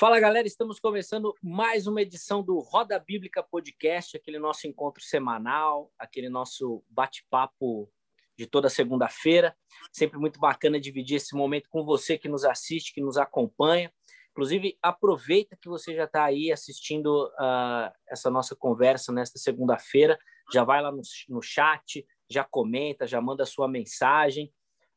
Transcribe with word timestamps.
Fala 0.00 0.18
galera, 0.18 0.46
estamos 0.46 0.80
começando 0.80 1.34
mais 1.42 1.86
uma 1.86 2.00
edição 2.00 2.42
do 2.42 2.58
Roda 2.58 2.98
Bíblica 2.98 3.42
Podcast, 3.42 4.16
aquele 4.16 4.38
nosso 4.38 4.66
encontro 4.66 5.02
semanal, 5.02 5.92
aquele 5.98 6.30
nosso 6.30 6.82
bate-papo 6.88 7.86
de 8.34 8.46
toda 8.46 8.70
segunda-feira. 8.70 9.54
Sempre 9.92 10.18
muito 10.18 10.40
bacana 10.40 10.80
dividir 10.80 11.16
esse 11.16 11.36
momento 11.36 11.68
com 11.68 11.84
você 11.84 12.16
que 12.16 12.30
nos 12.30 12.46
assiste, 12.46 12.94
que 12.94 13.02
nos 13.02 13.18
acompanha. 13.18 13.92
Inclusive, 14.30 14.78
aproveita 14.80 15.54
que 15.54 15.68
você 15.68 15.94
já 15.94 16.04
está 16.04 16.24
aí 16.24 16.50
assistindo 16.50 17.26
uh, 17.38 17.92
essa 18.08 18.30
nossa 18.30 18.56
conversa 18.56 19.12
nesta 19.12 19.38
segunda-feira. 19.38 20.18
Já 20.50 20.64
vai 20.64 20.80
lá 20.80 20.90
no, 20.90 21.02
no 21.28 21.42
chat, 21.42 22.06
já 22.26 22.42
comenta, 22.42 23.06
já 23.06 23.20
manda 23.20 23.44
sua 23.44 23.68
mensagem. 23.68 24.50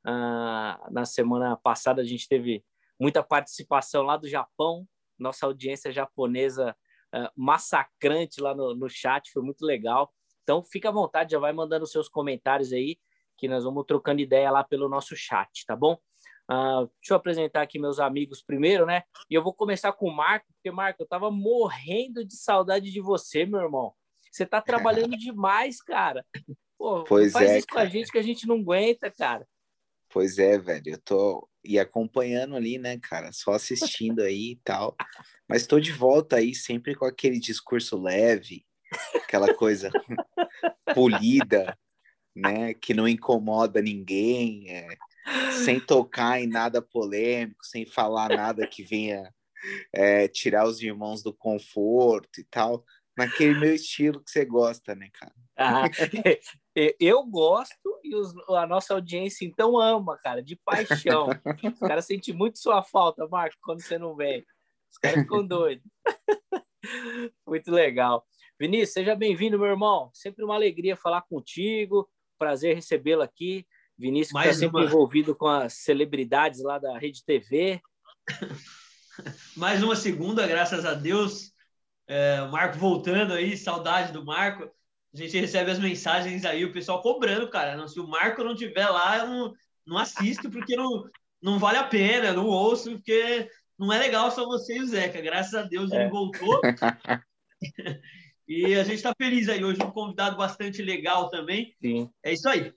Uh, 0.08 0.94
na 0.94 1.04
semana 1.04 1.58
passada 1.58 2.02
a 2.02 2.06
gente 2.06 2.26
teve 2.26 2.64
muita 2.98 3.22
participação 3.22 4.04
lá 4.04 4.16
do 4.16 4.30
Japão, 4.30 4.88
nossa 5.18 5.46
audiência 5.46 5.92
japonesa 5.92 6.76
uh, 7.14 7.30
massacrante 7.36 8.42
lá 8.42 8.54
no, 8.56 8.76
no 8.76 8.90
chat, 8.90 9.32
foi 9.32 9.42
muito 9.42 9.66
legal. 9.66 10.14
Então, 10.44 10.64
fica 10.64 10.90
à 10.90 10.92
vontade, 10.92 11.32
já 11.32 11.40
vai 11.40 11.54
mandando 11.54 11.88
seus 11.88 12.10
comentários 12.10 12.74
aí, 12.74 12.98
que 13.38 13.48
nós 13.48 13.64
vamos 13.64 13.86
trocando 13.86 14.22
ideia 14.22 14.52
lá 14.52 14.64
pelo 14.64 14.90
nosso 14.90 15.16
chat, 15.16 15.66
tá 15.66 15.76
bom? 15.76 15.98
Uh, 16.52 16.92
deixa 17.00 17.12
eu 17.12 17.16
apresentar 17.16 17.62
aqui 17.62 17.80
meus 17.80 18.00
amigos 18.00 18.42
primeiro, 18.42 18.86
né? 18.86 19.04
E 19.30 19.34
eu 19.34 19.42
vou 19.42 19.54
começar 19.54 19.94
com 19.94 20.08
o 20.08 20.16
Marco, 20.16 20.46
porque, 20.54 20.72
Marco, 20.72 21.02
eu 21.02 21.08
tava 21.08 21.32
morrendo 21.32 22.26
de 22.26 22.36
saudade 22.36 22.92
de 22.92 23.00
você, 23.00 23.46
meu 23.46 23.62
irmão. 23.62 23.94
Você 24.32 24.46
tá 24.46 24.62
trabalhando 24.62 25.16
demais, 25.18 25.82
cara. 25.82 26.26
Pô, 26.78 27.04
pois 27.06 27.32
faz 27.32 27.50
é, 27.50 27.58
isso 27.60 27.68
cara. 27.68 27.82
com 27.82 27.88
a 27.88 27.90
gente 27.90 28.12
que 28.12 28.18
a 28.18 28.24
gente 28.24 28.46
não 28.46 28.58
aguenta, 28.58 29.10
cara. 29.10 29.48
Pois 30.10 30.38
é, 30.38 30.58
velho. 30.58 30.84
Eu 30.88 31.02
tô 31.02 31.50
e 31.64 31.80
acompanhando 31.80 32.56
ali, 32.56 32.78
né, 32.78 32.98
cara? 33.00 33.32
Só 33.32 33.54
assistindo 33.54 34.22
aí 34.22 34.52
e 34.52 34.60
tal. 34.64 34.96
Mas 35.48 35.68
tô 35.68 35.80
de 35.80 35.92
volta 35.92 36.38
aí, 36.38 36.54
sempre 36.54 36.96
com 36.96 37.06
aquele 37.06 37.40
discurso 37.40 38.02
leve, 38.02 38.66
aquela 39.16 39.54
coisa 39.54 39.92
polida, 40.94 41.78
né? 42.36 42.74
Que 42.74 42.94
não 42.94 43.08
incomoda 43.08 43.82
ninguém, 43.82 44.70
é, 44.70 44.88
sem 45.64 45.80
tocar 45.80 46.42
em 46.42 46.48
nada 46.48 46.82
polêmico, 46.82 47.66
sem 47.66 47.86
falar 47.86 48.30
nada 48.30 48.68
que 48.68 48.84
venha 48.84 49.34
é, 49.94 50.28
tirar 50.28 50.66
os 50.66 50.82
irmãos 50.82 51.24
do 51.24 51.34
conforto 51.34 52.40
e 52.40 52.44
tal 52.44 52.84
naquele 53.18 53.60
meu 53.60 53.74
estilo 53.74 54.24
que 54.24 54.32
você 54.32 54.44
gosta, 54.44 54.96
né, 54.96 55.10
cara? 55.14 55.34
Ah, 55.56 55.84
eu 57.00 57.24
gosto 57.26 58.00
e 58.04 58.16
os, 58.16 58.34
a 58.50 58.66
nossa 58.66 58.94
audiência 58.94 59.46
então 59.46 59.80
ama, 59.80 60.18
cara, 60.18 60.42
de 60.42 60.56
paixão. 60.56 61.28
Os 61.74 61.80
caras 61.80 62.06
sentem 62.06 62.34
muito 62.34 62.60
sua 62.60 62.84
falta, 62.84 63.28
Marco, 63.28 63.58
quando 63.62 63.82
você 63.82 63.98
não 63.98 64.16
vem. 64.16 64.44
Os 64.92 64.98
caras 64.98 65.22
ficam 65.22 65.46
doidos. 65.48 65.86
muito 67.48 67.72
legal. 67.72 68.26
Vinícius, 68.60 68.94
seja 68.94 69.16
bem-vindo, 69.16 69.58
meu 69.58 69.68
irmão. 69.68 70.10
Sempre 70.14 70.44
uma 70.44 70.56
alegria 70.56 70.98
falar 70.98 71.22
contigo. 71.22 72.10
Prazer 72.38 72.76
recebê-lo 72.76 73.22
aqui. 73.22 73.66
Vinícius 73.98 74.40
está 74.40 74.54
sempre 74.54 74.84
envolvido 74.84 75.36
com 75.36 75.48
as 75.48 75.74
celebridades 75.74 76.62
lá 76.64 76.80
da 76.80 76.98
Rede 76.98 77.24
TV. 77.24 77.82
Mais 79.56 79.84
uma 79.84 79.96
segunda, 79.96 80.48
graças 80.48 80.86
a 80.86 80.94
Deus. 80.94 81.52
É, 82.08 82.42
Marco 82.48 82.78
voltando 82.78 83.34
aí, 83.34 83.56
saudade 83.56 84.12
do 84.12 84.26
Marco. 84.26 84.70
A 85.14 85.18
gente 85.18 85.40
recebe 85.40 85.70
as 85.70 85.80
mensagens 85.80 86.44
aí, 86.44 86.66
o 86.66 86.74
pessoal 86.74 87.02
cobrando, 87.02 87.48
cara. 87.50 87.78
Não, 87.78 87.88
se 87.88 88.00
o 88.00 88.08
Marco 88.08 88.44
não 88.44 88.56
tiver 88.56 88.90
lá, 88.90 89.20
eu 89.20 89.28
não, 89.28 89.54
não 89.86 89.98
assisto, 90.00 90.50
porque 90.50 90.76
não, 90.76 91.04
não 91.40 91.60
vale 91.60 91.78
a 91.78 91.84
pena, 91.84 92.34
não 92.34 92.48
ouço, 92.48 92.92
porque 92.94 93.48
não 93.78 93.94
é 93.94 94.00
legal 94.00 94.32
só 94.32 94.46
você 94.46 94.78
e 94.78 94.82
o 94.82 94.88
Zeca. 94.88 95.22
Graças 95.22 95.54
a 95.54 95.62
Deus 95.62 95.92
ele 95.92 96.04
é. 96.04 96.10
voltou. 96.10 96.62
e 98.48 98.74
a 98.74 98.84
gente 98.84 98.96
está 98.96 99.14
feliz 99.16 99.48
aí. 99.50 99.64
Hoje 99.64 99.84
um 99.84 99.92
convidado 99.92 100.36
bastante 100.36 100.82
legal 100.82 101.30
também. 101.30 101.76
Sim. 101.80 102.10
É 102.24 102.34
isso 102.34 102.50
aí. 102.50 102.74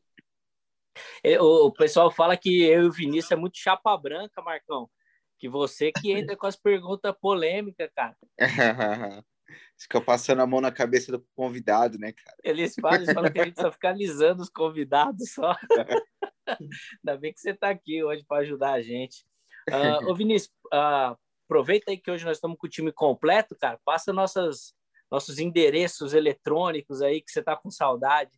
É, 1.23 1.41
o 1.41 1.71
pessoal 1.71 2.11
fala 2.11 2.37
que 2.37 2.65
eu 2.65 2.83
e 2.83 2.87
o 2.87 2.93
Vinícius 2.93 3.33
é 3.33 3.37
muito 3.37 3.59
chapa 3.59 3.97
branca, 3.97 4.43
Marcão. 4.43 4.91
Que 5.39 5.49
você 5.49 5.91
que 5.91 6.13
entra 6.13 6.37
com 6.37 6.47
as 6.47 6.57
perguntas 6.57 7.15
polêmicas, 7.19 7.91
cara. 7.95 8.17
Fica 9.79 10.01
passando 10.01 10.41
a 10.41 10.47
mão 10.47 10.61
na 10.61 10.73
cabeça 10.73 11.13
do 11.13 11.21
convidado, 11.35 11.99
né, 11.99 12.13
cara? 12.13 12.37
Eles 12.43 12.75
falam, 12.81 12.97
eles 12.97 13.13
falam 13.13 13.31
que 13.31 13.41
a 13.41 13.45
gente 13.45 13.61
só 13.61 13.71
fica 13.71 13.91
alisando 13.91 14.43
os 14.43 14.49
convidados 14.49 15.33
só. 15.33 15.55
Ainda 16.47 17.19
bem 17.19 17.33
que 17.33 17.41
você 17.41 17.51
está 17.51 17.71
aqui 17.71 18.03
hoje 18.03 18.25
para 18.27 18.43
ajudar 18.43 18.73
a 18.73 18.83
gente. 18.83 19.25
Uh, 19.69 20.11
ô, 20.11 20.15
Vinícius, 20.15 20.53
uh, 20.73 21.17
aproveita 21.45 21.91
aí 21.91 21.99
que 21.99 22.11
hoje 22.11 22.25
nós 22.25 22.39
estamos 22.39 22.57
com 22.59 22.67
o 22.67 22.71
time 22.71 22.91
completo, 22.91 23.57
cara. 23.61 23.79
Passa 23.85 24.13
nossas, 24.13 24.73
nossos 25.11 25.39
endereços 25.39 26.15
eletrônicos 26.15 27.03
aí 27.03 27.21
que 27.21 27.31
você 27.31 27.41
está 27.41 27.55
com 27.55 27.71
saudade. 27.71 28.31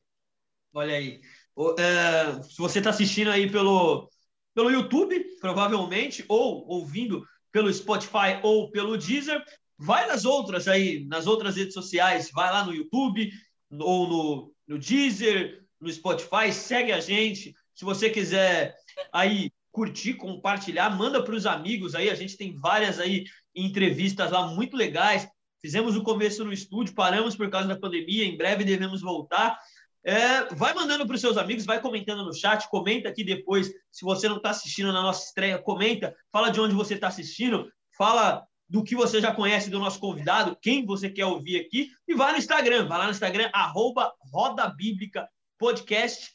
Olha 0.73 0.95
aí. 0.95 1.21
Uh, 1.57 2.43
se 2.43 2.59
você 2.59 2.79
está 2.79 2.91
assistindo 2.91 3.31
aí 3.31 3.51
pelo, 3.51 4.11
pelo 4.55 4.71
YouTube, 4.71 5.25
provavelmente, 5.41 6.25
ou 6.29 6.67
ouvindo 6.67 7.25
pelo 7.53 7.73
Spotify 7.73 8.41
ou 8.43 8.71
pelo 8.71 8.97
Deezer. 8.97 9.43
Vai 9.79 10.07
nas 10.07 10.25
outras 10.25 10.67
aí, 10.67 11.07
nas 11.07 11.27
outras 11.27 11.57
redes 11.57 11.75
sociais, 11.75 12.31
vai 12.33 12.51
lá 12.51 12.65
no 12.65 12.75
YouTube 12.75 13.31
ou 13.71 14.09
no, 14.09 14.53
no 14.67 14.79
Deezer, 14.79 15.63
no 15.81 15.91
Spotify, 15.91 16.53
segue 16.53 16.93
a 16.93 17.01
gente. 17.01 17.55
Se 17.75 17.85
você 17.85 18.11
quiser 18.11 18.75
aí 19.13 19.53
curtir, 19.71 20.15
compartilhar, 20.15 20.91
manda 20.91 21.23
para 21.23 21.35
os 21.35 21.47
amigos 21.47 21.95
aí. 21.95 22.11
A 22.11 22.15
gente 22.15 22.37
tem 22.37 22.57
várias 22.57 22.99
aí 22.99 23.25
entrevistas 23.55 24.33
lá 24.33 24.49
muito 24.49 24.77
legais. 24.77 25.29
Fizemos 25.61 25.97
o 25.97 26.03
começo 26.03 26.45
no 26.45 26.53
estúdio, 26.53 26.95
paramos 26.95 27.37
por 27.37 27.49
causa 27.49 27.69
da 27.69 27.79
pandemia, 27.79 28.25
em 28.25 28.37
breve 28.37 28.65
devemos 28.65 29.01
voltar. 29.01 29.57
É, 30.05 30.53
vai 30.55 30.73
mandando 30.75 31.07
para 31.07 31.15
os 31.15 31.21
seus 31.21 31.37
amigos, 31.37 31.65
vai 31.65 31.81
comentando 31.81 32.25
no 32.25 32.35
chat, 32.35 32.69
comenta 32.69 33.09
aqui 33.09 33.23
depois. 33.23 33.71
Se 33.91 34.05
você 34.05 34.29
não 34.29 34.39
está 34.39 34.51
assistindo 34.51 34.93
na 34.93 35.03
nossa 35.03 35.27
estreia, 35.27 35.59
comenta, 35.59 36.15
fala 36.33 36.51
de 36.51 36.61
onde 36.61 36.75
você 36.75 36.95
está 36.95 37.09
assistindo, 37.09 37.71
fala 37.97 38.48
do 38.69 38.85
que 38.85 38.95
você 38.95 39.21
já 39.21 39.35
conhece 39.35 39.71
do 39.71 39.79
nosso 39.79 39.99
convidado, 39.99 40.57
quem 40.61 40.85
você 40.85 41.09
quer 41.09 41.25
ouvir 41.25 41.61
aqui, 41.61 41.91
e 42.07 42.15
vai 42.15 42.33
no 42.33 42.39
Instagram, 42.39 42.87
vai 42.87 42.99
lá 42.99 43.05
no 43.05 43.11
Instagram, 43.11 43.49
arroba 43.53 44.13
Roda 44.33 44.69
Bíblica 44.69 45.29
Podcast. 45.57 46.33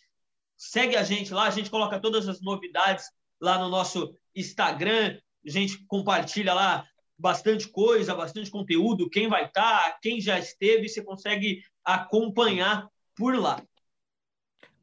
Segue 0.57 0.95
a 0.95 1.03
gente 1.03 1.33
lá, 1.33 1.43
a 1.43 1.51
gente 1.51 1.69
coloca 1.69 1.99
todas 1.99 2.27
as 2.27 2.41
novidades 2.41 3.05
lá 3.39 3.59
no 3.59 3.69
nosso 3.69 4.15
Instagram, 4.35 5.19
a 5.45 5.49
gente 5.49 5.85
compartilha 5.85 6.53
lá 6.53 6.87
bastante 7.17 7.67
coisa, 7.67 8.15
bastante 8.15 8.49
conteúdo, 8.49 9.09
quem 9.09 9.27
vai 9.27 9.45
estar, 9.45 9.91
tá, 9.91 9.99
quem 10.01 10.19
já 10.19 10.39
esteve, 10.39 10.89
você 10.89 11.03
consegue 11.03 11.63
acompanhar 11.83 12.87
por 13.15 13.37
lá. 13.37 13.61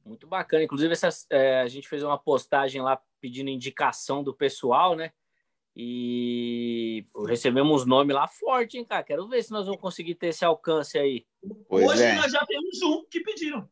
Muito 0.05 0.27
bacana. 0.27 0.63
Inclusive, 0.63 0.95
é, 1.31 1.61
a 1.61 1.69
gente 1.69 1.89
fez 1.89 2.03
uma 2.03 2.19
postagem 2.19 2.81
lá 2.81 3.01
pedindo 3.21 3.51
indicação 3.51 4.23
do 4.23 4.35
pessoal, 4.35 4.97
né? 4.97 5.13
E 5.83 7.07
recebemos 7.27 7.87
nome 7.87 8.13
lá 8.13 8.29
forte, 8.29 8.77
hein, 8.77 8.85
cara? 8.85 9.03
Quero 9.03 9.27
ver 9.27 9.43
se 9.43 9.51
nós 9.51 9.65
vamos 9.65 9.81
conseguir 9.81 10.15
ter 10.15 10.27
esse 10.27 10.45
alcance 10.45 10.99
aí. 10.99 11.27
Pois 11.67 11.87
Hoje 11.87 12.03
é. 12.03 12.15
nós 12.17 12.31
já 12.31 12.45
temos 12.45 12.83
um 12.83 13.07
que 13.07 13.21
pediram. 13.21 13.67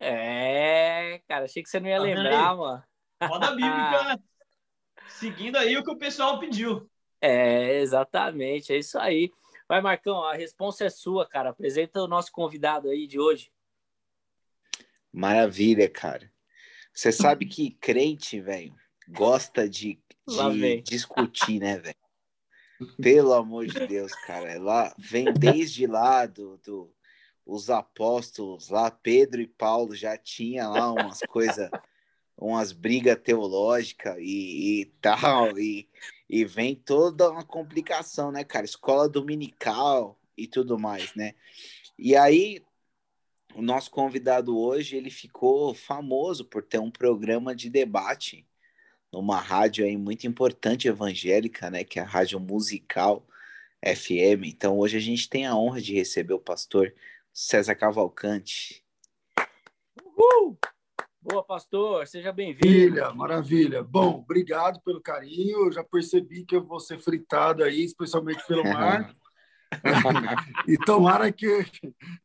É, 0.00 1.22
cara, 1.28 1.44
achei 1.44 1.62
que 1.62 1.68
você 1.68 1.78
não 1.78 1.88
ia 1.88 1.98
tá 1.98 2.02
lembrar, 2.02 2.50
aí? 2.50 2.56
mano. 2.56 2.84
Roda 3.22 3.50
bíblica? 3.52 4.20
Seguindo 5.06 5.54
aí 5.54 5.76
o 5.76 5.84
que 5.84 5.92
o 5.92 5.96
pessoal 5.96 6.40
pediu. 6.40 6.90
É, 7.20 7.78
exatamente, 7.78 8.72
é 8.72 8.78
isso 8.78 8.98
aí. 8.98 9.30
Vai, 9.68 9.80
Marcão, 9.80 10.24
a 10.24 10.34
resposta 10.34 10.84
é 10.84 10.90
sua, 10.90 11.24
cara. 11.24 11.50
Apresenta 11.50 12.02
o 12.02 12.08
nosso 12.08 12.32
convidado 12.32 12.88
aí 12.88 13.06
de 13.06 13.20
hoje. 13.20 13.52
Maravilha, 15.12 15.88
cara. 15.88 16.28
Você 16.92 17.12
sabe 17.12 17.46
que 17.46 17.70
crente, 17.80 18.40
velho, 18.40 18.74
gosta 19.08 19.68
de, 19.68 19.98
de 20.26 20.82
discutir, 20.82 21.60
né, 21.60 21.78
velho? 21.78 21.96
Pelo 23.00 23.32
amor 23.32 23.66
de 23.66 23.86
Deus, 23.86 24.12
cara. 24.26 24.58
Lá 24.58 24.94
vem 24.98 25.32
desde 25.32 25.86
lá 25.86 26.26
do, 26.26 26.58
do 26.58 26.92
os 27.46 27.68
apóstolos 27.68 28.70
lá, 28.70 28.90
Pedro 28.90 29.40
e 29.40 29.46
Paulo 29.46 29.94
já 29.94 30.16
tinha 30.16 30.66
lá 30.66 30.90
umas 30.92 31.20
coisas, 31.28 31.70
umas 32.36 32.72
brigas 32.72 33.20
teológicas 33.22 34.16
e, 34.18 34.80
e, 34.80 34.84
tal, 35.00 35.58
e, 35.58 35.88
e 36.28 36.44
vem 36.44 36.74
toda 36.74 37.30
uma 37.30 37.44
complicação, 37.44 38.32
né, 38.32 38.44
cara? 38.44 38.64
Escola 38.64 39.08
dominical 39.08 40.18
e 40.36 40.46
tudo 40.46 40.78
mais, 40.78 41.14
né? 41.14 41.34
E 41.98 42.16
aí 42.16 42.64
o 43.54 43.62
nosso 43.62 43.90
convidado 43.90 44.58
hoje, 44.58 44.96
ele 44.96 45.10
ficou 45.10 45.74
famoso 45.74 46.44
por 46.44 46.62
ter 46.62 46.80
um 46.80 46.90
programa 46.90 47.54
de 47.54 47.70
debate 47.70 48.44
numa 49.14 49.38
rádio 49.38 49.84
aí 49.84 49.96
muito 49.96 50.26
importante 50.26 50.88
evangélica, 50.88 51.70
né, 51.70 51.84
que 51.84 52.00
é 52.00 52.02
a 52.02 52.06
Rádio 52.06 52.40
Musical 52.40 53.24
FM. 53.80 54.44
Então 54.44 54.76
hoje 54.76 54.96
a 54.96 55.00
gente 55.00 55.28
tem 55.28 55.46
a 55.46 55.54
honra 55.54 55.80
de 55.80 55.94
receber 55.94 56.34
o 56.34 56.40
pastor 56.40 56.92
César 57.32 57.76
Cavalcante. 57.76 58.84
Uhul! 60.04 60.58
Boa, 61.22 61.44
pastor, 61.44 62.06
seja 62.08 62.32
bem-vindo. 62.32 62.66
Maravilha, 62.66 63.14
maravilha. 63.14 63.82
Bom, 63.84 64.18
obrigado 64.18 64.80
pelo 64.80 65.00
carinho. 65.00 65.66
Eu 65.66 65.72
já 65.72 65.84
percebi 65.84 66.44
que 66.44 66.56
eu 66.56 66.64
vou 66.64 66.80
ser 66.80 66.98
fritado 66.98 67.62
aí, 67.62 67.84
especialmente 67.84 68.44
pelo 68.46 68.64
Marco. 68.68 69.14
e 70.68 70.76
tomara 70.78 71.30
que, 71.32 71.64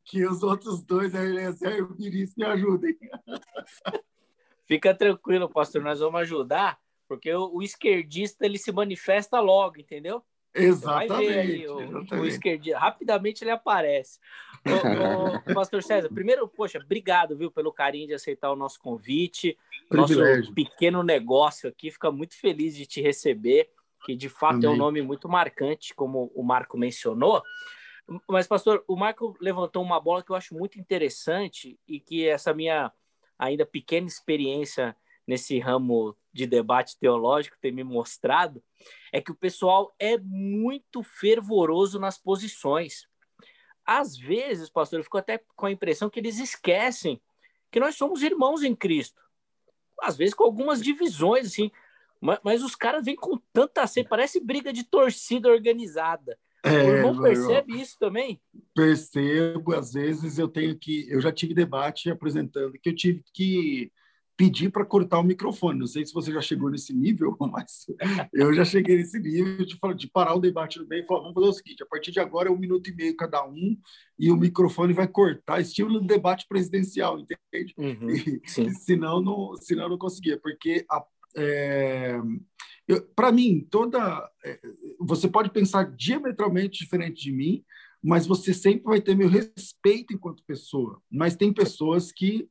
que 0.04 0.26
os 0.26 0.44
outros 0.44 0.84
dois, 0.84 1.14
a 1.16 1.24
Eliezer 1.24 1.78
e 1.78 1.82
o 1.82 1.94
Vinícius, 1.94 2.36
me 2.36 2.46
ajudem. 2.46 2.98
Fica 4.70 4.94
tranquilo, 4.94 5.50
pastor, 5.50 5.82
nós 5.82 6.00
vamos 6.00 6.22
ajudar, 6.22 6.78
porque 7.08 7.34
o, 7.34 7.56
o 7.56 7.64
esquerdista 7.64 8.46
ele 8.46 8.60
se 8.60 8.72
manifesta 8.72 9.40
logo, 9.40 9.80
entendeu? 9.80 10.24
Exatamente. 10.54 11.40
Aí, 11.40 11.68
o, 11.68 11.82
exatamente. 11.82 12.14
o 12.14 12.26
esquerdista, 12.28 12.78
rapidamente 12.78 13.44
ele 13.44 13.50
aparece. 13.50 14.20
Ô, 14.68 15.54
Pastor 15.56 15.82
César, 15.82 16.08
primeiro, 16.10 16.48
poxa, 16.48 16.78
obrigado, 16.78 17.36
viu, 17.36 17.50
pelo 17.50 17.74
carinho 17.74 18.06
de 18.06 18.14
aceitar 18.14 18.52
o 18.52 18.56
nosso 18.56 18.80
convite. 18.80 19.58
Privilégio. 19.90 20.42
Nosso 20.42 20.54
pequeno 20.54 21.02
negócio 21.02 21.68
aqui, 21.68 21.90
fica 21.90 22.12
muito 22.12 22.40
feliz 22.40 22.76
de 22.76 22.86
te 22.86 23.02
receber, 23.02 23.72
que 24.06 24.16
de 24.16 24.30
fato 24.30 24.58
Amém. 24.58 24.68
é 24.68 24.70
um 24.70 24.78
nome 24.78 25.02
muito 25.02 25.28
marcante, 25.28 25.96
como 25.96 26.32
o 26.36 26.44
Marco 26.44 26.78
mencionou. 26.78 27.42
Mas, 28.28 28.46
pastor, 28.46 28.84
o 28.88 28.96
Marco 28.96 29.36
levantou 29.42 29.82
uma 29.82 30.00
bola 30.00 30.22
que 30.22 30.32
eu 30.32 30.36
acho 30.36 30.54
muito 30.54 30.80
interessante 30.80 31.80
e 31.88 32.00
que 32.00 32.28
essa 32.28 32.54
minha 32.54 32.92
ainda 33.40 33.66
pequena 33.66 34.06
experiência 34.06 34.96
nesse 35.26 35.58
ramo 35.60 36.16
de 36.34 36.46
debate 36.46 36.98
teológico 37.00 37.58
tem 37.62 37.72
me 37.72 37.84
mostrado 37.84 38.62
é 39.12 39.22
que 39.22 39.32
o 39.32 39.36
pessoal 39.36 39.96
é 39.98 40.18
muito 40.18 41.02
fervoroso 41.02 42.00
nas 42.00 42.18
posições. 42.18 43.08
Às 43.86 44.18
vezes, 44.18 44.70
pastor, 44.70 45.00
eu 45.00 45.04
fico 45.04 45.18
até 45.18 45.42
com 45.56 45.66
a 45.66 45.72
impressão 45.72 46.10
que 46.10 46.20
eles 46.20 46.38
esquecem 46.40 47.22
que 47.72 47.80
nós 47.80 47.96
somos 47.96 48.22
irmãos 48.22 48.64
em 48.64 48.76
Cristo. 48.76 49.22
Às 50.02 50.18
vezes 50.18 50.34
com 50.34 50.44
algumas 50.44 50.82
divisões, 50.82 51.48
assim, 51.48 51.72
mas, 52.20 52.40
mas 52.44 52.64
os 52.64 52.76
caras 52.76 53.06
vêm 53.06 53.16
com 53.16 53.38
tanta 53.54 53.86
parece 54.08 54.40
briga 54.40 54.74
de 54.74 54.84
torcida 54.84 55.50
organizada. 55.50 56.38
É, 56.64 56.84
o 56.84 56.96
irmão 56.96 57.22
percebe 57.22 57.80
isso 57.80 57.98
também? 58.00 58.42
Percebo, 58.76 59.74
às 59.74 59.94
vezes 59.94 60.38
eu 60.38 60.48
tenho 60.48 60.78
que. 60.78 61.08
Eu 61.10 61.22
já 61.22 61.32
tive 61.32 61.54
debate 61.54 62.10
apresentando 62.10 62.74
que 62.74 62.90
eu 62.90 62.96
tive 62.96 63.24
que 63.34 63.92
pedir 64.40 64.72
para 64.72 64.86
cortar 64.86 65.20
o 65.20 65.24
microfone. 65.24 65.80
Não 65.80 65.86
sei 65.86 66.06
se 66.06 66.14
você 66.14 66.32
já 66.32 66.40
chegou 66.40 66.70
nesse 66.70 66.94
nível, 66.94 67.36
mas 67.52 67.86
eu 68.34 68.54
já 68.54 68.64
cheguei 68.64 68.96
nesse 68.96 69.20
nível 69.20 69.66
de, 69.66 69.78
de 69.96 70.08
parar 70.08 70.34
o 70.34 70.40
debate 70.40 70.80
no 70.80 70.88
meio 70.88 71.04
e 71.04 71.06
falar: 71.06 71.22
vamos 71.22 71.34
fazer 71.34 71.48
o 71.48 71.54
seguinte, 71.54 71.84
a 71.84 71.86
partir 71.86 72.12
de 72.12 72.22
agora 72.22 72.48
é 72.48 72.52
um 72.52 72.58
minuto 72.58 72.90
e 72.90 72.96
meio 72.96 73.16
cada 73.18 73.46
um 73.46 73.78
e 74.18 74.32
o 74.32 74.38
microfone 74.38 74.94
vai 74.94 75.10
cortar, 75.10 75.60
estilo 75.60 76.00
debate 76.00 76.46
presidencial, 76.48 77.20
entende? 77.20 77.74
Uhum, 77.78 78.10
e, 78.10 78.42
senão, 78.76 79.22
não, 79.22 79.56
senão 79.58 79.90
não 79.90 79.98
conseguia, 79.98 80.40
porque 80.40 80.86
é, 81.36 82.18
para 83.16 83.32
mim, 83.32 83.68
toda. 83.70 84.30
É, 84.44 84.60
você 85.00 85.28
pode 85.28 85.52
pensar 85.52 85.92
diametralmente 85.96 86.80
diferente 86.80 87.24
de 87.24 87.32
mim, 87.32 87.64
mas 88.02 88.26
você 88.26 88.54
sempre 88.54 88.86
vai 88.86 89.02
ter 89.02 89.16
meu 89.16 89.30
respeito 89.30 90.14
enquanto 90.14 90.44
pessoa. 90.44 91.02
Mas 91.12 91.36
tem 91.36 91.54
pessoas 91.54 92.12
que 92.12 92.50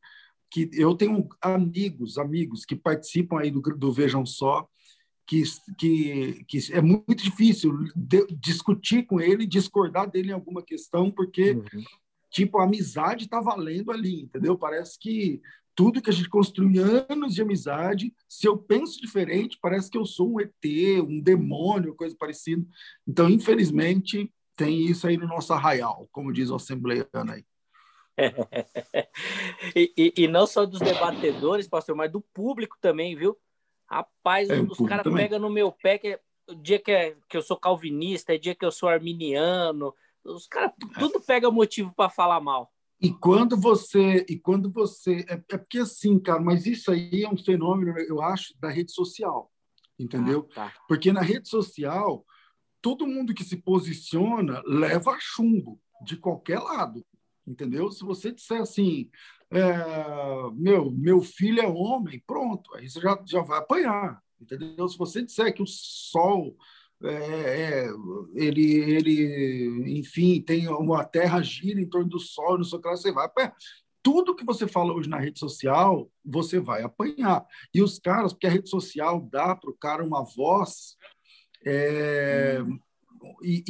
que 0.51 0.71
eu 0.73 0.95
tenho 0.95 1.29
amigos, 1.41 2.19
amigos 2.19 2.65
que 2.65 2.75
participam 2.75 3.41
aí 3.41 3.51
do, 3.51 3.61
do 3.61 3.93
Vejam 3.93 4.25
Só, 4.25 4.69
que, 5.27 5.43
que, 5.77 6.45
que 6.49 6.59
é 6.73 6.81
muito 6.81 7.23
difícil 7.23 7.73
de, 7.95 8.27
discutir 8.29 9.05
com 9.05 9.21
ele, 9.21 9.47
discordar 9.47 10.11
dele 10.11 10.31
em 10.31 10.35
alguma 10.35 10.63
questão, 10.63 11.11
porque, 11.11 11.53
uhum. 11.53 11.85
tipo, 12.31 12.59
a 12.59 12.65
amizade 12.65 13.25
está 13.25 13.41
valendo 13.41 13.93
ali, 13.93 14.23
entendeu? 14.23 14.57
Parece 14.57 14.99
que 14.99 15.43
tudo 15.79 16.03
que 16.03 16.11
a 16.11 16.13
gente 16.13 16.29
construiu 16.29 16.83
anos 17.09 17.37
de 17.37 17.41
amizade, 17.41 18.13
se 18.29 18.49
eu 18.49 18.59
penso 18.59 19.01
diferente, 19.01 19.57
parece 19.63 19.89
que 19.89 19.97
eu 19.97 20.05
sou 20.05 20.35
um 20.35 20.41
ET, 20.41 20.53
um 21.07 21.21
demônio, 21.21 21.95
coisa 21.95 22.17
parecida. 22.19 22.67
Então, 23.07 23.31
infelizmente, 23.31 24.29
tem 24.57 24.81
isso 24.87 25.07
aí 25.07 25.17
no 25.17 25.29
nosso 25.29 25.53
arraial, 25.53 26.09
como 26.11 26.33
diz 26.33 26.51
o 26.51 26.57
assembleiano 26.57 27.31
aí. 27.31 27.45
e, 29.77 29.93
e, 29.97 30.13
e, 30.25 30.27
não 30.27 30.49
só 30.49 30.67
dos 30.67 30.81
debatedores, 30.81 31.69
pastor, 31.69 31.95
mas 31.95 32.11
do 32.11 32.21
público 32.21 32.77
também, 32.81 33.15
viu? 33.15 33.39
Rapaz, 33.87 34.51
é, 34.51 34.61
os 34.61 34.79
caras 34.79 35.15
pegam 35.15 35.39
no 35.39 35.49
meu 35.49 35.71
pé 35.71 35.97
que 35.97 36.09
é 36.09 36.21
o 36.49 36.57
dia 36.57 36.81
que, 36.81 36.91
é, 36.91 37.17
que 37.29 37.37
eu 37.37 37.43
sou 37.43 37.57
calvinista, 37.57 38.35
é 38.35 38.39
dia 38.39 38.57
que 38.57 38.65
eu 38.65 38.73
sou 38.73 38.89
arminiano. 38.89 39.95
Os 40.25 40.49
caras 40.49 40.73
tudo 40.99 41.21
pega 41.21 41.49
motivo 41.53 41.95
para 41.95 42.11
falar 42.11 42.41
mal. 42.41 42.69
E 43.01 43.13
quando 43.13 43.57
você 43.57 44.27
e 44.29 44.39
quando 44.39 44.71
você 44.71 45.25
é, 45.29 45.35
é, 45.35 45.59
porque 45.59 45.79
assim, 45.79 46.19
cara, 46.19 46.41
mas 46.41 46.67
isso 46.67 46.91
aí 46.91 47.23
é 47.25 47.29
um 47.29 47.37
fenômeno, 47.37 47.97
eu 47.99 48.21
acho, 48.21 48.55
da 48.59 48.69
rede 48.69 48.93
social, 48.93 49.51
entendeu? 49.99 50.49
Ah, 50.53 50.55
tá. 50.55 50.75
Porque 50.89 51.13
na 51.13 51.21
rede 51.21 51.49
social 51.49 52.25
todo 52.81 53.07
mundo 53.07 53.35
que 53.35 53.45
se 53.45 53.57
posiciona 53.57 54.63
leva 54.67 55.17
chumbo 55.21 55.81
de 56.05 56.17
qualquer 56.17 56.59
lado 56.61 57.05
entendeu? 57.49 57.91
Se 57.91 58.05
você 58.05 58.31
disser 58.31 58.61
assim, 58.61 59.11
é, 59.51 59.61
meu, 60.55 60.91
meu 60.91 61.21
filho 61.23 61.61
é 61.61 61.67
homem, 61.67 62.23
pronto, 62.27 62.75
aí 62.75 62.89
você 62.89 63.01
já, 63.01 63.19
já 63.27 63.41
vai 63.41 63.59
apanhar, 63.59 64.23
entendeu? 64.41 64.87
Se 64.89 64.99
você 64.99 65.23
disser 65.23 65.53
que 65.55 65.63
o 65.63 65.67
sol 65.67 66.57
é, 67.05 67.11
é, 67.11 67.91
ele, 68.35 68.75
ele, 68.75 69.99
enfim, 69.99 70.41
tem 70.41 70.69
uma 70.69 71.05
terra 71.05 71.41
gira 71.43 71.81
em 71.81 71.89
torno 71.89 72.09
do 72.09 72.19
sol, 72.19 72.57
não 72.57 72.65
sei 72.65 72.79
o 72.79 72.83
que 72.83 72.89
lá, 72.89 72.97
você 72.97 73.13
vai. 73.13 73.29
Tudo 74.03 74.35
que 74.35 74.45
você 74.45 74.67
fala 74.67 74.93
hoje 74.93 75.09
na 75.09 75.19
rede 75.19 75.39
social, 75.39 76.11
você 76.25 76.59
vai 76.59 76.83
apanhar. 76.83 77.45
E 77.75 77.83
os 77.83 77.99
caras, 77.99 78.33
porque 78.33 78.47
a 78.47 78.51
rede 78.51 78.69
social 78.69 79.21
dá 79.31 79.55
para 79.55 79.71
o 79.71 79.77
cara 79.77 80.05
uma 80.05 80.25
voz 80.25 80.97
é, 81.65 82.61
hum 82.63 82.79
e, 83.43 83.65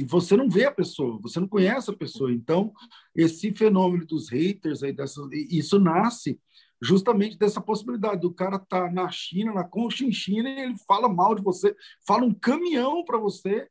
e, 0.00 0.04
você 0.04 0.36
não 0.36 0.48
vê 0.48 0.64
a 0.64 0.72
pessoa, 0.72 1.18
você 1.20 1.40
não 1.40 1.48
conhece 1.48 1.90
a 1.90 1.96
pessoa. 1.96 2.32
Então, 2.32 2.72
esse 3.14 3.52
fenômeno 3.52 4.06
dos 4.06 4.28
haters, 4.28 4.82
aí 4.82 4.92
dessa, 4.92 5.20
isso 5.32 5.78
nasce 5.78 6.38
justamente 6.80 7.36
dessa 7.36 7.60
possibilidade 7.60 8.22
do 8.22 8.32
cara 8.32 8.56
estar 8.56 8.86
tá 8.86 8.90
na 8.90 9.10
China, 9.10 9.52
na 9.52 9.64
Conchinchina, 9.64 10.48
e 10.48 10.60
ele 10.60 10.76
fala 10.86 11.08
mal 11.08 11.34
de 11.34 11.42
você, 11.42 11.76
fala 12.06 12.24
um 12.24 12.34
caminhão 12.34 13.04
para 13.04 13.18
você, 13.18 13.68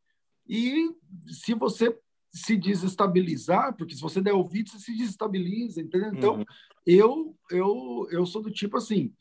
e 0.48 0.90
se 1.28 1.54
você 1.54 1.98
se 2.32 2.56
desestabilizar, 2.56 3.76
porque 3.76 3.96
se 3.96 4.02
você 4.02 4.22
der 4.22 4.34
ouvido, 4.34 4.70
você 4.70 4.80
se 4.80 4.96
desestabiliza, 4.96 5.82
entendeu? 5.82 6.14
Então, 6.14 6.36
uhum. 6.38 6.46
eu, 6.86 7.36
eu, 7.50 8.08
eu 8.12 8.26
sou 8.26 8.42
do 8.42 8.52
tipo 8.52 8.78
assim, 8.78 9.12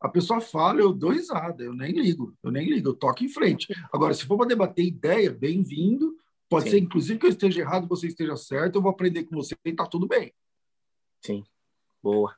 a 0.00 0.08
pessoa 0.08 0.40
fala, 0.40 0.80
eu 0.80 0.92
dou 0.92 1.10
risada, 1.10 1.62
eu 1.62 1.74
nem 1.74 1.92
ligo, 1.92 2.36
eu 2.42 2.50
nem 2.50 2.68
ligo, 2.68 2.88
eu 2.88 2.94
toco 2.94 3.24
em 3.24 3.28
frente. 3.28 3.66
Agora, 3.92 4.14
se 4.14 4.24
for 4.24 4.36
para 4.36 4.48
debater 4.48 4.84
ideia, 4.84 5.30
bem-vindo. 5.30 6.16
Pode 6.48 6.64
Sim. 6.64 6.70
ser, 6.70 6.78
inclusive, 6.78 7.18
que 7.18 7.26
eu 7.26 7.30
esteja 7.30 7.60
errado, 7.60 7.86
você 7.86 8.06
esteja 8.06 8.36
certo, 8.36 8.76
eu 8.76 8.82
vou 8.82 8.90
aprender 8.90 9.24
com 9.24 9.36
você 9.36 9.54
e 9.64 9.72
tá 9.72 9.84
tudo 9.84 10.06
bem. 10.06 10.32
Sim, 11.20 11.44
boa. 12.02 12.34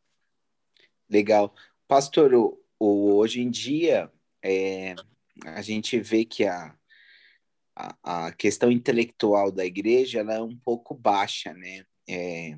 Legal. 1.11 1.53
Pastor, 1.89 2.33
o, 2.35 2.63
o 2.79 3.17
hoje 3.17 3.41
em 3.41 3.51
dia, 3.51 4.11
é, 4.45 4.95
a 5.45 5.61
gente 5.61 5.99
vê 5.99 6.25
que 6.25 6.45
a, 6.45 6.73
a, 7.75 8.27
a, 8.27 8.33
questão 8.33 8.71
intelectual 8.71 9.51
da 9.51 9.67
igreja 9.67 10.21
ela 10.21 10.35
é 10.35 10.41
um 10.41 10.57
pouco 10.57 10.95
baixa, 10.95 11.53
né? 11.53 11.85
É, 12.09 12.57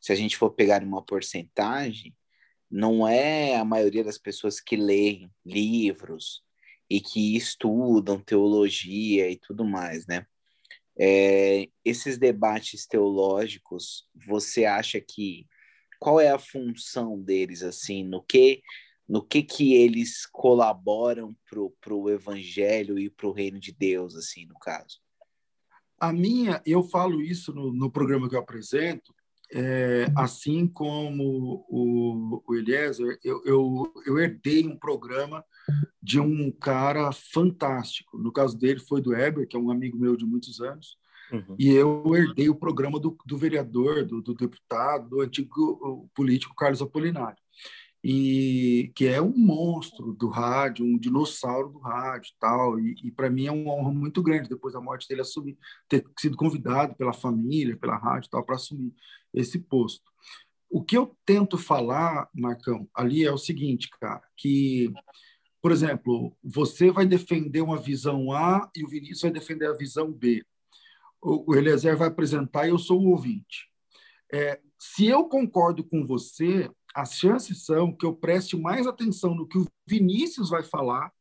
se 0.00 0.12
a 0.12 0.14
gente 0.14 0.36
for 0.36 0.50
pegar 0.50 0.82
uma 0.84 1.04
porcentagem, 1.04 2.14
não 2.70 3.06
é 3.06 3.56
a 3.56 3.64
maioria 3.64 4.04
das 4.04 4.16
pessoas 4.16 4.60
que 4.60 4.76
leem 4.76 5.28
livros 5.44 6.42
e 6.88 7.00
que 7.00 7.36
estudam 7.36 8.20
teologia 8.20 9.28
e 9.28 9.36
tudo 9.36 9.64
mais, 9.64 10.06
né? 10.06 10.24
É, 10.96 11.68
esses 11.84 12.16
debates 12.16 12.86
teológicos, 12.86 14.06
você 14.14 14.66
acha 14.66 15.00
que 15.00 15.48
qual 16.02 16.20
é 16.20 16.32
a 16.32 16.38
função 16.38 17.16
deles 17.16 17.62
assim, 17.62 18.02
no 18.02 18.20
que 18.20 18.60
no 19.08 19.22
que 19.22 19.40
que 19.40 19.74
eles 19.74 20.26
colaboram 20.26 21.32
pro 21.48 21.72
pro 21.80 22.10
evangelho 22.10 22.98
e 22.98 23.08
pro 23.08 23.30
reino 23.30 23.60
de 23.60 23.70
Deus 23.70 24.16
assim, 24.16 24.44
no 24.46 24.58
caso? 24.58 24.98
A 26.00 26.12
minha, 26.12 26.60
eu 26.66 26.82
falo 26.82 27.22
isso 27.22 27.54
no, 27.54 27.72
no 27.72 27.88
programa 27.88 28.28
que 28.28 28.34
eu 28.34 28.40
apresento, 28.40 29.14
é, 29.54 30.06
assim 30.16 30.66
como 30.66 31.64
o, 31.68 32.42
o 32.48 32.54
Eliezer, 32.56 33.20
eu, 33.22 33.40
eu, 33.44 33.92
eu, 34.04 34.18
herdei 34.18 34.66
um 34.66 34.76
programa 34.76 35.44
de 36.02 36.18
um 36.18 36.50
cara 36.50 37.12
fantástico. 37.12 38.18
No 38.18 38.32
caso 38.32 38.58
dele 38.58 38.80
foi 38.80 39.00
do 39.00 39.14
Heber, 39.14 39.46
que 39.46 39.56
é 39.56 39.60
um 39.60 39.70
amigo 39.70 39.96
meu 39.96 40.16
de 40.16 40.24
muitos 40.26 40.60
anos, 40.60 40.96
uhum. 41.32 41.56
e 41.58 41.70
eu 41.70 42.04
herdei 42.14 42.48
o 42.48 42.54
programa 42.54 43.00
do, 43.00 43.16
do 43.26 43.38
vereador, 43.38 44.04
do, 44.04 44.20
do, 44.20 44.34
deputado, 44.34 45.08
do 45.08 45.20
antigo 45.20 46.08
político 46.14 46.54
Carlos 46.54 46.82
Apolinário 46.82 47.42
e 48.04 48.90
que 48.96 49.06
é 49.06 49.22
um 49.22 49.36
monstro 49.36 50.12
do 50.12 50.28
rádio, 50.28 50.84
um 50.84 50.98
dinossauro 50.98 51.68
do 51.68 51.78
rádio, 51.78 52.32
tal. 52.40 52.78
E, 52.80 52.96
e 53.04 53.12
para 53.12 53.30
mim 53.30 53.46
é 53.46 53.52
uma 53.52 53.74
honra 53.74 53.92
muito 53.92 54.22
grande 54.22 54.48
depois 54.48 54.74
da 54.74 54.80
morte 54.80 55.06
dele 55.08 55.20
assumir, 55.20 55.56
ter 55.88 56.04
sido 56.18 56.36
convidado 56.36 56.96
pela 56.96 57.12
família, 57.12 57.76
pela 57.76 57.96
rádio, 57.96 58.28
tal, 58.30 58.44
para 58.44 58.56
assumir 58.56 58.92
esse 59.32 59.58
posto. 59.58 60.02
o 60.68 60.82
que 60.82 60.96
eu 60.96 61.16
tento 61.24 61.56
falar, 61.56 62.28
Marcão, 62.34 62.88
ali 62.94 63.24
é 63.24 63.32
o 63.32 63.38
seguinte, 63.38 63.88
cara, 64.00 64.22
que, 64.36 64.92
por 65.60 65.70
exemplo, 65.70 66.36
você 66.42 66.90
vai 66.90 67.06
defender 67.06 67.60
uma 67.60 67.78
visão 67.78 68.32
A 68.32 68.68
e 68.74 68.84
o 68.84 68.88
Vinícius 68.88 69.22
vai 69.22 69.30
defender 69.30 69.66
a 69.66 69.76
visão 69.76 70.10
B. 70.10 70.44
O, 71.22 71.54
Eliezer 71.54 71.96
vai 71.96 72.08
apresentar 72.08 72.66
e 72.66 72.70
eu 72.70 72.78
sou 72.78 73.00
o 73.00 73.10
ouvinte. 73.10 73.70
É, 74.32 74.60
se 74.78 75.06
eu 75.06 75.24
concordo 75.24 75.84
com 75.84 76.04
você, 76.04 76.68
as 76.92 77.14
chances 77.14 77.64
são 77.64 77.96
que 77.96 78.04
eu 78.04 78.14
preste 78.14 78.56
mais 78.56 78.86
atenção 78.86 79.34
no 79.34 79.46
que 79.46 79.56
o 79.56 79.66
Vinícius 79.86 80.50
vai 80.50 80.64
falar, 80.64 81.12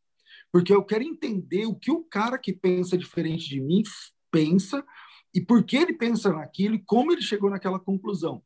porque 0.52 0.74
eu 0.74 0.84
quero 0.84 1.04
entender 1.04 1.66
o 1.66 1.76
que 1.76 1.92
o 1.92 2.04
cara 2.04 2.38
que 2.38 2.52
pensa 2.52 2.98
diferente 2.98 3.48
de 3.48 3.62
mim 3.62 3.84
pensa 4.32 4.84
e 5.34 5.40
por 5.40 5.64
que 5.64 5.78
ele 5.78 5.94
pensa 5.94 6.32
naquilo 6.32 6.76
e 6.76 6.84
como 6.84 7.12
ele 7.12 7.22
chegou 7.22 7.50
naquela 7.50 7.80
conclusão. 7.80 8.44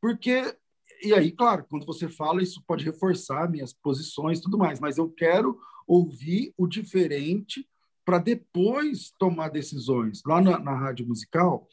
Porque, 0.00 0.56
e 1.02 1.14
aí, 1.14 1.30
claro, 1.30 1.64
quando 1.68 1.86
você 1.86 2.08
fala, 2.08 2.42
isso 2.42 2.62
pode 2.66 2.84
reforçar 2.84 3.50
minhas 3.50 3.72
posições 3.72 4.38
e 4.38 4.42
tudo 4.42 4.58
mais, 4.58 4.80
mas 4.80 4.98
eu 4.98 5.08
quero 5.10 5.58
ouvir 5.86 6.52
o 6.56 6.66
diferente 6.66 7.66
para 8.06 8.18
depois 8.18 9.12
tomar 9.18 9.48
decisões. 9.48 10.22
Lá 10.24 10.40
na, 10.40 10.60
na 10.60 10.74
rádio 10.74 11.06
musical, 11.06 11.68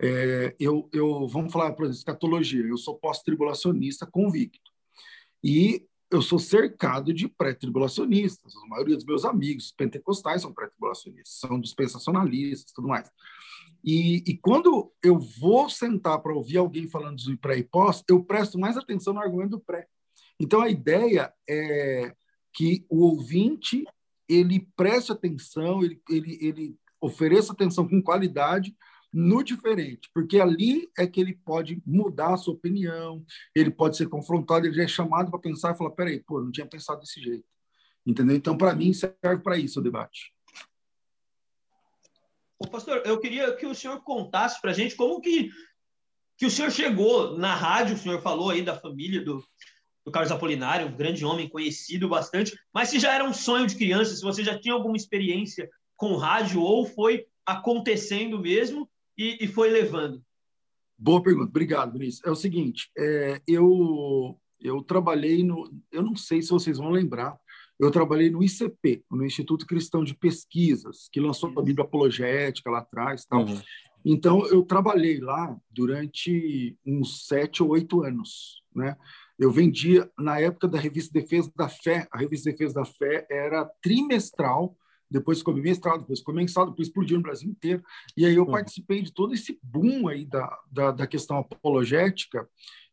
é, 0.00 0.54
eu, 0.60 0.90
eu, 0.92 1.26
vamos 1.26 1.50
falar, 1.50 1.72
por 1.72 1.84
exemplo, 1.84 1.98
escatologia, 1.98 2.64
eu 2.64 2.76
sou 2.76 2.98
pós-tribulacionista 2.98 4.06
convicto. 4.06 4.70
E 5.42 5.86
eu 6.10 6.20
sou 6.20 6.38
cercado 6.38 7.14
de 7.14 7.26
pré-tribulacionistas. 7.26 8.54
A 8.56 8.68
maioria 8.68 8.94
dos 8.94 9.06
meus 9.06 9.24
amigos 9.24 9.72
pentecostais 9.72 10.42
são 10.42 10.52
pré-tribulacionistas, 10.52 11.40
são 11.40 11.58
dispensacionalistas 11.58 12.72
tudo 12.72 12.86
mais. 12.86 13.10
E, 13.82 14.22
e 14.26 14.36
quando 14.36 14.92
eu 15.02 15.18
vou 15.18 15.70
sentar 15.70 16.20
para 16.20 16.34
ouvir 16.34 16.58
alguém 16.58 16.86
falando 16.88 17.16
de 17.16 17.36
pré 17.38 17.56
e 17.56 17.64
pós, 17.64 18.04
eu 18.08 18.22
presto 18.22 18.58
mais 18.58 18.76
atenção 18.76 19.14
no 19.14 19.20
argumento 19.20 19.50
do 19.50 19.60
pré. 19.60 19.86
Então, 20.38 20.60
a 20.60 20.68
ideia 20.68 21.32
é 21.48 22.14
que 22.52 22.84
o 22.88 23.02
ouvinte 23.04 23.84
ele 24.28 24.68
preste 24.76 25.12
atenção, 25.12 25.82
ele, 25.82 26.00
ele, 26.08 26.38
ele 26.40 26.76
ofereça 27.00 27.52
atenção 27.52 27.88
com 27.88 28.02
qualidade 28.02 28.76
no 29.12 29.44
diferente, 29.44 30.10
porque 30.12 30.40
ali 30.40 30.90
é 30.98 31.06
que 31.06 31.20
ele 31.20 31.34
pode 31.44 31.80
mudar 31.86 32.34
a 32.34 32.36
sua 32.36 32.54
opinião, 32.54 33.24
ele 33.54 33.70
pode 33.70 33.96
ser 33.96 34.08
confrontado, 34.08 34.66
ele 34.66 34.82
é 34.82 34.88
chamado 34.88 35.30
para 35.30 35.38
pensar 35.38 35.72
e 35.72 35.78
falar, 35.78 35.92
peraí, 35.92 36.18
pô, 36.20 36.40
não 36.40 36.50
tinha 36.50 36.66
pensado 36.66 37.00
desse 37.00 37.20
jeito. 37.20 37.44
Entendeu? 38.04 38.34
Então, 38.34 38.56
para 38.56 38.74
mim, 38.74 38.92
serve 38.92 39.38
para 39.42 39.56
isso 39.56 39.78
o 39.78 39.82
debate. 39.82 40.34
Ô, 42.58 42.66
pastor, 42.66 43.02
eu 43.04 43.18
queria 43.20 43.54
que 43.54 43.66
o 43.66 43.74
senhor 43.74 44.02
contasse 44.02 44.60
para 44.60 44.72
a 44.72 44.74
gente 44.74 44.96
como 44.96 45.20
que, 45.20 45.50
que 46.36 46.46
o 46.46 46.50
senhor 46.50 46.72
chegou 46.72 47.38
na 47.38 47.54
rádio, 47.54 47.94
o 47.94 47.98
senhor 47.98 48.20
falou 48.20 48.50
aí 48.50 48.62
da 48.62 48.78
família 48.78 49.24
do, 49.24 49.44
do 50.04 50.12
Carlos 50.12 50.30
Apolinário, 50.30 50.86
um 50.86 50.96
grande 50.96 51.24
homem 51.24 51.48
conhecido 51.48 52.08
bastante, 52.08 52.56
mas 52.72 52.90
se 52.90 52.98
já 52.98 53.14
era 53.14 53.24
um 53.24 53.32
sonho 53.32 53.66
de 53.66 53.76
criança, 53.76 54.14
se 54.14 54.22
você 54.22 54.44
já 54.44 54.58
tinha 54.58 54.74
alguma 54.74 54.96
experiência 54.96 55.68
com 55.96 56.16
rádio 56.16 56.60
ou 56.60 56.84
foi 56.84 57.24
acontecendo 57.46 58.38
mesmo 58.38 58.88
e, 59.16 59.44
e 59.44 59.48
foi 59.48 59.70
levando? 59.70 60.22
Boa 60.98 61.22
pergunta, 61.22 61.48
obrigado, 61.48 61.92
Vinícius. 61.92 62.24
É 62.24 62.30
o 62.30 62.36
seguinte, 62.36 62.90
é, 62.96 63.40
eu, 63.46 64.38
eu 64.60 64.82
trabalhei 64.82 65.42
no, 65.42 65.72
eu 65.90 66.02
não 66.02 66.14
sei 66.14 66.42
se 66.42 66.50
vocês 66.50 66.78
vão 66.78 66.90
lembrar, 66.90 67.38
eu 67.78 67.90
trabalhei 67.90 68.30
no 68.30 68.42
ICP, 68.42 69.04
no 69.10 69.24
Instituto 69.24 69.66
Cristão 69.66 70.04
de 70.04 70.14
Pesquisas, 70.14 71.08
que 71.10 71.20
lançou 71.20 71.52
a 71.58 71.62
Bíblia 71.62 71.84
Apologética 71.84 72.70
lá 72.70 72.78
atrás. 72.78 73.24
Tal. 73.24 73.44
Uhum. 73.44 73.60
Então, 74.04 74.46
eu 74.46 74.62
trabalhei 74.62 75.18
lá 75.18 75.56
durante 75.70 76.76
uns 76.86 77.26
sete 77.26 77.62
ou 77.62 77.70
oito 77.70 78.02
anos. 78.02 78.62
Né? 78.74 78.96
Eu 79.38 79.50
vendia, 79.50 80.10
na 80.18 80.38
época 80.38 80.68
da 80.68 80.78
revista 80.78 81.12
Defesa 81.12 81.50
da 81.56 81.68
Fé, 81.68 82.06
a 82.12 82.18
revista 82.18 82.50
Defesa 82.50 82.74
da 82.74 82.84
Fé 82.84 83.26
era 83.30 83.68
trimestral, 83.82 84.76
depois 85.10 85.38
ficou 85.38 85.54
bimestral, 85.54 85.98
depois 85.98 86.20
ficou 86.20 86.34
mensal, 86.34 86.68
depois 86.68 86.88
explodiu 86.88 87.16
no 87.16 87.22
Brasil 87.22 87.48
inteiro. 87.48 87.82
E 88.16 88.24
aí 88.24 88.34
eu 88.34 88.44
uhum. 88.44 88.50
participei 88.50 89.02
de 89.02 89.12
todo 89.12 89.34
esse 89.34 89.58
boom 89.62 90.08
aí 90.08 90.24
da, 90.24 90.58
da, 90.70 90.90
da 90.90 91.06
questão 91.06 91.38
apologética, 91.38 92.48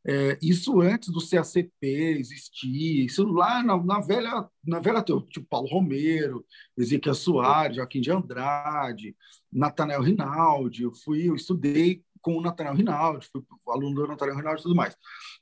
é, 0.05 0.37
isso 0.41 0.81
antes 0.81 1.09
do 1.09 1.19
CACP 1.19 1.71
existir, 2.19 3.05
isso 3.05 3.23
lá 3.23 3.61
na, 3.61 3.77
na 3.83 3.99
velha, 3.99 4.49
na 4.65 4.79
velha 4.79 5.03
tipo 5.03 5.45
Paulo 5.47 5.67
Romero, 5.67 6.43
Ezequiel 6.75 7.13
Soares, 7.13 7.75
Joaquim 7.75 8.01
de 8.01 8.11
Andrade, 8.11 9.15
Nathanael 9.51 10.01
Rinaldi, 10.01 10.83
eu 10.83 10.91
fui, 10.91 11.29
eu 11.29 11.35
estudei 11.35 12.03
com 12.19 12.35
o 12.37 12.41
Nathanael 12.41 12.75
Rinaldi, 12.75 13.27
fui 13.31 13.43
aluno 13.67 13.95
do 13.95 14.07
Nathanael 14.07 14.37
Rinaldi 14.37 14.61
e 14.61 14.63
tudo 14.63 14.75
mais. 14.75 14.95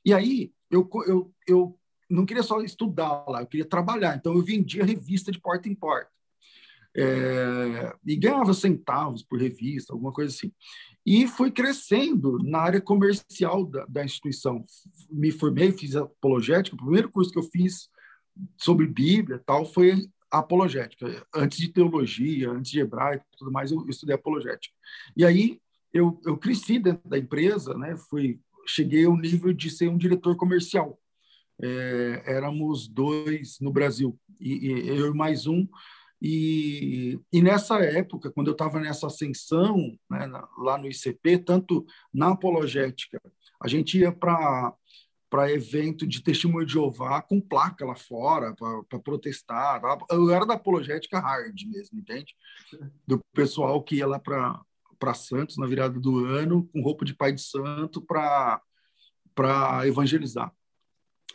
E 0.03 0.13
aí 0.13 0.51
eu, 0.69 0.89
eu, 1.07 1.33
eu 1.47 1.79
não 2.09 2.25
queria 2.25 2.43
só 2.43 2.61
estudar 2.61 3.25
lá, 3.27 3.41
eu 3.41 3.47
queria 3.47 3.65
trabalhar, 3.65 4.15
então 4.15 4.33
eu 4.33 4.41
vendia 4.41 4.85
revista 4.85 5.31
de 5.31 5.39
porta 5.39 5.69
em 5.69 5.75
porta. 5.75 6.11
É, 6.95 7.95
e 8.03 8.15
ganhava 8.15 8.51
centavos 8.51 9.21
por 9.21 9.39
revista, 9.39 9.93
alguma 9.93 10.11
coisa 10.11 10.33
assim 10.33 10.51
e 11.05 11.27
fui 11.27 11.51
crescendo 11.51 12.37
na 12.43 12.59
área 12.59 12.79
comercial 12.79 13.65
da, 13.65 13.83
da 13.85 14.03
instituição. 14.03 14.63
Me 15.09 15.31
formei, 15.31 15.71
fiz 15.71 15.95
apologética. 15.95 16.75
O 16.75 16.79
primeiro 16.79 17.09
curso 17.09 17.31
que 17.31 17.39
eu 17.39 17.43
fiz 17.43 17.89
sobre 18.57 18.85
Bíblia 18.85 19.41
tal 19.43 19.65
foi 19.65 20.07
apologética. 20.29 21.25
Antes 21.33 21.57
de 21.57 21.69
teologia, 21.69 22.51
antes 22.51 22.71
de 22.71 22.79
hebraico, 22.79 23.25
tudo 23.37 23.51
mais, 23.51 23.71
eu, 23.71 23.83
estudei 23.89 24.13
apologética. 24.13 24.71
E 25.17 25.25
aí 25.25 25.59
eu, 25.91 26.21
eu 26.23 26.37
cresci 26.37 26.77
dentro 26.77 27.09
da 27.09 27.17
empresa, 27.17 27.73
né? 27.73 27.97
Fui, 27.97 28.39
cheguei 28.69 29.05
ao 29.05 29.17
nível 29.17 29.53
de 29.53 29.69
ser 29.69 29.89
um 29.89 29.97
diretor 29.97 30.35
comercial. 30.35 30.99
É, 31.61 32.23
éramos 32.25 32.87
dois 32.87 33.59
no 33.59 33.71
Brasil 33.71 34.17
e, 34.39 34.67
e 34.67 34.87
eu 34.87 35.11
e 35.13 35.13
mais 35.13 35.45
um 35.45 35.67
e, 36.21 37.19
e 37.31 37.41
nessa 37.41 37.79
época, 37.79 38.29
quando 38.31 38.47
eu 38.47 38.51
estava 38.53 38.79
nessa 38.79 39.07
ascensão, 39.07 39.97
né, 40.09 40.27
lá 40.57 40.77
no 40.77 40.87
ICP, 40.87 41.39
tanto 41.39 41.85
na 42.13 42.31
apologética, 42.31 43.21
a 43.61 43.67
gente 43.67 43.97
ia 43.97 44.11
para 44.11 44.73
para 45.29 45.51
evento 45.51 46.07
de 46.07 46.23
testemunho 46.23 46.65
de 46.65 46.73
Jeová 46.73 47.21
com 47.21 47.39
placa 47.39 47.85
lá 47.85 47.95
fora 47.95 48.55
para 48.55 48.99
protestar. 48.99 49.79
Eu 50.09 50.31
era 50.31 50.43
da 50.43 50.55
apologética 50.55 51.19
hard 51.19 51.55
mesmo, 51.67 51.99
entende? 51.99 52.33
Do 53.05 53.19
pessoal 53.31 53.83
que 53.83 53.97
ia 53.97 54.07
lá 54.07 54.17
para 54.17 54.59
para 54.99 55.13
Santos 55.13 55.57
na 55.57 55.65
virada 55.65 55.99
do 55.99 56.25
ano 56.25 56.67
com 56.73 56.81
roupa 56.81 57.05
de 57.05 57.13
pai 57.13 57.31
de 57.31 57.41
santo 57.41 58.01
para 58.01 58.61
para 59.33 59.87
evangelizar. 59.87 60.51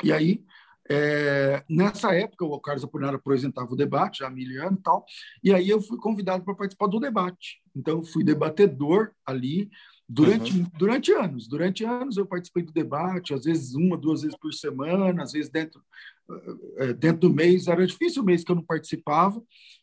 E 0.02 0.12
aí 0.12 0.44
é, 0.88 1.64
nessa 1.68 2.14
época, 2.14 2.44
o 2.44 2.60
Carlos 2.60 2.84
Apolinário 2.84 3.18
apresentava 3.18 3.72
o 3.72 3.76
debate, 3.76 4.18
já 4.18 4.26
há 4.26 4.30
mil 4.30 4.62
anos 4.62 4.78
e 4.78 4.82
tal, 4.82 5.04
e 5.42 5.54
aí 5.54 5.68
eu 5.68 5.80
fui 5.80 5.96
convidado 5.98 6.44
para 6.44 6.54
participar 6.54 6.88
do 6.88 7.00
debate. 7.00 7.62
Então, 7.74 8.04
fui 8.04 8.22
debatedor 8.22 9.10
ali 9.26 9.70
durante, 10.08 10.52
uhum. 10.52 10.66
durante 10.76 11.12
anos. 11.12 11.48
Durante 11.48 11.84
anos 11.84 12.16
eu 12.16 12.26
participei 12.26 12.62
do 12.62 12.72
debate, 12.72 13.32
às 13.32 13.44
vezes 13.44 13.74
uma, 13.74 13.96
duas 13.96 14.22
vezes 14.22 14.36
por 14.36 14.52
semana, 14.52 15.22
às 15.22 15.32
vezes 15.32 15.50
dentro, 15.50 15.82
dentro 16.98 17.28
do 17.28 17.34
mês. 17.34 17.66
Era 17.66 17.86
difícil 17.86 18.22
o 18.22 18.24
mês 18.24 18.44
que 18.44 18.50
eu 18.50 18.56
não 18.56 18.64
participava, 18.64 19.42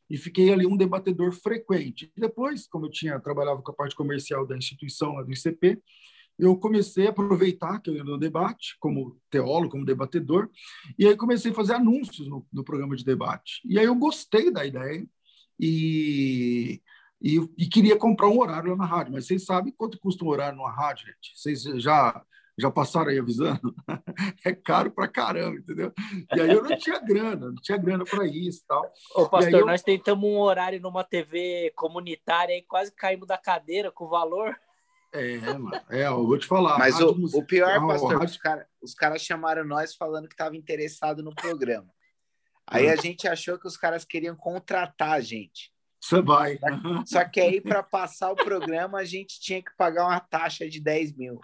e 0.09 0.17
fiquei 0.17 0.51
ali 0.51 0.65
um 0.65 0.75
debatedor 0.75 1.31
frequente. 1.31 2.11
Depois, 2.17 2.67
como 2.67 2.85
eu 2.85 2.91
tinha 2.91 3.19
trabalhava 3.19 3.61
com 3.61 3.71
a 3.71 3.75
parte 3.75 3.95
comercial 3.95 4.45
da 4.45 4.57
instituição, 4.57 5.13
lá 5.13 5.23
do 5.23 5.31
ICP, 5.31 5.81
eu 6.37 6.57
comecei 6.57 7.07
a 7.07 7.11
aproveitar 7.11 7.79
que 7.79 7.89
eu 7.89 7.95
ia 7.95 8.03
no 8.03 8.17
debate, 8.17 8.75
como 8.79 9.17
teólogo, 9.29 9.71
como 9.71 9.85
debatedor, 9.85 10.49
e 10.97 11.07
aí 11.07 11.15
comecei 11.15 11.51
a 11.51 11.53
fazer 11.55 11.75
anúncios 11.75 12.27
no, 12.27 12.45
no 12.51 12.63
programa 12.63 12.95
de 12.95 13.05
debate. 13.05 13.61
E 13.63 13.77
aí 13.77 13.85
eu 13.85 13.95
gostei 13.95 14.51
da 14.51 14.65
ideia 14.65 15.07
e, 15.59 16.81
e, 17.21 17.35
e, 17.57 17.67
queria 17.67 17.95
comprar 17.95 18.27
um 18.27 18.39
horário 18.39 18.71
lá 18.71 18.77
na 18.77 18.85
rádio. 18.85 19.13
Mas 19.13 19.27
vocês 19.27 19.45
sabem 19.45 19.71
quanto 19.77 19.99
custa 19.99 20.25
um 20.25 20.29
horário 20.29 20.57
numa 20.57 20.71
rádio, 20.71 21.05
gente? 21.05 21.31
Vocês 21.35 21.61
já 21.81 22.23
já 22.57 22.69
passaram 22.69 23.09
aí 23.09 23.19
avisando? 23.19 23.73
é 24.45 24.53
caro 24.53 24.91
pra 24.91 25.07
caramba, 25.07 25.57
entendeu? 25.57 25.93
E 26.35 26.41
aí 26.41 26.51
eu 26.51 26.63
não 26.63 26.77
tinha 26.77 26.99
grana, 26.99 27.47
não 27.47 27.55
tinha 27.55 27.77
grana 27.77 28.03
para 28.03 28.25
isso 28.25 28.63
tal. 28.67 28.91
Ô, 29.15 29.27
pastor, 29.27 29.61
eu... 29.61 29.65
nós 29.65 29.81
tentamos 29.81 30.29
um 30.29 30.37
horário 30.37 30.79
numa 30.79 31.03
TV 31.03 31.71
comunitária 31.75 32.57
e 32.57 32.61
quase 32.61 32.91
caímos 32.93 33.27
da 33.27 33.37
cadeira 33.37 33.91
com 33.91 34.05
o 34.05 34.09
valor. 34.09 34.55
É, 35.13 35.37
mano. 35.39 35.71
É, 35.89 36.07
eu 36.07 36.25
vou 36.25 36.37
te 36.37 36.45
falar. 36.45 36.77
Mas 36.77 36.99
o, 36.99 37.09
o 37.33 37.45
pior, 37.45 37.85
pastor, 37.85 38.13
rádio... 38.13 38.25
os 38.25 38.37
caras 38.37 38.67
cara 38.97 39.19
chamaram 39.19 39.65
nós 39.65 39.95
falando 39.95 40.27
que 40.27 40.33
estava 40.33 40.55
interessado 40.55 41.21
no 41.21 41.35
programa. 41.35 41.89
Aí 42.67 42.87
a 42.89 42.95
gente 42.95 43.27
achou 43.27 43.59
que 43.59 43.67
os 43.67 43.75
caras 43.75 44.05
queriam 44.05 44.35
contratar 44.35 45.11
a 45.11 45.19
gente. 45.19 45.73
Você 45.99 46.21
vai. 46.21 46.57
Só, 46.57 47.03
só 47.05 47.25
que 47.25 47.41
aí, 47.41 47.59
para 47.59 47.83
passar 47.83 48.31
o 48.31 48.35
programa, 48.35 48.99
a 48.99 49.03
gente 49.03 49.39
tinha 49.41 49.61
que 49.61 49.75
pagar 49.77 50.07
uma 50.07 50.19
taxa 50.19 50.67
de 50.69 50.79
10 50.79 51.15
mil. 51.17 51.39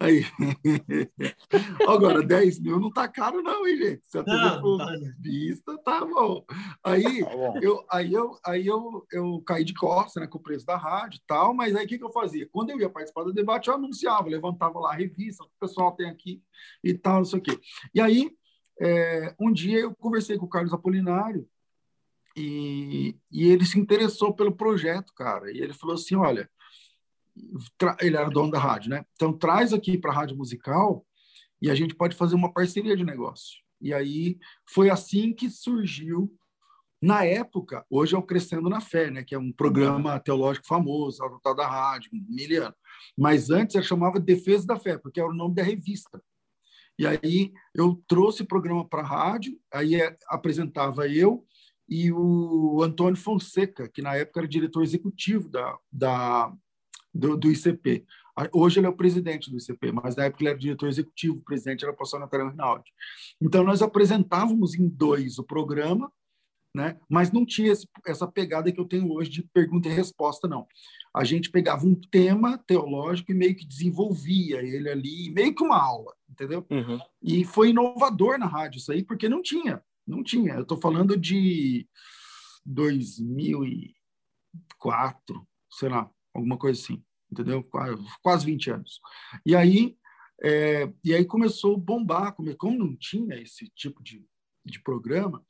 Aí. 0.00 0.24
Agora, 1.88 2.22
10 2.22 2.60
mil 2.60 2.78
não 2.78 2.90
tá 2.90 3.08
caro, 3.08 3.42
não, 3.42 3.66
hein, 3.66 3.76
gente? 3.76 4.02
Se 4.04 4.18
a 4.18 4.24
TV 4.24 4.36
não, 4.36 4.60
for 4.60 4.78
tá... 4.78 4.92
vista, 5.18 5.78
tá 5.78 6.04
bom. 6.04 6.44
Aí, 6.84 7.24
tá 7.24 7.30
bom. 7.30 7.58
Eu, 7.60 7.84
aí, 7.90 8.12
eu, 8.12 8.38
aí 8.44 8.66
eu, 8.66 9.06
eu 9.12 9.42
caí 9.42 9.64
de 9.64 9.74
costas 9.74 10.20
né, 10.22 10.28
com 10.28 10.38
o 10.38 10.42
preço 10.42 10.64
da 10.64 10.76
rádio 10.76 11.18
e 11.18 11.22
tal, 11.26 11.52
mas 11.52 11.74
aí 11.74 11.84
o 11.84 11.88
que, 11.88 11.98
que 11.98 12.04
eu 12.04 12.12
fazia? 12.12 12.48
Quando 12.50 12.70
eu 12.70 12.80
ia 12.80 12.88
participar 12.88 13.24
do 13.24 13.32
debate, 13.32 13.68
eu 13.68 13.74
anunciava, 13.74 14.28
levantava 14.28 14.78
lá 14.78 14.92
a 14.92 14.96
revista, 14.96 15.44
o 15.44 15.50
pessoal 15.60 15.92
tem 15.92 16.08
aqui 16.08 16.42
e 16.82 16.94
tal, 16.94 17.18
não 17.18 17.24
sei 17.24 17.38
o 17.40 17.42
quê. 17.42 17.58
E 17.92 18.00
aí, 18.00 18.30
é, 18.80 19.34
um 19.40 19.52
dia 19.52 19.80
eu 19.80 19.94
conversei 19.96 20.38
com 20.38 20.46
o 20.46 20.50
Carlos 20.50 20.72
Apolinário 20.72 21.48
e, 22.36 23.16
e 23.32 23.48
ele 23.48 23.66
se 23.66 23.80
interessou 23.80 24.32
pelo 24.32 24.54
projeto, 24.54 25.12
cara. 25.12 25.50
E 25.50 25.58
ele 25.58 25.72
falou 25.72 25.94
assim: 25.94 26.14
olha 26.14 26.48
ele 28.00 28.16
era 28.16 28.28
dono 28.30 28.50
da 28.50 28.58
rádio, 28.58 28.90
né? 28.90 29.04
Então 29.14 29.32
traz 29.32 29.72
aqui 29.72 29.98
para 29.98 30.10
a 30.10 30.14
rádio 30.14 30.36
musical 30.36 31.04
e 31.60 31.70
a 31.70 31.74
gente 31.74 31.94
pode 31.94 32.16
fazer 32.16 32.34
uma 32.34 32.52
parceria 32.52 32.96
de 32.96 33.04
negócio. 33.04 33.58
E 33.80 33.92
aí 33.94 34.38
foi 34.68 34.90
assim 34.90 35.32
que 35.32 35.48
surgiu 35.50 36.32
na 37.00 37.24
época, 37.24 37.86
hoje 37.88 38.16
é 38.16 38.18
o 38.18 38.22
Crescendo 38.22 38.68
na 38.68 38.80
Fé, 38.80 39.08
né, 39.08 39.22
que 39.22 39.32
é 39.32 39.38
um 39.38 39.52
programa 39.52 40.18
teológico 40.18 40.66
famoso, 40.66 41.22
ao 41.22 41.54
da 41.54 41.66
rádio, 41.66 42.10
miliano. 42.12 42.74
Mas 43.16 43.50
antes 43.50 43.76
ele 43.76 43.84
chamava 43.84 44.18
Defesa 44.18 44.66
da 44.66 44.76
Fé, 44.76 44.98
porque 44.98 45.20
era 45.20 45.28
o 45.28 45.34
nome 45.34 45.54
da 45.54 45.62
revista. 45.62 46.20
E 46.98 47.06
aí 47.06 47.52
eu 47.72 48.02
trouxe 48.08 48.42
o 48.42 48.46
programa 48.46 48.84
para 48.86 49.02
a 49.02 49.06
rádio, 49.06 49.56
aí 49.72 49.94
é, 49.94 50.16
apresentava 50.26 51.06
eu 51.06 51.46
e 51.88 52.10
o 52.12 52.82
Antônio 52.82 53.16
Fonseca, 53.16 53.88
que 53.88 54.02
na 54.02 54.16
época 54.16 54.40
era 54.40 54.48
diretor 54.48 54.82
executivo 54.82 55.48
da, 55.48 55.78
da 55.92 56.52
do, 57.18 57.36
do 57.36 57.50
ICP. 57.50 58.06
Hoje 58.52 58.78
ele 58.78 58.86
é 58.86 58.90
o 58.90 58.96
presidente 58.96 59.50
do 59.50 59.58
ICP, 59.58 59.90
mas 59.90 60.14
na 60.14 60.26
época 60.26 60.42
ele 60.42 60.50
era 60.50 60.58
diretor 60.58 60.88
executivo, 60.88 61.38
o 61.38 61.42
presidente 61.42 61.84
era 61.84 61.92
o 61.92 61.96
pastor 61.96 62.20
Natália 62.20 62.48
Rinaldi. 62.48 62.92
Então, 63.40 63.64
nós 63.64 63.82
apresentávamos 63.82 64.76
em 64.76 64.88
dois 64.88 65.40
o 65.40 65.44
programa, 65.44 66.12
né? 66.72 66.96
mas 67.08 67.32
não 67.32 67.44
tinha 67.44 67.72
esse, 67.72 67.88
essa 68.06 68.28
pegada 68.28 68.70
que 68.70 68.78
eu 68.78 68.84
tenho 68.84 69.10
hoje 69.10 69.28
de 69.28 69.42
pergunta 69.42 69.88
e 69.88 69.92
resposta, 69.92 70.46
não. 70.46 70.68
A 71.12 71.24
gente 71.24 71.50
pegava 71.50 71.84
um 71.84 71.96
tema 71.96 72.56
teológico 72.58 73.32
e 73.32 73.34
meio 73.34 73.56
que 73.56 73.66
desenvolvia 73.66 74.62
ele 74.62 74.88
ali, 74.88 75.30
meio 75.30 75.52
que 75.52 75.64
uma 75.64 75.82
aula, 75.82 76.14
entendeu? 76.30 76.64
Uhum. 76.70 77.00
E 77.20 77.44
foi 77.44 77.70
inovador 77.70 78.38
na 78.38 78.46
rádio 78.46 78.78
isso 78.78 78.92
aí, 78.92 79.02
porque 79.02 79.28
não 79.28 79.42
tinha, 79.42 79.82
não 80.06 80.22
tinha. 80.22 80.54
Eu 80.54 80.62
estou 80.62 80.80
falando 80.80 81.16
de 81.16 81.88
2004, 82.64 85.44
sei 85.72 85.88
lá, 85.88 86.08
alguma 86.32 86.56
coisa 86.56 86.80
assim, 86.80 87.02
entendeu? 87.30 87.62
Quase, 87.62 88.04
quase 88.22 88.46
20 88.46 88.70
anos. 88.70 89.00
E 89.44 89.54
aí, 89.54 89.96
é, 90.42 90.92
e 91.04 91.14
aí 91.14 91.24
começou 91.24 91.76
a 91.76 91.78
bombar, 91.78 92.34
como 92.56 92.78
não 92.78 92.96
tinha 92.96 93.36
esse 93.36 93.68
tipo 93.74 94.02
de, 94.02 94.24
de 94.64 94.80
programa, 94.82 95.44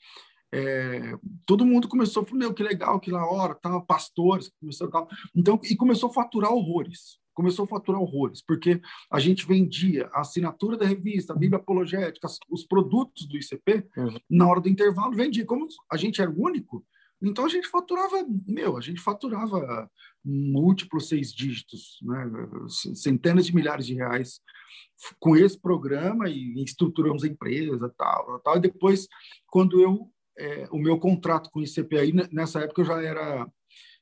é, 0.53 1.15
todo 1.47 1.67
mundo 1.67 1.89
começou 1.89 2.23
a 2.23 2.27
falar, 2.27 2.39
meu, 2.39 2.55
que 2.55 2.63
legal, 2.63 2.99
que 2.99 3.11
lá 3.11 3.31
hora, 3.31 3.55
tá, 3.55 3.79
pastores, 3.81 4.51
começou 4.61 4.91
tal. 4.91 5.09
Então, 5.35 5.61
e 5.65 5.77
começou 5.77 6.11
a 6.11 6.13
faturar 6.13 6.53
horrores. 6.53 7.19
Começou 7.35 7.67
a 7.67 7.69
faturar 7.69 8.01
horrores, 8.01 8.43
porque 8.43 8.81
a 9.13 9.21
gente 9.21 9.47
vendia 9.47 10.09
a 10.13 10.23
assinatura 10.23 10.77
da 10.77 10.85
revista, 10.85 11.33
a 11.33 11.37
Bíblia 11.37 11.61
Apologética, 11.61 12.27
os 12.51 12.65
produtos 12.65 13.29
do 13.29 13.37
ICP, 13.37 13.87
uhum. 13.97 14.19
na 14.29 14.49
hora 14.49 14.61
do 14.61 14.69
intervalo, 14.69 15.15
vendia. 15.15 15.47
Como 15.47 15.69
a 15.93 15.97
gente 15.97 16.21
era 16.21 16.29
o 16.29 16.43
único, 16.43 16.85
então 17.23 17.45
a 17.45 17.49
gente 17.49 17.69
faturava, 17.69 18.27
meu, 18.47 18.77
a 18.77 18.81
gente 18.81 19.01
faturava 19.01 19.89
múltiplos 20.29 21.09
seis 21.09 21.33
dígitos, 21.33 21.99
né? 22.03 22.31
centenas 22.95 23.47
de 23.47 23.55
milhares 23.55 23.87
de 23.87 23.95
reais 23.95 24.41
com 25.19 25.37
esse 25.37 25.59
programa 25.59 26.29
e 26.29 26.63
estruturamos 26.63 27.25
a 27.25 27.29
empresa 27.29 27.93
tal, 27.97 28.41
tal. 28.41 28.57
E 28.57 28.61
depois, 28.61 29.09
quando 29.47 29.81
eu 29.81 30.11
é, 30.39 30.69
o 30.71 30.79
meu 30.79 30.99
contrato 30.99 31.51
com 31.51 31.61
o 31.61 31.65
ICPI 31.65 32.13
nessa 32.33 32.61
época 32.61 32.83
eu 32.83 32.87
já 32.87 33.03
era 33.03 33.51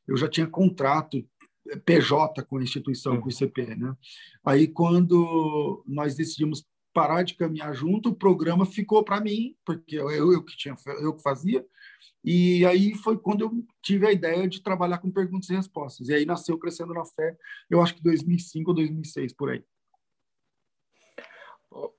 eu 0.06 0.16
já 0.16 0.28
tinha 0.28 0.47
contrato 0.47 1.25
é, 1.68 1.76
PJ 1.76 2.45
com 2.45 2.59
a 2.59 2.62
instituição, 2.62 3.21
com 3.21 3.28
o 3.28 3.30
ICP, 3.30 3.75
né? 3.75 3.95
Aí 4.45 4.68
quando 4.68 5.83
nós 5.87 6.14
decidimos 6.14 6.64
parar 6.97 7.23
de 7.23 7.35
caminhar 7.35 7.75
junto, 7.75 8.09
o 8.09 8.15
programa 8.15 8.65
ficou 8.65 9.05
para 9.05 9.21
mim, 9.21 9.55
porque 9.67 9.97
eu, 9.97 10.11
eu 10.33 10.43
que 10.43 10.57
tinha 10.57 10.75
eu 11.03 11.12
que 11.12 11.23
fazia, 11.23 11.62
e 12.25 12.65
aí 12.65 12.95
foi 12.95 13.19
quando 13.19 13.43
eu 13.43 13.53
tive 13.83 14.07
a 14.07 14.12
ideia 14.12 14.49
de 14.49 14.62
trabalhar 14.62 14.97
com 14.97 15.11
perguntas 15.11 15.50
e 15.50 15.55
respostas. 15.55 16.09
E 16.09 16.15
aí 16.15 16.25
nasceu 16.25 16.59
Crescendo 16.59 16.95
na 16.95 17.05
Fé, 17.05 17.37
eu 17.69 17.83
acho 17.83 17.95
que 17.95 18.03
2005 18.03 18.71
ou 18.71 18.75
2006, 18.75 19.35
por 19.35 19.50
aí. 19.50 19.62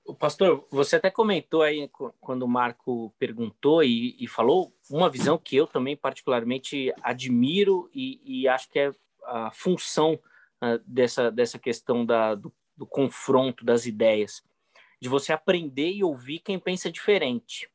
O 0.04 0.12
pastor, 0.16 0.66
você 0.68 0.96
até 0.96 1.12
comentou 1.12 1.62
aí 1.62 1.88
quando 2.18 2.42
o 2.42 2.48
Marco 2.48 3.14
perguntou 3.20 3.84
e, 3.84 4.16
e 4.18 4.26
falou 4.26 4.74
uma 4.90 5.08
visão 5.08 5.38
que 5.38 5.54
eu 5.54 5.68
também 5.68 5.96
particularmente 5.96 6.92
admiro 7.00 7.88
e, 7.94 8.20
e 8.24 8.48
acho 8.48 8.68
que 8.68 8.80
é 8.80 8.90
a 9.22 9.52
função 9.52 10.14
uh, 10.14 10.82
dessa, 10.84 11.30
dessa 11.30 11.56
questão 11.56 12.04
da, 12.04 12.34
do, 12.34 12.52
do 12.76 12.84
confronto 12.84 13.64
das 13.64 13.86
ideias, 13.86 14.42
de 15.00 15.08
você 15.08 15.32
aprender 15.32 15.90
e 15.90 16.04
ouvir 16.04 16.40
quem 16.40 16.58
pensa 16.58 16.90
diferente. 16.90 17.68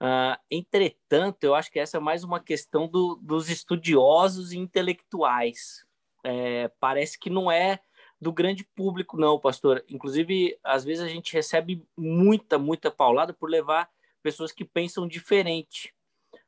Uh, 0.00 0.38
entretanto, 0.50 1.42
eu 1.42 1.54
acho 1.54 1.70
que 1.70 1.78
essa 1.78 1.96
é 1.96 2.00
mais 2.00 2.22
uma 2.22 2.38
questão 2.38 2.86
do, 2.86 3.16
dos 3.16 3.50
estudiosos 3.50 4.52
e 4.52 4.58
intelectuais. 4.58 5.84
É, 6.24 6.68
parece 6.80 7.18
que 7.18 7.30
não 7.30 7.50
é 7.50 7.80
do 8.20 8.32
grande 8.32 8.64
público, 8.64 9.16
não, 9.16 9.38
pastor. 9.38 9.84
Inclusive, 9.88 10.58
às 10.62 10.84
vezes 10.84 11.02
a 11.02 11.08
gente 11.08 11.32
recebe 11.32 11.84
muita, 11.96 12.58
muita 12.58 12.90
paulada 12.90 13.32
por 13.32 13.48
levar 13.48 13.88
pessoas 14.22 14.52
que 14.52 14.64
pensam 14.64 15.06
diferente. 15.06 15.94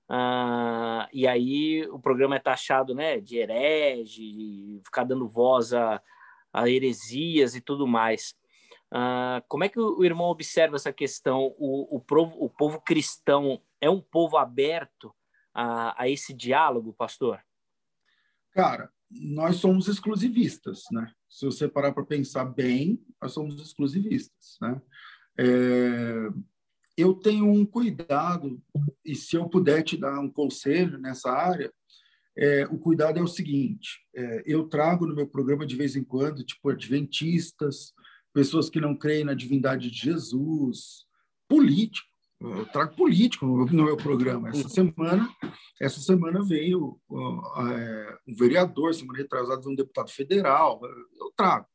Uh, 0.09 1.07
e 1.13 1.27
aí 1.27 1.87
o 1.91 1.99
programa 1.99 2.35
é 2.35 2.41
taxado 2.41 2.95
né, 2.95 3.21
de 3.21 3.39
herege, 3.39 4.81
ficar 4.85 5.05
dando 5.05 5.29
voz 5.29 5.73
a, 5.73 6.03
a 6.53 6.69
heresias 6.69 7.55
e 7.55 7.61
tudo 7.61 7.87
mais. 7.87 8.35
Uh, 8.93 9.41
como 9.49 9.63
é 9.63 9.69
que 9.69 9.79
o 9.79 10.05
irmão 10.05 10.27
observa 10.27 10.77
essa 10.77 10.93
questão? 10.93 11.55
O, 11.59 11.97
o, 11.97 12.01
povo, 12.01 12.37
o 12.45 12.51
povo 12.51 12.81
cristão 12.81 13.63
é 13.81 13.89
um 13.89 14.01
povo 14.01 14.37
aberto 14.37 15.15
a, 15.55 16.03
a 16.03 16.09
esse 16.09 16.35
diálogo, 16.35 16.93
pastor? 16.93 17.41
Cara, 18.53 18.91
nós 19.11 19.57
somos 19.57 19.89
exclusivistas, 19.89 20.85
né? 20.91 21.13
Se 21.29 21.47
você 21.47 21.69
parar 21.69 21.93
para 21.93 22.05
pensar 22.05 22.45
bem, 22.45 23.01
nós 23.23 23.33
somos 23.33 23.61
exclusivistas, 23.61 24.57
né? 24.61 24.81
É, 25.39 26.29
eu 26.97 27.15
tenho 27.15 27.47
um 27.47 27.65
cuidado, 27.65 28.61
e 29.05 29.15
se 29.15 29.37
eu 29.37 29.49
puder 29.49 29.83
te 29.83 29.97
dar 29.97 30.19
um 30.21 30.31
conselho 30.31 30.99
nessa 30.99 31.31
área, 31.31 31.73
é, 32.37 32.67
o 32.67 32.79
cuidado 32.79 33.19
é 33.19 33.23
o 33.23 33.29
seguinte: 33.29 34.01
é, 34.15 34.43
eu 34.45 34.69
trago 34.69 35.07
no 35.07 35.15
meu 35.15 35.27
programa 35.27 35.67
de 35.67 35.77
vez 35.77 35.97
em 35.97 36.05
quando, 36.05 36.45
tipo, 36.45 36.69
adventistas, 36.69 37.93
pessoas 38.33 38.71
que 38.71 38.81
não 38.81 38.95
creem 38.95 39.25
na 39.25 39.35
divindade 39.35 39.91
de 39.91 39.97
Jesus, 39.97 41.05
político. 41.49 42.09
Eu 42.41 42.65
trago 42.67 42.97
político 42.97 43.45
no 43.45 43.85
meu 43.85 43.97
programa. 43.99 44.49
Essa 44.49 44.69
semana, 44.69 45.29
essa 45.79 46.01
semana 46.01 46.43
veio 46.43 46.99
é, 47.11 48.19
um 48.27 48.35
vereador, 48.35 48.95
semana 48.95 49.19
retrasada, 49.19 49.69
um 49.69 49.75
deputado 49.75 50.11
federal. 50.11 50.81
Eu 51.19 51.31
trago. 51.37 51.67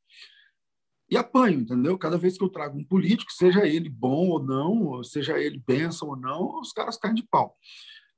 E 1.08 1.16
apanho, 1.16 1.60
entendeu? 1.60 1.98
Cada 2.00 2.18
vez 2.18 2.36
que 2.36 2.44
eu 2.44 2.50
trago 2.50 2.80
um 2.80 2.84
político, 2.84 3.32
seja 3.32 3.68
ele 3.68 3.90
bom 3.90 4.30
ou 4.30 4.44
não, 4.44 5.04
seja 5.04 5.40
ele 5.40 5.62
benção 5.66 6.10
ou 6.10 6.16
não, 6.16 6.60
os 6.60 6.72
caras 6.72 6.98
caem 6.98 7.14
de 7.14 7.22
pau. 7.22 7.56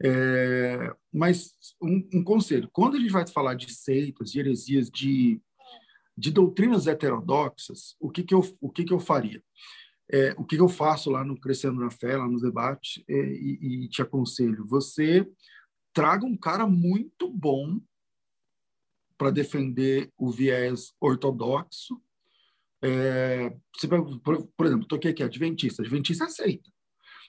É, 0.02 0.94
mas 1.12 1.54
um, 1.82 2.08
um, 2.14 2.24
conselho: 2.24 2.70
quando 2.72 2.96
a 2.96 3.00
gente 3.00 3.12
vai 3.12 3.28
falar 3.28 3.56
de 3.56 3.74
seitas, 3.74 4.32
de 4.32 4.40
heresias, 4.40 4.90
de 4.90 5.42
de 6.18 6.32
doutrinas 6.32 6.88
heterodoxas, 6.88 7.96
o 8.00 8.10
que, 8.10 8.24
que, 8.24 8.34
eu, 8.34 8.42
o 8.60 8.70
que, 8.72 8.84
que 8.84 8.94
eu 8.94 9.00
faria? 9.00 9.44
É, 10.12 10.34
o 10.38 10.44
que, 10.44 10.56
que 10.56 10.62
eu 10.62 10.70
faço 10.70 11.12
lá 11.12 11.24
no 11.24 11.40
Crescendo 11.40 11.80
na 11.80 11.92
Fé, 11.92 12.18
lá 12.18 12.28
nos 12.28 12.42
debates, 12.42 13.04
é, 13.08 13.14
e, 13.14 13.84
e 13.86 13.90
te 13.90 14.02
aconselho, 14.02 14.66
você 14.66 15.30
traga 15.94 16.26
um 16.26 16.38
cara 16.38 16.66
muito 16.66 17.30
bom 17.30 17.80
para 19.18 19.32
defender 19.32 20.12
o 20.18 20.32
viés 20.32 20.94
ortodoxo. 21.00 22.02
É, 22.82 23.56
você 23.76 23.88
por, 23.88 24.48
por 24.48 24.66
exemplo, 24.66 24.88
toquei 24.88 25.12
aqui 25.12 25.24
adventista, 25.24 25.82
adventista 25.82 26.26
aceita. 26.26 26.72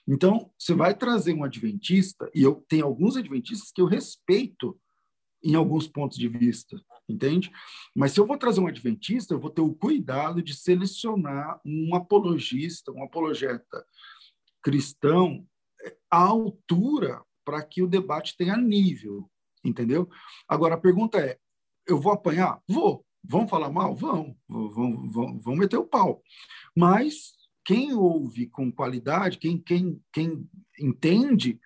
Então, 0.07 0.51
você 0.57 0.73
vai 0.73 0.95
trazer 0.95 1.33
um 1.33 1.43
adventista, 1.43 2.29
e 2.33 2.41
eu 2.41 2.63
tenho 2.67 2.85
alguns 2.85 3.17
adventistas 3.17 3.71
que 3.71 3.81
eu 3.81 3.85
respeito 3.85 4.79
em 5.43 5.55
alguns 5.55 5.87
pontos 5.87 6.17
de 6.17 6.27
vista, 6.27 6.81
entende? 7.09 7.51
Mas 7.95 8.11
se 8.11 8.19
eu 8.19 8.25
vou 8.25 8.37
trazer 8.37 8.59
um 8.59 8.67
adventista, 8.67 9.33
eu 9.33 9.39
vou 9.39 9.49
ter 9.49 9.61
o 9.61 9.73
cuidado 9.73 10.41
de 10.41 10.53
selecionar 10.53 11.59
um 11.65 11.95
apologista, 11.95 12.91
um 12.91 13.03
apologeta 13.03 13.85
cristão 14.61 15.45
eh, 15.83 15.95
à 16.11 16.23
altura 16.23 17.21
para 17.43 17.63
que 17.63 17.81
o 17.81 17.87
debate 17.87 18.37
tenha 18.37 18.55
nível, 18.55 19.29
entendeu? 19.63 20.09
Agora 20.47 20.75
a 20.75 20.79
pergunta 20.79 21.17
é: 21.19 21.37
eu 21.87 21.99
vou 21.99 22.11
apanhar? 22.11 22.61
Vou, 22.67 23.05
Vão 23.23 23.47
falar 23.47 23.69
mal? 23.69 23.95
Vão, 23.95 24.35
vão, 24.47 25.07
vão, 25.09 25.39
vão 25.39 25.55
meter 25.55 25.77
o 25.77 25.85
pau. 25.85 26.21
Mas 26.75 27.33
quem 27.65 27.93
ouve 27.93 28.47
com 28.47 28.71
qualidade, 28.71 29.37
quem, 29.37 29.57
quem, 29.57 30.01
quem 30.11 30.49
entende, 30.79 31.59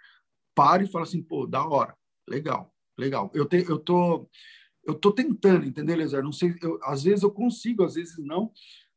para 0.56 0.84
e 0.84 0.88
fala 0.88 1.06
assim, 1.06 1.22
pô, 1.22 1.46
da 1.46 1.66
hora, 1.66 1.96
legal, 2.28 2.74
legal. 2.98 3.32
Eu, 3.34 3.46
te, 3.46 3.64
eu 3.70 3.80
tô 3.80 4.30
eu 4.86 4.94
tô 4.94 5.12
tentando, 5.12 5.66
entendeu, 5.66 5.96
Eliezer? 5.96 6.24
Não 6.24 6.32
sei, 6.32 6.56
eu, 6.62 6.80
às 6.84 7.04
vezes 7.04 7.24
eu 7.24 7.32
consigo, 7.32 7.84
às 7.84 7.96
vezes 7.96 8.18
não, 8.18 8.52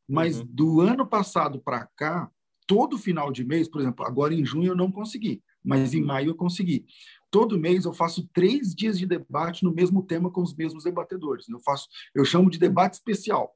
mas 0.07 0.39
uhum. 0.39 0.47
do 0.49 0.81
ano 0.81 1.05
passado 1.05 1.59
para 1.59 1.85
cá, 1.95 2.29
todo 2.65 2.97
final 2.97 3.31
de 3.31 3.43
mês, 3.43 3.67
por 3.67 3.81
exemplo, 3.81 4.05
agora 4.05 4.33
em 4.33 4.45
junho 4.45 4.71
eu 4.71 4.75
não 4.75 4.91
consegui, 4.91 5.41
mas 5.63 5.93
em 5.93 6.01
maio 6.01 6.29
eu 6.29 6.35
consegui. 6.35 6.85
Todo 7.31 7.59
mês 7.59 7.85
eu 7.85 7.93
faço 7.93 8.27
três 8.33 8.73
dias 8.73 8.97
de 8.97 9.05
debate 9.05 9.63
no 9.63 9.73
mesmo 9.73 10.03
tema 10.03 10.31
com 10.31 10.41
os 10.41 10.55
mesmos 10.55 10.83
debatedores. 10.83 11.47
Eu 11.49 11.59
faço, 11.59 11.87
eu 12.13 12.23
chamo 12.23 12.49
de 12.49 12.57
debate 12.57 12.95
especial, 12.95 13.53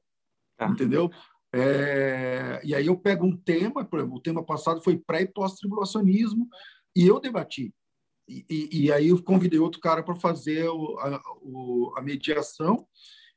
ah. 0.58 0.66
entendeu? 0.66 1.10
É, 1.54 2.62
e 2.64 2.74
aí 2.74 2.86
eu 2.86 2.96
pego 2.96 3.26
um 3.26 3.36
tema, 3.36 3.84
por 3.84 3.98
exemplo, 3.98 4.16
o 4.16 4.22
tema 4.22 4.42
passado 4.42 4.82
foi 4.82 4.98
pré 4.98 5.22
e 5.22 5.26
pós-tribulacionismo, 5.26 6.48
e 6.96 7.06
eu 7.06 7.20
debati. 7.20 7.74
E, 8.28 8.68
e, 8.72 8.92
aí 8.92 9.08
eu 9.08 9.22
convidei 9.22 9.58
outro 9.58 9.80
cara 9.80 10.02
para 10.02 10.14
fazer 10.14 10.68
o, 10.68 10.98
a, 11.00 11.20
o, 11.42 11.92
a, 11.96 12.02
mediação, 12.02 12.86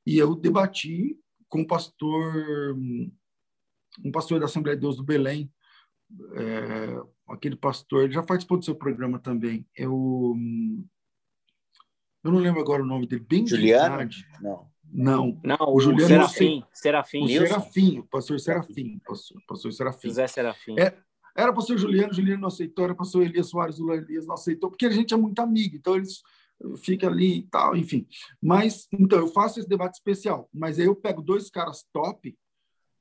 e 0.06 0.18
eu 0.18 0.36
debati 0.36 1.18
com 1.50 1.62
o 1.62 1.68
pastor, 1.68 2.76
um 4.04 4.12
pastor 4.12 4.40
da 4.40 4.46
Assembleia 4.46 4.78
de 4.78 4.82
Deus 4.82 4.96
do 4.96 5.04
Belém, 5.04 5.52
é, 6.36 7.02
aquele 7.28 7.56
pastor, 7.56 8.04
ele 8.04 8.14
já 8.14 8.24
participou 8.24 8.58
do 8.58 8.66
seu 8.66 8.76
programa 8.76 9.20
também. 9.20 9.68
Eu, 9.76 10.36
eu 12.24 12.32
não 12.32 12.40
lembro 12.40 12.62
agora 12.62 12.84
o 12.84 12.86
nome 12.86 13.08
dele, 13.08 13.26
bem 13.28 13.46
Juliano? 13.46 14.08
Não. 14.42 14.70
Não. 14.92 15.42
Não, 15.44 15.58
o, 15.60 15.76
o 15.76 15.82
Juliano 15.82 16.08
Serafim. 16.08 16.64
Serafim. 16.72 17.24
O 17.24 17.28
Serafim, 17.28 18.00
o 18.00 18.04
pastor 18.04 18.40
Serafim. 18.40 19.02
Pastor, 19.06 19.42
pastor 19.48 19.74
Serafim. 19.74 20.08
José 20.08 20.28
Serafim. 20.28 20.80
É, 20.80 20.96
era 21.36 21.54
pastor 21.54 21.78
Juliano, 21.78 22.14
Juliano 22.14 22.42
não 22.42 22.48
aceitou, 22.48 22.86
era 22.86 22.96
pastor 22.96 23.24
Elias 23.24 23.50
Soares, 23.50 23.80
o 23.80 23.92
Elias 23.92 24.26
não 24.26 24.36
aceitou, 24.36 24.70
porque 24.70 24.86
a 24.86 24.92
gente 24.92 25.14
é 25.14 25.18
muito 25.18 25.40
amigo, 25.40 25.76
então 25.76 25.96
eles 25.96 26.22
ficam 26.78 27.10
ali 27.10 27.40
e 27.40 27.44
tal, 27.44 27.76
enfim. 27.76 28.08
Mas, 28.42 28.88
então, 28.92 29.20
eu 29.20 29.28
faço 29.28 29.60
esse 29.60 29.68
debate 29.68 29.96
especial, 29.96 30.50
mas 30.54 30.80
aí 30.80 30.86
eu 30.86 30.96
pego 30.96 31.22
dois 31.22 31.50
caras 31.50 31.86
top 31.92 32.36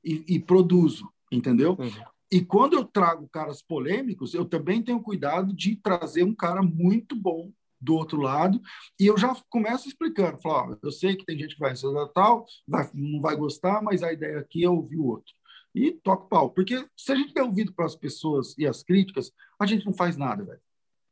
e, 0.03 0.23
e 0.27 0.39
produzo, 0.39 1.09
entendeu? 1.31 1.77
Uhum. 1.79 1.89
E 2.31 2.43
quando 2.43 2.73
eu 2.73 2.83
trago 2.83 3.29
caras 3.29 3.61
polêmicos, 3.61 4.33
eu 4.33 4.45
também 4.45 4.81
tenho 4.81 5.01
cuidado 5.01 5.53
de 5.53 5.75
trazer 5.77 6.23
um 6.23 6.35
cara 6.35 6.61
muito 6.61 7.15
bom 7.15 7.51
do 7.79 7.95
outro 7.95 8.19
lado, 8.19 8.59
e 8.99 9.05
eu 9.05 9.17
já 9.17 9.35
começo 9.49 9.87
explicando, 9.87 10.41
falo, 10.41 10.73
ó, 10.73 10.77
eu 10.81 10.91
sei 10.91 11.15
que 11.15 11.25
tem 11.25 11.37
gente 11.37 11.53
que 11.53 11.59
vai 11.59 11.75
ser 11.75 11.87
tal, 12.13 12.45
vai, 12.67 12.89
não 12.93 13.21
vai 13.21 13.35
gostar, 13.35 13.81
mas 13.81 14.01
a 14.01 14.11
ideia 14.11 14.39
aqui 14.39 14.63
é 14.63 14.69
ouvir 14.69 14.97
o 14.97 15.05
outro. 15.05 15.33
E 15.75 15.91
toca 15.91 16.23
o 16.23 16.27
pau, 16.27 16.49
porque 16.49 16.87
se 16.95 17.11
a 17.11 17.15
gente 17.15 17.33
der 17.33 17.43
ouvido 17.43 17.73
para 17.73 17.85
as 17.85 17.97
pessoas 17.97 18.57
e 18.57 18.65
as 18.65 18.81
críticas, 18.81 19.33
a 19.59 19.65
gente 19.65 19.85
não 19.85 19.93
faz 19.93 20.15
nada, 20.15 20.41
velho. 20.45 20.61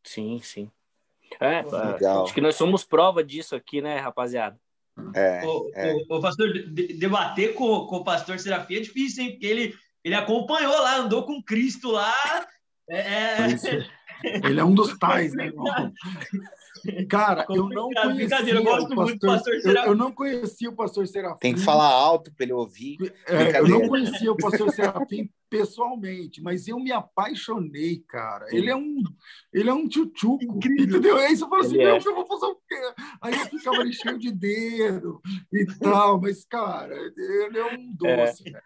Sim, 0.03 0.39
sim. 0.41 0.71
É, 1.39 1.61
Legal. 1.63 2.23
acho 2.23 2.33
que 2.33 2.39
nós 2.39 2.55
somos 2.55 2.85
prova 2.85 3.21
disso 3.23 3.55
aqui, 3.55 3.81
né, 3.81 3.97
rapaziada? 3.97 4.57
É, 5.13 5.45
o, 5.45 5.71
é. 5.73 5.93
O, 5.93 6.17
o, 6.17 6.21
pastor, 6.21 6.53
de, 6.53 6.93
debater 6.93 7.55
com, 7.55 7.87
com 7.87 7.97
o 7.97 8.03
pastor 8.03 8.39
Serafim 8.39 8.75
é 8.75 8.79
difícil, 8.79 9.23
hein? 9.23 9.31
Porque 9.31 9.47
ele, 9.47 9.75
ele 10.03 10.15
acompanhou 10.15 10.79
lá, 10.81 10.97
andou 10.97 11.25
com 11.25 11.43
Cristo 11.43 11.91
lá. 11.91 12.13
É, 12.89 12.99
é... 12.99 13.47
Ele 14.23 14.59
é 14.59 14.63
um 14.63 14.73
dos 14.73 14.97
tais, 14.97 15.33
né, 15.33 15.47
irmão? 15.47 15.65
Cara, 17.09 17.45
eu 17.49 17.69
não 17.69 17.89
conhecia 17.89 18.53
eu 18.53 18.63
gosto 18.63 18.91
o 18.91 18.95
pastor, 18.95 19.05
muito 19.05 19.19
do 19.19 19.27
pastor 19.27 19.61
Serafim. 19.61 19.79
Eu, 19.79 19.85
eu, 19.85 19.95
não 19.95 20.11
conhecia 20.11 20.69
o 20.69 20.75
pastor 20.75 21.07
Serafim. 21.07 21.39
Tem 21.39 21.53
que 21.53 21.61
falar 21.61 21.87
alto 21.87 22.33
para 22.33 22.43
ele 22.43 22.53
ouvir. 22.53 22.97
É, 23.27 23.59
eu 23.59 23.67
não 23.67 23.87
conhecia 23.87 24.31
o 24.31 24.37
pastor 24.37 24.71
Serafim 24.71 25.29
pessoalmente, 25.49 26.41
mas 26.41 26.67
eu 26.67 26.79
me 26.79 26.91
apaixonei, 26.91 28.03
cara. 28.07 28.47
Ele 28.49 28.69
é 28.69 28.75
um, 28.75 29.03
ele 29.53 29.69
é 29.69 29.73
um 29.73 29.87
tchutchuco, 29.87 30.59
entendeu? 30.65 31.17
Aí 31.17 31.37
você 31.37 31.47
fala 31.47 31.61
assim, 31.61 31.79
é. 31.79 31.95
eu 31.95 32.15
vou 32.15 32.25
fazer 32.25 32.45
o 32.47 32.55
quê? 32.67 32.93
Aí 33.21 33.33
eu 33.33 33.45
ficava 33.45 33.77
ali 33.77 33.93
cheio 33.93 34.17
de 34.17 34.31
dedo 34.31 35.21
e 35.53 35.65
tal, 35.79 36.19
mas, 36.19 36.43
cara, 36.43 36.95
ele 37.15 37.59
é 37.59 37.65
um 37.65 37.93
doce, 37.93 38.49
é. 38.49 38.61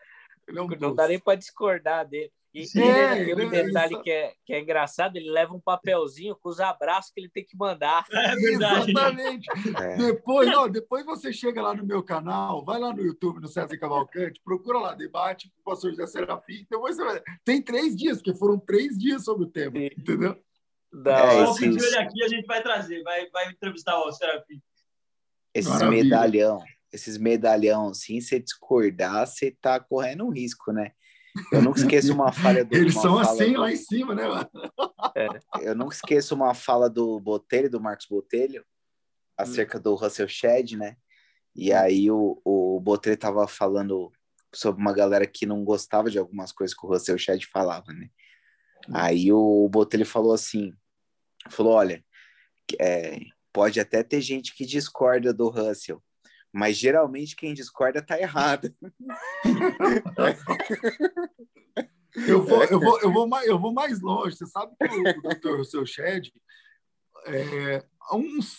Ele 0.48 0.60
é 0.60 0.62
um 0.62 0.68
não 0.68 0.78
doce. 0.78 0.96
dá 0.96 1.08
nem 1.10 1.20
para 1.20 1.38
discordar 1.38 2.08
dele. 2.08 2.32
E, 2.54 2.64
é, 2.80 3.36
tem 3.36 3.46
um 3.46 3.50
detalhe 3.50 3.94
isso. 3.94 4.02
que 4.02 4.10
é, 4.10 4.34
que 4.44 4.54
é 4.54 4.60
engraçado, 4.60 5.16
ele 5.16 5.30
leva 5.30 5.54
um 5.54 5.60
papelzinho 5.60 6.36
com 6.36 6.50
os 6.50 6.60
abraços 6.60 7.12
que 7.12 7.20
ele 7.20 7.30
tem 7.30 7.46
que 7.46 7.56
mandar. 7.56 8.06
É 8.12 8.36
verdade. 8.36 8.92
Exatamente. 8.92 9.48
É. 9.78 9.98
Depois, 9.98 10.50
ó, 10.56 10.68
depois 10.68 11.06
você 11.06 11.32
chega 11.32 11.62
lá 11.62 11.76
no 11.76 11.86
meu 11.86 12.02
canal, 12.02 12.66
vai 12.66 12.80
lá 12.80 12.92
no 12.92 13.02
YouTube, 13.02 13.42
no 13.42 13.48
César 13.48 13.78
Cavalcante, 13.78 14.42
procura 14.44 14.80
lá, 14.80 14.96
debate 14.96 15.50
com 15.50 15.60
o 15.62 15.64
pastor 15.64 15.92
José 15.92 16.08
Serafim. 16.08 16.66
Depois 16.70 16.96
você 16.96 17.04
vai... 17.04 17.22
Tem 17.46 17.62
três 17.62 17.96
dias, 17.96 18.18
porque 18.18 18.34
foram 18.34 18.58
três 18.58 18.98
dias 18.98 19.24
sobre 19.24 19.46
o 19.46 19.50
tema, 19.50 19.78
Sim. 19.78 19.90
entendeu? 19.98 20.36
Da 20.92 21.34
é, 21.34 21.44
esses... 21.44 21.62
ele 21.62 21.98
aqui 21.98 22.24
a 22.24 22.28
gente 22.28 22.46
vai 22.48 22.64
trazer, 22.64 23.04
vai, 23.04 23.30
vai 23.30 23.52
entrevistar 23.52 24.00
o 24.00 24.12
Serafim. 24.12 24.60
Esses 25.54 25.72
Maravilha. 25.72 26.04
medalhão, 26.04 26.64
esses 26.92 27.18
medalhão, 27.18 27.90
assim, 27.90 28.22
se 28.22 28.40
discordar, 28.40 29.28
você 29.28 29.52
tá 29.62 29.80
correndo 29.80 30.26
um 30.26 30.32
risco, 30.32 30.72
né? 30.72 30.92
Eu 31.52 31.62
nunca 31.62 31.80
esqueço 31.80 32.14
uma 32.14 32.32
falha 32.32 32.64
do. 32.64 32.76
Eles 32.76 32.94
são 32.94 33.18
assim 33.20 33.54
do... 33.54 33.62
lá 33.62 33.72
em 33.72 33.76
cima, 33.76 34.16
né, 34.16 34.28
mano? 34.28 34.50
É, 35.16 35.28
eu 35.62 35.76
nunca 35.76 35.96
esqueço 35.96 36.36
uma 36.36 36.54
fala 36.54 36.90
do 36.90 37.20
Botelho, 37.20 37.70
do 37.70 37.82
Marcos 37.82 38.08
Botelho, 38.08 38.66
acerca 39.38 39.78
hum. 39.78 39.82
do 39.82 39.96
Russell 39.96 40.28
Shedd, 40.28 40.76
né? 40.76 40.96
E 41.56 41.74
aí 41.74 42.10
o, 42.12 42.40
o 42.44 42.80
Botelho 42.80 43.18
tava 43.18 43.48
falando 43.48 44.12
sobre 44.54 44.82
uma 44.82 44.94
galera 44.94 45.26
que 45.26 45.46
não 45.46 45.64
gostava 45.64 46.10
de 46.10 46.20
algumas 46.20 46.52
coisas 46.52 46.76
que 46.76 46.86
o 46.86 46.90
Russell 46.90 47.18
Shedd 47.18 47.46
falava, 47.46 47.92
né? 47.94 48.10
Hum. 48.88 48.94
Aí 48.94 49.32
o 49.32 49.68
Botelho 49.70 50.06
falou 50.06 50.34
assim, 50.34 50.74
falou, 51.50 51.74
olha, 51.74 52.04
é, 52.80 53.20
pode 53.52 53.80
até 53.80 54.04
ter 54.04 54.22
gente 54.22 54.56
que 54.56 54.66
discorda 54.66 55.34
do 55.34 55.50
Russell, 55.50 56.04
mas 56.58 56.76
geralmente 56.76 57.36
quem 57.36 57.54
discorda 57.54 58.02
tá 58.02 58.20
errado. 58.20 58.74
eu, 62.28 62.44
vou, 62.44 62.64
eu, 62.64 62.80
vou, 62.80 63.00
eu, 63.00 63.14
vou 63.14 63.28
mais, 63.28 63.48
eu 63.48 63.60
vou 63.60 63.72
mais 63.72 64.02
longe. 64.02 64.36
Você 64.36 64.48
sabe 64.48 64.74
que 64.76 64.88
o 64.88 65.22
doutor 65.22 65.64
Seu 65.66 65.86
Shed, 65.86 66.34
é, 67.28 67.86
uns, 68.12 68.58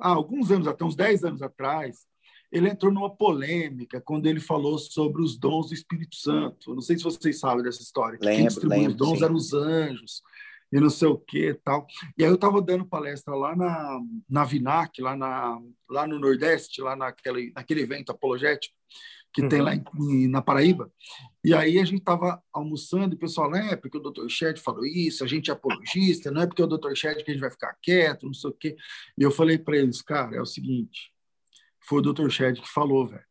há 0.00 0.08
alguns 0.08 0.50
anos 0.50 0.66
até, 0.66 0.84
uns 0.84 0.96
10 0.96 1.22
anos 1.22 1.40
atrás, 1.40 2.08
ele 2.50 2.68
entrou 2.68 2.92
numa 2.92 3.14
polêmica 3.14 4.00
quando 4.00 4.26
ele 4.26 4.40
falou 4.40 4.76
sobre 4.76 5.22
os 5.22 5.38
dons 5.38 5.68
do 5.68 5.74
Espírito 5.74 6.16
Santo. 6.16 6.74
não 6.74 6.82
sei 6.82 6.98
se 6.98 7.04
vocês 7.04 7.38
sabem 7.38 7.62
dessa 7.62 7.82
história. 7.82 8.18
Lembro, 8.20 8.36
quem 8.36 8.48
distribuiu 8.48 8.88
os 8.88 8.96
dons 8.96 9.18
sim. 9.18 9.24
eram 9.24 9.36
os 9.36 9.52
anjos 9.52 10.22
e 10.72 10.80
não 10.80 10.90
sei 10.90 11.08
o 11.08 11.18
que 11.18 11.54
tal. 11.64 11.86
E 12.16 12.24
aí 12.24 12.30
eu 12.30 12.34
estava 12.34 12.60
dando 12.60 12.86
palestra 12.86 13.34
lá 13.34 13.56
na, 13.56 14.00
na 14.28 14.44
Vinac, 14.44 15.00
lá, 15.00 15.16
na, 15.16 15.58
lá 15.88 16.06
no 16.06 16.18
Nordeste, 16.18 16.82
lá 16.82 16.94
naquele, 16.94 17.52
naquele 17.54 17.82
evento 17.82 18.10
apologético 18.10 18.74
que 19.32 19.42
uhum. 19.42 19.48
tem 19.48 19.60
lá 19.60 19.74
em, 19.74 20.28
na 20.28 20.42
Paraíba. 20.42 20.90
E 21.44 21.54
aí 21.54 21.78
a 21.78 21.84
gente 21.84 22.00
estava 22.00 22.42
almoçando 22.52 23.14
e 23.14 23.16
o 23.16 23.18
pessoal, 23.18 23.54
é 23.54 23.76
porque 23.76 23.98
o 23.98 24.00
doutor 24.00 24.28
Shed 24.28 24.58
falou 24.58 24.84
isso, 24.84 25.22
a 25.22 25.26
gente 25.26 25.50
é 25.50 25.52
apologista, 25.52 26.30
não 26.30 26.42
é 26.42 26.46
porque 26.46 26.62
o 26.62 26.66
doutor 26.66 26.96
Shed 26.96 27.22
que 27.22 27.30
a 27.30 27.34
gente 27.34 27.40
vai 27.40 27.50
ficar 27.50 27.76
quieto, 27.82 28.26
não 28.26 28.34
sei 28.34 28.50
o 28.50 28.54
quê. 28.54 28.76
E 29.16 29.22
eu 29.22 29.30
falei 29.30 29.58
para 29.58 29.76
eles, 29.76 30.02
cara, 30.02 30.36
é 30.36 30.40
o 30.40 30.46
seguinte, 30.46 31.12
foi 31.80 31.98
o 31.98 32.02
doutor 32.02 32.30
Shed 32.30 32.60
que 32.60 32.68
falou, 32.68 33.06
velho. 33.06 33.24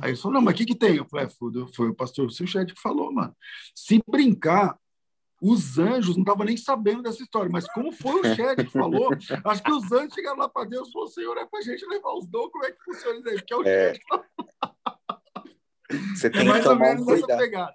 Aí 0.00 0.10
eles 0.10 0.20
falaram, 0.20 0.40
não, 0.40 0.44
mas 0.44 0.54
o 0.54 0.56
que, 0.58 0.66
que 0.66 0.74
tem? 0.74 0.96
Eu 0.96 1.06
falei, 1.06 1.26
é, 1.26 1.30
foi, 1.30 1.50
foi 1.74 1.88
o 1.88 1.94
pastor 1.94 2.30
Shed 2.30 2.72
que 2.72 2.80
falou, 2.80 3.12
mano. 3.12 3.34
Se 3.74 4.02
brincar, 4.08 4.78
os 5.40 5.78
anjos 5.78 6.16
não 6.16 6.22
estavam 6.22 6.46
nem 6.46 6.56
sabendo 6.56 7.02
dessa 7.02 7.22
história, 7.22 7.50
mas 7.50 7.66
como 7.72 7.92
foi 7.92 8.20
o 8.20 8.34
Shed 8.34 8.64
que 8.64 8.70
falou, 8.70 9.10
acho 9.46 9.62
que 9.62 9.72
os 9.72 9.92
anjos 9.92 10.14
chegaram 10.14 10.38
lá 10.38 10.48
para 10.48 10.68
Deus 10.68 10.88
e 10.88 10.92
falaram, 10.92 11.12
Senhor, 11.12 11.38
é 11.38 11.46
para 11.46 11.58
a 11.58 11.62
gente 11.62 11.86
levar 11.86 12.14
os 12.14 12.26
dons, 12.26 12.50
como 12.50 12.64
é 12.64 12.72
que 12.72 12.82
funciona 12.82 13.18
isso 13.18 13.28
aí? 13.28 13.36
Porque 13.36 13.52
é 13.52 13.56
o 13.56 13.62
é. 13.66 13.94
Shed. 13.94 14.04
Você 16.16 16.30
tem 16.30 16.48
é 16.48 16.52
que 16.52 16.62
tomar 16.62 16.96
um 16.96 17.04
cuidado. 17.04 17.74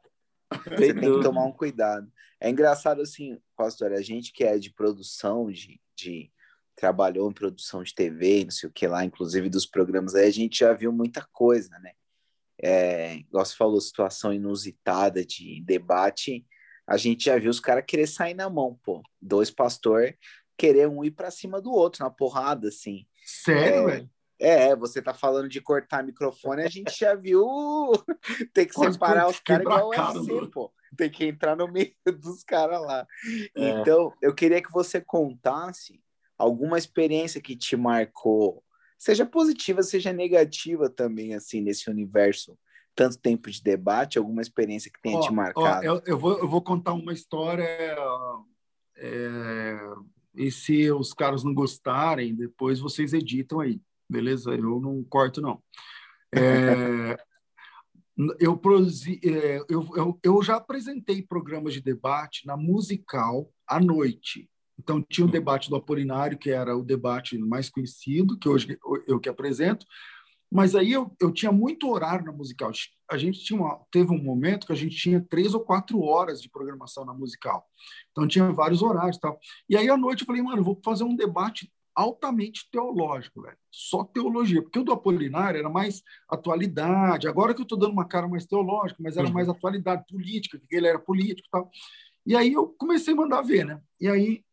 Você 0.68 0.94
tem 0.94 1.14
que 1.14 1.22
tomar 1.22 1.46
um 1.46 1.52
cuidado. 1.52 2.12
É 2.40 2.50
engraçado 2.50 3.02
assim, 3.02 3.38
pastor, 3.56 3.94
a 3.94 4.02
gente 4.02 4.34
que 4.34 4.44
é 4.44 4.58
de 4.58 4.74
produção, 4.74 5.52
de, 5.52 5.80
de 5.96 6.32
trabalhou 6.76 7.30
em 7.30 7.34
produção 7.34 7.84
de 7.84 7.94
TV, 7.94 8.46
não 8.46 8.52
sei 8.52 8.70
o 8.70 8.72
que 8.72 8.88
lá, 8.88 9.04
inclusive 9.04 9.50
dos 9.50 9.66
programas 9.66 10.16
aí, 10.16 10.26
a 10.26 10.32
gente 10.32 10.60
já 10.60 10.74
viu 10.74 10.92
muita 10.92 11.28
coisa, 11.34 11.78
né? 11.80 11.92
É, 12.62 13.16
igual 13.16 13.46
você 13.46 13.56
falou, 13.56 13.80
situação 13.80 14.34
inusitada 14.34 15.26
de 15.26 15.62
debate, 15.62 16.46
a 16.90 16.98
gente 16.98 17.26
já 17.26 17.38
viu 17.38 17.52
os 17.52 17.60
caras 17.60 17.84
querer 17.86 18.08
sair 18.08 18.34
na 18.34 18.50
mão, 18.50 18.80
pô. 18.84 19.04
Dois 19.22 19.52
pastor 19.52 20.16
querer 20.58 20.88
um 20.90 21.04
ir 21.04 21.12
para 21.12 21.30
cima 21.30 21.62
do 21.62 21.72
outro 21.72 22.04
na 22.04 22.10
porrada, 22.10 22.68
assim. 22.68 23.06
Sério, 23.24 23.64
é, 23.64 23.86
velho? 23.86 24.10
É, 24.40 24.76
você 24.76 25.02
tá 25.02 25.14
falando 25.14 25.48
de 25.48 25.62
cortar 25.62 26.04
microfone, 26.04 26.64
a 26.64 26.68
gente 26.70 26.98
já 26.98 27.14
viu 27.14 27.46
tem 28.54 28.66
que 28.66 28.74
Pode 28.74 28.94
separar 28.94 29.30
os 29.30 29.40
caras 29.40 29.62
igual 29.62 29.88
o 29.88 29.90
UFC, 29.90 30.48
pô. 30.52 30.74
Tem 30.98 31.12
que 31.12 31.26
entrar 31.26 31.56
no 31.56 31.68
meio 31.68 31.94
dos 32.20 32.44
caras 32.44 32.82
lá. 32.82 33.06
É. 33.56 33.70
Então, 33.70 34.12
eu 34.20 34.34
queria 34.34 34.62
que 34.62 34.72
você 34.72 35.00
contasse 35.00 36.02
alguma 36.38 36.78
experiência 36.78 37.40
que 37.40 37.56
te 37.56 37.78
marcou 37.78 38.64
seja 38.98 39.26
positiva, 39.26 39.82
seja 39.82 40.12
negativa 40.12 40.90
também, 40.90 41.34
assim, 41.34 41.62
nesse 41.62 41.90
universo. 41.90 42.60
Tanto 43.00 43.18
tempo 43.18 43.50
de 43.50 43.64
debate, 43.64 44.18
alguma 44.18 44.42
experiência 44.42 44.92
que 44.92 45.02
tenha 45.02 45.20
ó, 45.20 45.22
te 45.22 45.32
marcado? 45.32 45.80
Ó, 45.80 45.82
eu, 45.82 46.02
eu, 46.06 46.20
vou, 46.20 46.38
eu 46.38 46.50
vou 46.50 46.62
contar 46.62 46.92
uma 46.92 47.14
história. 47.14 47.66
É, 48.98 49.80
e 50.36 50.52
se 50.52 50.92
os 50.92 51.14
caras 51.14 51.42
não 51.42 51.54
gostarem, 51.54 52.36
depois 52.36 52.78
vocês 52.78 53.14
editam 53.14 53.62
aí, 53.62 53.82
beleza? 54.10 54.52
Eu 54.52 54.82
não 54.82 55.02
corto, 55.06 55.40
não. 55.40 55.64
É, 56.36 57.18
eu, 58.38 58.58
produzi, 58.58 59.18
é, 59.24 59.60
eu, 59.70 59.88
eu, 59.96 60.20
eu 60.22 60.44
já 60.44 60.58
apresentei 60.58 61.22
programas 61.22 61.74
de 61.74 61.80
debate 61.80 62.46
na 62.46 62.58
musical 62.58 63.50
à 63.66 63.80
noite. 63.80 64.50
Então, 64.78 65.02
tinha 65.02 65.26
o 65.26 65.32
debate 65.32 65.70
do 65.70 65.78
Apolinário, 65.78 66.38
que 66.38 66.50
era 66.50 66.76
o 66.76 66.84
debate 66.84 67.38
mais 67.38 67.70
conhecido, 67.70 68.38
que 68.38 68.50
hoje 68.50 68.78
eu 69.08 69.22
que 69.22 69.30
apresento, 69.30 69.86
mas 70.52 70.76
aí 70.76 70.92
eu, 70.92 71.16
eu 71.22 71.32
tinha 71.32 71.52
muito 71.52 71.90
horário 71.90 72.26
na 72.26 72.32
musical. 72.32 72.72
A 73.10 73.18
gente 73.18 73.44
tinha 73.44 73.60
uma, 73.60 73.80
teve 73.92 74.12
um 74.12 74.22
momento 74.22 74.66
que 74.66 74.74
a 74.74 74.76
gente 74.76 74.96
tinha 74.96 75.22
três 75.22 75.54
ou 75.54 75.62
quatro 75.62 76.02
horas 76.02 76.42
de 76.42 76.50
programação 76.50 77.06
na 77.06 77.14
musical. 77.14 77.66
Então, 78.12 78.28
tinha 78.28 78.52
vários 78.52 78.82
horários 78.82 79.18
e 79.18 79.20
tal. 79.20 79.40
E 79.70 79.78
aí, 79.78 79.90
à 79.90 79.96
noite, 79.96 80.22
eu 80.22 80.28
falei, 80.28 80.42
mano, 80.42 80.58
eu 80.58 80.64
vou 80.64 80.80
fazer 80.84 81.04
um 81.04 81.16
debate 81.16 81.72
altamente 81.94 82.68
teológico, 82.72 83.42
velho. 83.42 83.58
Só 83.70 84.04
teologia. 84.04 84.62
Porque 84.62 84.80
o 84.80 84.84
do 84.84 84.94
Apolinário 84.94 85.60
era 85.60 85.70
mais 85.70 86.02
atualidade. 86.30 87.28
Agora 87.28 87.54
que 87.54 87.62
eu 87.62 87.64
estou 87.64 87.78
dando 87.78 87.92
uma 87.92 88.08
cara 88.08 88.28
mais 88.28 88.46
teológica, 88.46 89.02
mas 89.04 89.18
era 89.18 89.28
uhum. 89.28 89.34
mais 89.34 89.50
atualidade 89.50 90.06
política, 90.08 90.60
que 90.68 90.76
ele 90.76 90.88
era 90.88 90.98
político 90.98 91.48
e 91.48 91.52
tal. 91.52 91.70
E 92.26 92.36
aí 92.36 92.54
eu 92.54 92.68
comecei 92.78 93.14
a 93.14 93.18
mandar 93.18 93.42
ver, 93.42 93.66
né? 93.66 93.82
E 94.00 94.08
aí 94.08 94.44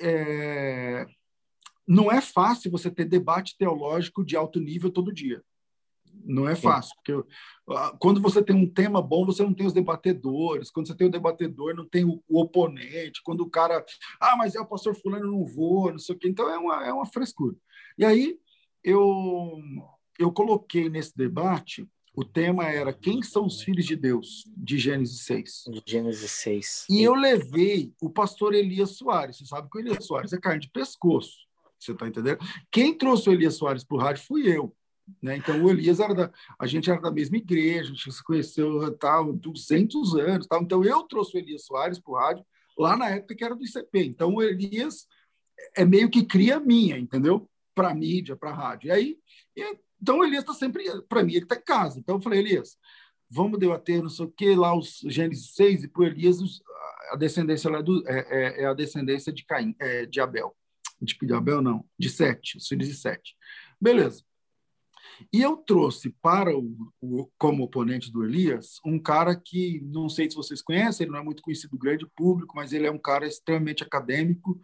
é... 0.00 1.06
não 1.88 2.12
é 2.12 2.20
fácil 2.20 2.70
você 2.70 2.90
ter 2.90 3.06
debate 3.06 3.56
teológico 3.56 4.22
de 4.22 4.36
alto 4.36 4.60
nível 4.60 4.90
todo 4.90 5.12
dia. 5.12 5.42
Não 6.24 6.46
é 6.46 6.54
fácil, 6.54 6.94
porque 6.96 7.28
ah, 7.70 7.96
quando 7.98 8.20
você 8.20 8.42
tem 8.42 8.54
um 8.54 8.68
tema 8.68 9.00
bom, 9.00 9.24
você 9.24 9.42
não 9.42 9.54
tem 9.54 9.66
os 9.66 9.72
debatedores. 9.72 10.70
Quando 10.70 10.86
você 10.86 10.94
tem 10.94 11.06
o 11.06 11.10
debatedor, 11.10 11.74
não 11.74 11.88
tem 11.88 12.04
o, 12.04 12.22
o 12.28 12.40
oponente. 12.40 13.22
Quando 13.22 13.40
o 13.40 13.50
cara, 13.50 13.84
ah, 14.20 14.36
mas 14.36 14.54
é 14.54 14.60
o 14.60 14.66
pastor 14.66 14.94
fulano, 14.94 15.30
não 15.30 15.44
vou, 15.46 15.90
não 15.90 15.98
sei 15.98 16.14
o 16.14 16.18
quê. 16.18 16.28
Então 16.28 16.50
é 16.50 16.58
uma, 16.58 16.86
é 16.86 16.92
uma 16.92 17.06
frescura. 17.06 17.56
E 17.96 18.04
aí 18.04 18.38
eu, 18.84 19.58
eu 20.18 20.30
coloquei 20.30 20.90
nesse 20.90 21.16
debate 21.16 21.88
o 22.14 22.24
tema 22.24 22.64
era 22.64 22.92
Quem 22.92 23.22
são 23.22 23.46
os 23.46 23.62
filhos 23.62 23.86
de 23.86 23.94
Deus? 23.94 24.42
De 24.56 24.76
Gênesis 24.76 25.20
6. 25.20 25.64
De 25.68 25.82
Gênesis 25.86 26.30
6. 26.32 26.86
E 26.90 27.00
eu 27.00 27.14
levei 27.14 27.94
o 28.02 28.10
pastor 28.10 28.54
Elias 28.54 28.96
Soares. 28.96 29.38
Você 29.38 29.46
sabe 29.46 29.70
que 29.70 29.78
o 29.78 29.80
Elias 29.80 30.04
Soares 30.04 30.32
é 30.32 30.40
carne 30.40 30.62
de 30.62 30.68
pescoço. 30.68 31.47
Você 31.78 31.92
está 31.92 32.08
entendendo? 32.08 32.38
Quem 32.70 32.96
trouxe 32.96 33.28
o 33.28 33.32
Elias 33.32 33.54
Soares 33.56 33.84
para 33.84 33.96
o 33.96 34.00
rádio 34.00 34.24
fui 34.26 34.48
eu. 34.48 34.74
Né? 35.22 35.36
Então, 35.36 35.62
o 35.62 35.70
Elias 35.70 36.00
era 36.00 36.14
da. 36.14 36.30
A 36.58 36.66
gente 36.66 36.90
era 36.90 37.00
da 37.00 37.10
mesma 37.10 37.36
igreja, 37.36 37.90
a 37.90 37.94
gente 37.94 38.12
se 38.12 38.22
conheceu 38.22 38.92
tal, 38.98 39.32
200 39.32 40.14
anos. 40.16 40.46
Tal. 40.46 40.62
Então, 40.62 40.84
eu 40.84 41.02
trouxe 41.04 41.36
o 41.36 41.38
Elias 41.38 41.64
Soares 41.64 41.98
para 41.98 42.10
o 42.12 42.16
rádio, 42.16 42.44
lá 42.76 42.96
na 42.96 43.10
época 43.10 43.34
que 43.34 43.44
era 43.44 43.54
do 43.54 43.64
ICP. 43.64 44.04
Então, 44.04 44.34
o 44.34 44.42
Elias 44.42 45.06
é 45.76 45.84
meio 45.84 46.10
que 46.10 46.24
cria 46.24 46.60
minha, 46.60 46.98
entendeu? 46.98 47.48
Para 47.74 47.94
mídia, 47.94 48.36
para 48.36 48.52
rádio. 48.52 48.88
E 48.88 48.90
aí, 48.90 49.18
então, 50.00 50.18
o 50.18 50.24
Elias 50.24 50.42
está 50.42 50.54
sempre, 50.54 50.84
para 51.08 51.22
mim, 51.22 51.32
ele 51.32 51.44
está 51.44 51.56
em 51.56 51.62
casa. 51.62 51.98
Então, 51.98 52.16
eu 52.16 52.22
falei, 52.22 52.40
Elias, 52.40 52.76
vamos 53.30 53.58
debater, 53.58 54.02
não 54.02 54.10
sei 54.10 54.26
o 54.26 54.30
que, 54.30 54.54
lá 54.54 54.76
os 54.76 55.00
Gênesis 55.06 55.54
6, 55.54 55.84
e 55.84 55.88
para 55.88 56.02
o 56.02 56.06
Elias, 56.06 56.38
a 57.10 57.16
descendência 57.16 57.70
lá 57.70 57.80
do, 57.80 58.06
é, 58.08 58.26
é, 58.30 58.62
é, 58.62 58.66
a 58.66 58.74
descendência 58.74 59.32
de 59.32 59.44
Caim, 59.44 59.74
é, 59.78 60.06
de 60.06 60.20
Abel. 60.20 60.54
De, 61.00 61.16
de 61.20 61.32
Abel, 61.32 61.62
não, 61.62 61.84
de 61.98 62.08
Sete, 62.08 62.56
os 62.56 62.66
filhos 62.66 62.88
de 62.88 62.94
Sete. 62.94 63.36
Beleza. 63.80 64.22
E 65.32 65.42
eu 65.42 65.56
trouxe 65.56 66.10
para 66.22 66.56
o, 66.56 66.92
o, 67.00 67.28
como 67.36 67.64
oponente 67.64 68.10
do 68.10 68.24
Elias 68.24 68.78
um 68.84 68.98
cara 68.98 69.34
que 69.34 69.80
não 69.82 70.08
sei 70.08 70.30
se 70.30 70.36
vocês 70.36 70.62
conhecem, 70.62 71.04
ele 71.04 71.12
não 71.12 71.20
é 71.20 71.24
muito 71.24 71.42
conhecido 71.42 71.70
do 71.70 71.78
grande 71.78 72.06
público, 72.16 72.54
mas 72.56 72.72
ele 72.72 72.86
é 72.86 72.90
um 72.90 72.98
cara 72.98 73.26
extremamente 73.26 73.82
acadêmico 73.82 74.60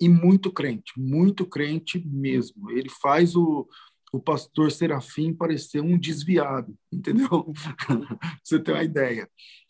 e 0.00 0.08
muito 0.08 0.52
crente, 0.52 0.92
muito 0.96 1.46
crente 1.46 1.98
mesmo. 2.06 2.70
Ele 2.70 2.90
faz 2.90 3.34
o, 3.36 3.66
o 4.12 4.20
pastor 4.20 4.70
Serafim 4.70 5.32
parecer 5.32 5.80
um 5.80 5.98
desviado, 5.98 6.76
entendeu? 6.92 7.28
você 8.44 8.58
tem 8.58 8.74
uma 8.74 8.84
ideia. 8.84 9.28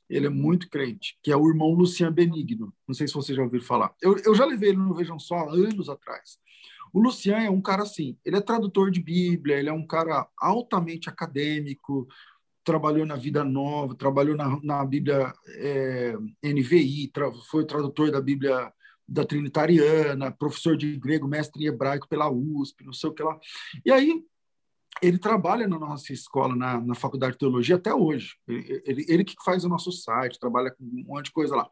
Ele 0.08 0.26
é 0.26 0.30
muito 0.30 0.68
crente, 0.68 1.18
que 1.22 1.32
é 1.32 1.36
o 1.36 1.48
irmão 1.48 1.72
Luciano 1.72 2.14
Benigno. 2.14 2.72
Não 2.86 2.94
sei 2.94 3.08
se 3.08 3.14
você 3.14 3.34
já 3.34 3.42
ouviu 3.42 3.62
falar. 3.62 3.94
Eu, 4.00 4.16
eu 4.24 4.34
já 4.34 4.44
levei 4.44 4.70
ele 4.70 4.78
no 4.78 4.94
Vejam 4.94 5.18
Só 5.18 5.48
anos 5.48 5.88
atrás. 5.88 6.38
O 6.92 7.00
Lucian 7.00 7.38
é 7.38 7.50
um 7.50 7.60
cara 7.60 7.82
assim, 7.82 8.16
ele 8.24 8.36
é 8.36 8.40
tradutor 8.40 8.88
de 8.88 9.02
Bíblia, 9.02 9.58
ele 9.58 9.68
é 9.68 9.72
um 9.72 9.84
cara 9.84 10.28
altamente 10.38 11.08
acadêmico, 11.08 12.06
trabalhou 12.62 13.04
na 13.04 13.16
Vida 13.16 13.42
Nova, 13.42 13.96
trabalhou 13.96 14.36
na, 14.36 14.60
na 14.62 14.84
Bíblia 14.84 15.32
é, 15.48 16.14
NVI, 16.42 17.08
tra, 17.08 17.32
foi 17.50 17.66
tradutor 17.66 18.12
da 18.12 18.20
Bíblia 18.20 18.72
da 19.06 19.24
Trinitariana, 19.24 20.30
professor 20.30 20.76
de 20.76 20.96
grego, 20.96 21.28
mestre 21.28 21.64
em 21.64 21.66
hebraico 21.66 22.08
pela 22.08 22.30
USP, 22.30 22.84
não 22.84 22.92
sei 22.92 23.10
o 23.10 23.12
que 23.12 23.22
lá. 23.22 23.38
E 23.84 23.90
aí 23.90 24.24
ele 25.02 25.18
trabalha 25.18 25.66
na 25.68 25.78
nossa 25.78 26.12
escola, 26.12 26.54
na, 26.54 26.80
na 26.80 26.94
faculdade 26.94 27.32
de 27.32 27.38
teologia 27.38 27.76
até 27.76 27.94
hoje. 27.94 28.36
Ele, 28.46 28.82
ele, 28.84 29.06
ele 29.08 29.24
que 29.24 29.34
faz 29.44 29.64
o 29.64 29.68
nosso 29.68 29.92
site, 29.92 30.38
trabalha 30.38 30.70
com 30.70 30.84
um 30.84 31.04
monte 31.06 31.26
de 31.26 31.32
coisa 31.32 31.56
lá. 31.56 31.68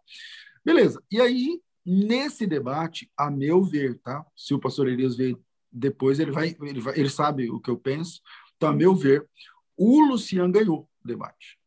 Beleza. 0.64 1.02
E 1.10 1.20
aí 1.20 1.60
Nesse 1.84 2.46
debate, 2.46 3.10
a 3.16 3.28
meu 3.28 3.62
ver, 3.62 3.98
tá? 3.98 4.24
Se 4.36 4.54
o 4.54 4.58
pastor 4.58 4.88
Elias 4.88 5.16
ver 5.16 5.36
depois, 5.70 6.20
ele 6.20 6.30
vai, 6.30 6.56
ele 6.60 6.80
vai, 6.80 6.98
ele 6.98 7.08
sabe 7.08 7.50
o 7.50 7.58
que 7.58 7.70
eu 7.70 7.76
penso. 7.76 8.20
Então, 8.56 8.68
a 8.68 8.72
meu 8.72 8.94
ver, 8.94 9.28
o 9.76 10.00
Luciano 10.00 10.52
ganhou 10.52 10.88
o 11.02 11.06
debate. 11.06 11.58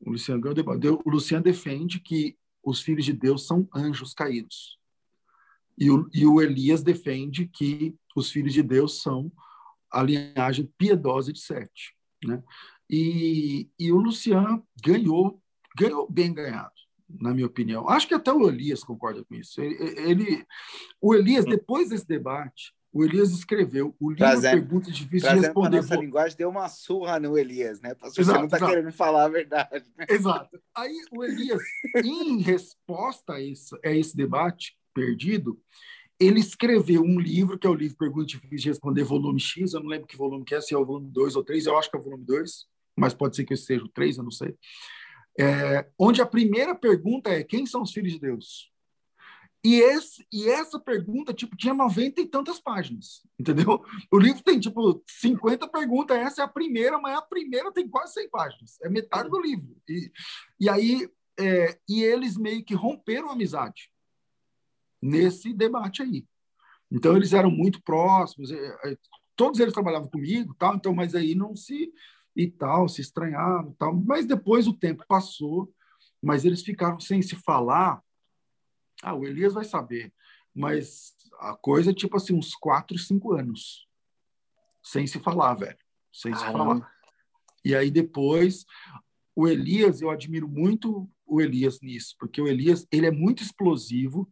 O 0.00 0.10
Luciano 0.10 0.40
ganhou 0.40 0.52
o 0.52 0.56
debate. 0.56 0.86
O 0.86 1.10
Luciano 1.10 1.44
defende 1.44 2.00
que 2.00 2.36
os 2.64 2.80
filhos 2.80 3.04
de 3.04 3.12
Deus 3.12 3.46
são 3.46 3.68
anjos 3.74 4.12
caídos. 4.12 4.76
E 5.78 5.88
o, 5.88 6.08
e 6.12 6.26
o 6.26 6.42
Elias 6.42 6.82
defende 6.82 7.46
que 7.46 7.94
os 8.16 8.30
filhos 8.30 8.52
de 8.52 8.62
Deus 8.62 9.00
são 9.00 9.30
a 9.92 10.02
linhagem 10.02 10.72
piedosa 10.78 11.32
de 11.32 11.40
Sete. 11.40 11.94
Né? 12.24 12.42
E, 12.88 13.68
e 13.78 13.92
o 13.92 13.96
Luciano 13.96 14.66
ganhou, 14.84 15.42
ganhou 15.76 16.10
bem 16.10 16.32
ganhado 16.32 16.72
na 17.08 17.34
minha 17.34 17.46
opinião. 17.46 17.88
Acho 17.88 18.06
que 18.06 18.14
até 18.14 18.32
o 18.32 18.48
Elias 18.48 18.84
concorda 18.84 19.24
com 19.24 19.34
isso. 19.34 19.60
Ele, 19.60 19.76
ele 20.00 20.46
o 21.00 21.14
Elias, 21.14 21.44
depois 21.44 21.88
desse 21.88 22.06
debate, 22.06 22.72
o 22.92 23.04
Elias 23.04 23.30
escreveu 23.30 23.94
o 24.00 24.10
livro 24.10 24.24
trazendo, 24.24 24.62
Perguntas 24.62 24.96
Difíceis 24.96 25.32
de 25.32 25.40
Responder. 25.40 25.78
A 25.78 25.82
nossa 25.82 25.96
linguagem 25.96 26.36
deu 26.36 26.48
uma 26.48 26.68
surra 26.68 27.20
no 27.20 27.38
Elias, 27.38 27.80
né? 27.80 27.94
Você 28.00 28.20
exato, 28.20 28.38
não 28.38 28.46
está 28.46 28.58
querendo 28.58 28.92
falar 28.92 29.24
a 29.24 29.28
verdade. 29.28 29.84
Né? 29.96 30.06
Exato. 30.08 30.60
Aí 30.74 30.96
o 31.12 31.24
Elias, 31.24 31.62
em 32.04 32.40
resposta 32.40 33.34
a 33.34 33.40
esse, 33.40 33.76
a 33.84 33.90
esse 33.92 34.16
debate 34.16 34.76
perdido, 34.92 35.60
ele 36.20 36.38
escreveu 36.38 37.02
um 37.02 37.18
livro, 37.18 37.58
que 37.58 37.66
é 37.66 37.70
o 37.70 37.74
livro 37.74 37.96
Perguntas 37.96 38.32
Difíceis 38.32 38.62
de 38.62 38.68
Responder, 38.68 39.04
volume 39.04 39.40
X, 39.40 39.72
eu 39.72 39.80
não 39.80 39.88
lembro 39.88 40.06
que 40.06 40.16
volume 40.16 40.44
que 40.44 40.54
é, 40.54 40.60
se 40.60 40.74
é 40.74 40.78
o 40.78 40.84
volume 40.84 41.10
2 41.10 41.36
ou 41.36 41.42
3, 41.42 41.66
eu 41.66 41.78
acho 41.78 41.90
que 41.90 41.96
é 41.96 42.00
o 42.00 42.02
volume 42.02 42.24
2, 42.24 42.66
mas 42.96 43.14
pode 43.14 43.34
ser 43.34 43.44
que 43.44 43.56
seja 43.56 43.84
o 43.84 43.88
3, 43.88 44.18
eu 44.18 44.24
não 44.24 44.30
sei 44.30 44.54
é, 45.38 45.86
onde 45.98 46.20
a 46.20 46.26
primeira 46.26 46.74
pergunta 46.74 47.30
é 47.30 47.44
quem 47.44 47.66
são 47.66 47.82
os 47.82 47.92
filhos 47.92 48.12
de 48.12 48.20
Deus? 48.20 48.70
E, 49.62 49.74
esse, 49.74 50.26
e 50.32 50.48
essa 50.48 50.78
pergunta, 50.80 51.34
tipo, 51.34 51.54
tinha 51.54 51.74
90 51.74 52.20
e 52.20 52.26
tantas 52.26 52.58
páginas, 52.58 53.22
entendeu? 53.38 53.84
O 54.10 54.18
livro 54.18 54.42
tem, 54.42 54.58
tipo, 54.58 55.02
50 55.06 55.68
perguntas, 55.68 56.16
essa 56.16 56.42
é 56.42 56.44
a 56.44 56.48
primeira, 56.48 56.98
mas 56.98 57.18
a 57.18 57.22
primeira 57.22 57.70
tem 57.70 57.86
quase 57.86 58.14
100 58.14 58.30
páginas, 58.30 58.80
é 58.82 58.88
metade 58.88 59.28
do 59.28 59.40
livro. 59.40 59.76
E, 59.86 60.10
e 60.58 60.68
aí, 60.68 61.10
é, 61.38 61.78
e 61.86 62.02
eles 62.02 62.38
meio 62.38 62.64
que 62.64 62.74
romperam 62.74 63.28
a 63.28 63.32
amizade 63.32 63.90
nesse 65.00 65.52
debate 65.52 66.02
aí. 66.02 66.26
Então, 66.90 67.16
eles 67.16 67.32
eram 67.32 67.50
muito 67.50 67.82
próximos, 67.82 68.50
é, 68.50 68.78
é, 68.84 68.96
todos 69.36 69.60
eles 69.60 69.72
trabalhavam 69.72 70.08
comigo, 70.08 70.54
tal, 70.58 70.74
então, 70.74 70.94
mas 70.94 71.14
aí 71.14 71.34
não 71.34 71.54
se 71.54 71.92
e 72.36 72.50
tal, 72.50 72.88
se 72.88 73.00
estranharam 73.00 73.74
tal. 73.78 73.94
Mas 73.94 74.26
depois 74.26 74.66
o 74.66 74.72
tempo 74.72 75.04
passou, 75.08 75.72
mas 76.22 76.44
eles 76.44 76.62
ficaram 76.62 77.00
sem 77.00 77.22
se 77.22 77.36
falar. 77.36 78.02
Ah, 79.02 79.14
o 79.14 79.24
Elias 79.24 79.54
vai 79.54 79.64
saber. 79.64 80.12
Mas 80.54 81.14
a 81.38 81.54
coisa 81.54 81.90
é 81.90 81.94
tipo 81.94 82.16
assim, 82.16 82.34
uns 82.34 82.54
quatro, 82.54 82.98
cinco 82.98 83.32
anos. 83.32 83.88
Sem 84.82 85.06
se 85.06 85.18
falar, 85.18 85.54
velho. 85.54 85.78
Sem 86.12 86.34
se 86.34 86.44
falar. 86.44 86.90
E 87.64 87.74
aí 87.74 87.90
depois, 87.90 88.64
o 89.34 89.46
Elias, 89.46 90.00
eu 90.00 90.10
admiro 90.10 90.48
muito 90.48 91.08
o 91.26 91.40
Elias 91.40 91.80
nisso, 91.80 92.16
porque 92.18 92.40
o 92.40 92.48
Elias, 92.48 92.86
ele 92.90 93.06
é 93.06 93.10
muito 93.10 93.42
explosivo. 93.42 94.30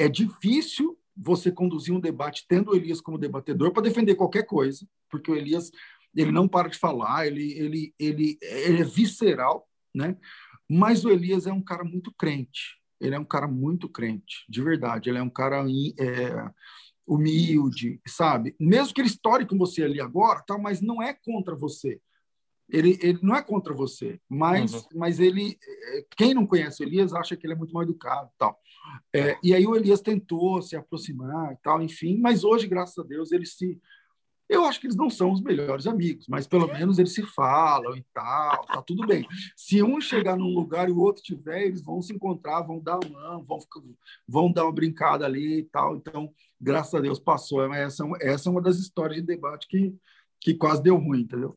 É 0.00 0.08
difícil 0.08 0.98
você 1.16 1.52
conduzir 1.52 1.94
um 1.94 2.00
debate 2.00 2.46
tendo 2.48 2.70
o 2.70 2.74
Elias 2.74 3.00
como 3.00 3.18
debatedor 3.18 3.72
para 3.72 3.82
defender 3.82 4.14
qualquer 4.14 4.44
coisa, 4.44 4.86
porque 5.10 5.30
o 5.30 5.36
Elias 5.36 5.70
ele 6.14 6.32
não 6.32 6.48
para 6.48 6.68
de 6.68 6.78
falar, 6.78 7.26
ele, 7.26 7.52
ele, 7.52 7.94
ele, 7.98 8.38
ele 8.40 8.80
é 8.80 8.84
visceral, 8.84 9.68
né? 9.94 10.16
Mas 10.68 11.04
o 11.04 11.10
Elias 11.10 11.46
é 11.46 11.52
um 11.52 11.62
cara 11.62 11.84
muito 11.84 12.12
crente. 12.12 12.80
Ele 13.00 13.14
é 13.14 13.18
um 13.18 13.24
cara 13.24 13.46
muito 13.46 13.88
crente, 13.88 14.44
de 14.48 14.62
verdade. 14.62 15.08
Ele 15.08 15.18
é 15.18 15.22
um 15.22 15.30
cara 15.30 15.64
é, 15.98 16.50
humilde, 17.06 18.00
sabe? 18.06 18.54
Mesmo 18.58 18.94
que 18.94 19.00
ele 19.00 19.08
estoure 19.08 19.46
com 19.46 19.56
você 19.56 19.82
ali 19.84 20.00
agora, 20.00 20.42
tá, 20.46 20.56
mas 20.58 20.80
não 20.80 21.02
é 21.02 21.12
contra 21.12 21.54
você. 21.54 22.00
Ele, 22.68 22.98
ele 23.02 23.18
não 23.22 23.34
é 23.34 23.42
contra 23.42 23.74
você, 23.74 24.20
mas, 24.28 24.72
uhum. 24.74 24.82
mas 24.94 25.18
ele, 25.18 25.58
é, 25.62 26.04
quem 26.16 26.34
não 26.34 26.46
conhece 26.46 26.82
o 26.82 26.86
Elias 26.86 27.12
acha 27.12 27.36
que 27.36 27.44
ele 27.46 27.54
é 27.54 27.56
muito 27.56 27.74
mal 27.74 27.82
educado, 27.82 28.30
tal. 28.38 28.56
É, 29.14 29.36
e 29.42 29.54
aí 29.54 29.66
o 29.66 29.76
Elias 29.76 30.00
tentou 30.00 30.62
se 30.62 30.76
aproximar, 30.76 31.56
tal, 31.62 31.82
enfim. 31.82 32.18
Mas 32.18 32.44
hoje, 32.44 32.66
graças 32.66 32.98
a 32.98 33.06
Deus, 33.06 33.32
eles 33.32 33.56
se 33.56 33.80
eu 34.50 34.64
acho 34.64 34.80
que 34.80 34.88
eles 34.88 34.96
não 34.96 35.08
são 35.08 35.30
os 35.30 35.40
melhores 35.40 35.86
amigos, 35.86 36.26
mas 36.28 36.44
pelo 36.44 36.66
menos 36.66 36.98
eles 36.98 37.14
se 37.14 37.22
falam 37.22 37.96
e 37.96 38.04
tal, 38.12 38.66
tá 38.66 38.82
tudo 38.82 39.06
bem. 39.06 39.24
Se 39.56 39.80
um 39.80 40.00
chegar 40.00 40.36
num 40.36 40.52
lugar 40.52 40.88
e 40.88 40.92
o 40.92 40.98
outro 40.98 41.22
tiver, 41.22 41.66
eles 41.66 41.80
vão 41.80 42.02
se 42.02 42.12
encontrar, 42.12 42.62
vão 42.62 42.80
dar 42.80 42.94
a 42.94 43.08
mão, 43.08 43.44
vão, 43.44 43.58
vão 44.26 44.52
dar 44.52 44.64
uma 44.64 44.72
brincada 44.72 45.24
ali 45.24 45.60
e 45.60 45.62
tal. 45.62 45.94
Então, 45.94 46.34
graças 46.60 46.92
a 46.92 47.00
Deus 47.00 47.20
passou. 47.20 47.72
Essa, 47.72 48.04
essa 48.20 48.48
é 48.48 48.52
uma 48.52 48.60
das 48.60 48.78
histórias 48.78 49.20
de 49.20 49.26
debate 49.26 49.68
que, 49.68 49.94
que 50.40 50.54
quase 50.54 50.82
deu 50.82 50.96
ruim, 50.96 51.20
entendeu? 51.20 51.56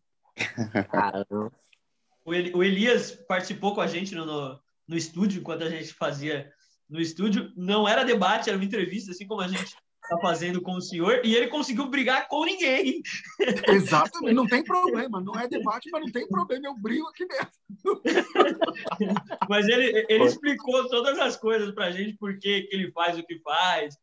o 2.25 2.63
Elias 2.63 3.11
participou 3.27 3.73
com 3.73 3.81
a 3.81 3.87
gente 3.87 4.13
no, 4.13 4.23
no, 4.23 4.59
no 4.87 4.95
estúdio, 4.95 5.39
enquanto 5.39 5.63
a 5.63 5.69
gente 5.69 5.91
fazia 5.95 6.47
no 6.93 7.01
estúdio. 7.01 7.51
Não 7.57 7.87
era 7.87 8.05
debate, 8.05 8.49
era 8.49 8.57
uma 8.57 8.65
entrevista, 8.65 9.11
assim 9.11 9.25
como 9.25 9.41
a 9.41 9.47
gente 9.47 9.75
está 10.03 10.17
fazendo 10.21 10.61
com 10.61 10.73
o 10.73 10.81
senhor 10.81 11.21
e 11.23 11.33
ele 11.33 11.47
conseguiu 11.47 11.89
brigar 11.89 12.27
com 12.27 12.45
ninguém. 12.45 13.01
Exatamente, 13.67 14.33
não 14.33 14.45
tem 14.45 14.63
problema, 14.63 15.19
não 15.19 15.33
é 15.33 15.47
debate, 15.47 15.89
mas 15.91 16.01
não 16.03 16.11
tem 16.11 16.27
problema, 16.27 16.67
eu 16.67 16.77
brigo 16.77 17.07
aqui 17.07 17.25
mesmo. 17.25 18.01
mas 19.49 19.67
ele, 19.67 20.05
ele 20.07 20.25
explicou 20.25 20.87
todas 20.89 21.17
as 21.17 21.35
coisas 21.35 21.73
para 21.73 21.85
a 21.85 21.91
gente, 21.91 22.17
por 22.17 22.37
que 22.37 22.69
ele 22.71 22.91
faz 22.91 23.17
o 23.17 23.23
que 23.23 23.39
faz, 23.39 23.97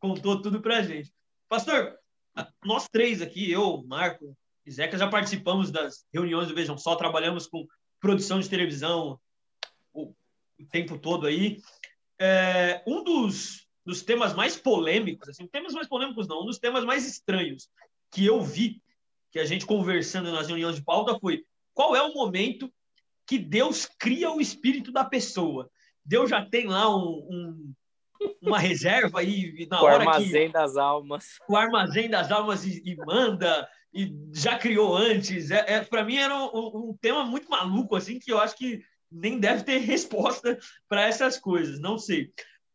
contou 0.00 0.42
tudo 0.42 0.60
para 0.60 0.78
a 0.78 0.82
gente. 0.82 1.12
Pastor, 1.48 1.94
nós 2.64 2.88
três 2.90 3.22
aqui, 3.22 3.50
eu, 3.50 3.84
Marco 3.86 4.36
e 4.66 4.70
Zeca, 4.72 4.98
já 4.98 5.08
participamos 5.08 5.70
das 5.70 6.04
reuniões 6.12 6.48
do 6.48 6.54
Vejam 6.54 6.76
Só, 6.76 6.96
trabalhamos 6.96 7.46
com 7.46 7.66
produção 8.00 8.40
de 8.40 8.48
televisão 8.48 9.20
o, 9.92 10.14
o 10.58 10.66
tempo 10.70 10.98
todo 10.98 11.26
aí. 11.26 11.60
É, 12.18 12.82
um 12.86 13.02
dos 13.02 13.68
dos 13.88 14.02
temas 14.02 14.34
mais 14.34 14.54
polêmicos, 14.54 15.30
assim, 15.30 15.46
temas 15.46 15.72
mais 15.72 15.88
polêmicos 15.88 16.28
não, 16.28 16.42
um 16.42 16.46
dos 16.46 16.58
temas 16.58 16.84
mais 16.84 17.06
estranhos 17.06 17.70
que 18.10 18.26
eu 18.26 18.42
vi, 18.42 18.82
que 19.30 19.38
a 19.38 19.46
gente 19.46 19.64
conversando 19.64 20.30
nas 20.30 20.46
reuniões 20.46 20.76
de 20.76 20.82
pauta 20.82 21.18
foi 21.18 21.42
qual 21.72 21.96
é 21.96 22.02
o 22.02 22.12
momento 22.12 22.70
que 23.26 23.38
Deus 23.38 23.86
cria 23.86 24.30
o 24.30 24.42
espírito 24.42 24.92
da 24.92 25.04
pessoa. 25.04 25.70
Deus 26.04 26.28
já 26.28 26.44
tem 26.44 26.66
lá 26.66 26.94
um, 26.94 27.26
um 27.30 27.74
uma 28.42 28.58
reserva 28.58 29.20
aí 29.20 29.66
na 29.70 29.80
o 29.80 29.84
hora 29.84 30.00
armazém 30.00 30.48
que, 30.48 30.52
das 30.52 30.76
almas. 30.76 31.38
O 31.48 31.56
armazém 31.56 32.10
das 32.10 32.30
almas 32.30 32.64
e, 32.66 32.82
e 32.84 32.96
manda 32.96 33.68
e 33.92 34.12
já 34.34 34.58
criou 34.58 34.96
antes. 34.96 35.50
É, 35.50 35.74
é 35.74 35.84
para 35.84 36.04
mim 36.04 36.16
era 36.16 36.34
um, 36.34 36.90
um, 36.90 36.98
tema 37.00 37.24
muito 37.24 37.48
maluco 37.48 37.96
assim 37.96 38.18
que 38.18 38.32
eu 38.32 38.38
acho 38.38 38.56
que 38.56 38.82
nem 39.10 39.38
deve 39.38 39.62
ter 39.64 39.78
resposta 39.82 40.58
para 40.88 41.06
essas 41.06 41.38
coisas. 41.38 41.80
Não 41.80 41.98
sei. 41.98 42.32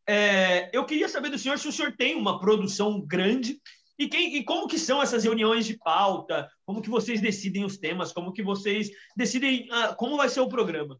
É, 0.07 0.69
eu 0.75 0.85
queria 0.85 1.07
saber 1.07 1.29
do 1.29 1.37
senhor 1.37 1.57
se 1.57 1.67
o 1.67 1.71
senhor 1.71 1.95
tem 1.95 2.15
uma 2.15 2.39
produção 2.39 2.99
grande 2.99 3.61
e, 3.97 4.07
quem, 4.07 4.35
e 4.35 4.43
como 4.43 4.67
que 4.67 4.77
são 4.77 5.01
essas 5.01 5.23
reuniões 5.23 5.65
de 5.65 5.77
pauta, 5.77 6.49
como 6.65 6.81
que 6.81 6.89
vocês 6.89 7.21
decidem 7.21 7.63
os 7.63 7.77
temas, 7.77 8.11
como 8.11 8.33
que 8.33 8.43
vocês 8.43 8.89
decidem 9.15 9.67
ah, 9.71 9.95
como 9.95 10.17
vai 10.17 10.27
ser 10.27 10.41
o 10.41 10.49
programa. 10.49 10.99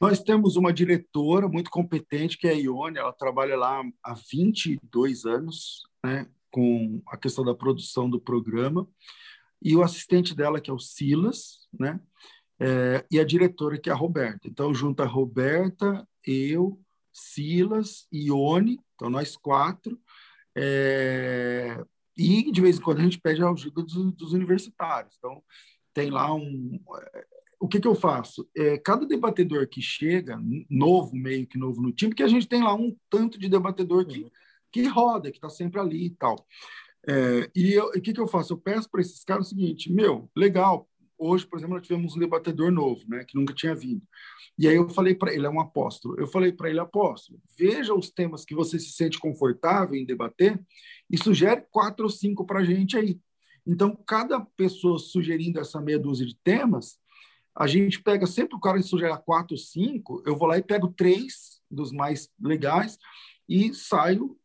Nós 0.00 0.22
temos 0.22 0.54
uma 0.56 0.72
diretora 0.72 1.48
muito 1.48 1.70
competente, 1.70 2.38
que 2.38 2.46
é 2.46 2.52
a 2.52 2.54
Ione, 2.54 2.98
ela 2.98 3.12
trabalha 3.12 3.56
lá 3.56 3.82
há 4.02 4.14
22 4.14 5.24
anos, 5.24 5.82
né, 6.04 6.28
com 6.52 7.02
a 7.08 7.16
questão 7.16 7.44
da 7.44 7.54
produção 7.54 8.08
do 8.08 8.20
programa, 8.20 8.88
e 9.60 9.74
o 9.74 9.82
assistente 9.82 10.36
dela, 10.36 10.60
que 10.60 10.70
é 10.70 10.72
o 10.72 10.78
Silas, 10.78 11.66
né, 11.76 12.00
é, 12.60 13.04
e 13.10 13.18
a 13.20 13.24
diretora, 13.24 13.78
que 13.78 13.88
é 13.88 13.92
a 13.92 13.96
Roberta. 13.96 14.48
Então, 14.48 14.74
junto 14.74 15.02
a 15.02 15.06
Roberta, 15.06 16.06
eu, 16.26 16.80
Silas, 17.12 18.06
Ione, 18.12 18.80
então 18.94 19.08
nós 19.08 19.36
quatro, 19.36 19.98
é, 20.56 21.82
e 22.16 22.50
de 22.50 22.60
vez 22.60 22.78
em 22.78 22.82
quando 22.82 22.98
a 22.98 23.02
gente 23.02 23.20
pede 23.20 23.42
a 23.42 23.50
ajuda 23.50 23.82
dos, 23.82 24.12
dos 24.14 24.32
universitários. 24.32 25.14
Então, 25.18 25.42
tem 25.94 26.10
lá 26.10 26.34
um. 26.34 26.80
O 27.60 27.68
que, 27.68 27.80
que 27.80 27.88
eu 27.88 27.94
faço? 27.94 28.48
É, 28.56 28.76
cada 28.78 29.06
debatedor 29.06 29.68
que 29.68 29.80
chega, 29.80 30.40
novo, 30.68 31.14
meio 31.14 31.46
que 31.46 31.58
novo 31.58 31.80
no 31.80 31.92
time, 31.92 32.10
porque 32.10 32.22
a 32.22 32.28
gente 32.28 32.46
tem 32.46 32.62
lá 32.62 32.74
um 32.74 32.96
tanto 33.08 33.38
de 33.38 33.48
debatedor 33.48 34.06
que, 34.06 34.20
uhum. 34.20 34.30
que 34.70 34.86
roda, 34.86 35.30
que 35.30 35.38
está 35.38 35.48
sempre 35.48 35.80
ali 35.80 36.06
e 36.06 36.10
tal. 36.10 36.46
É, 37.08 37.50
e 37.54 37.78
o 37.78 37.92
que, 38.00 38.12
que 38.12 38.20
eu 38.20 38.28
faço? 38.28 38.52
Eu 38.52 38.58
peço 38.58 38.90
para 38.90 39.00
esses 39.00 39.24
caras 39.24 39.46
o 39.46 39.48
seguinte: 39.50 39.92
meu, 39.92 40.30
legal, 40.36 40.87
hoje, 41.18 41.46
por 41.46 41.58
exemplo, 41.58 41.74
nós 41.74 41.86
tivemos 41.86 42.16
um 42.16 42.18
debatedor 42.18 42.70
novo, 42.70 43.02
né, 43.08 43.24
que 43.24 43.36
nunca 43.36 43.52
tinha 43.52 43.74
vindo. 43.74 44.02
E 44.56 44.66
aí 44.66 44.76
eu 44.76 44.88
falei 44.88 45.14
para 45.14 45.32
ele, 45.32 45.46
é 45.46 45.50
um 45.50 45.60
apóstolo. 45.60 46.18
Eu 46.18 46.26
falei 46.26 46.52
para 46.52 46.70
ele, 46.70 46.80
apóstolo, 46.80 47.40
veja 47.56 47.94
os 47.94 48.10
temas 48.10 48.44
que 48.44 48.54
você 48.54 48.78
se 48.78 48.92
sente 48.92 49.18
confortável 49.18 49.94
em 49.94 50.06
debater 50.06 50.60
e 51.10 51.16
sugere 51.16 51.64
quatro 51.70 52.04
ou 52.04 52.10
cinco 52.10 52.44
para 52.44 52.60
a 52.60 52.64
gente 52.64 52.96
aí. 52.96 53.20
Então, 53.66 53.94
cada 54.06 54.40
pessoa 54.40 54.98
sugerindo 54.98 55.60
essa 55.60 55.80
meia 55.80 55.98
dúzia 55.98 56.26
de 56.26 56.36
temas, 56.42 56.98
a 57.54 57.66
gente 57.66 58.02
pega 58.02 58.26
sempre 58.26 58.56
o 58.56 58.60
cara 58.60 58.78
que 58.78 58.84
sugere 58.84 59.16
quatro 59.24 59.54
ou 59.54 59.58
cinco, 59.58 60.22
eu 60.24 60.36
vou 60.36 60.48
lá 60.48 60.56
e 60.56 60.62
pego 60.62 60.88
três 60.88 61.60
dos 61.70 61.92
mais 61.92 62.28
legais 62.40 62.98
e 63.48 63.74
saio. 63.74 64.36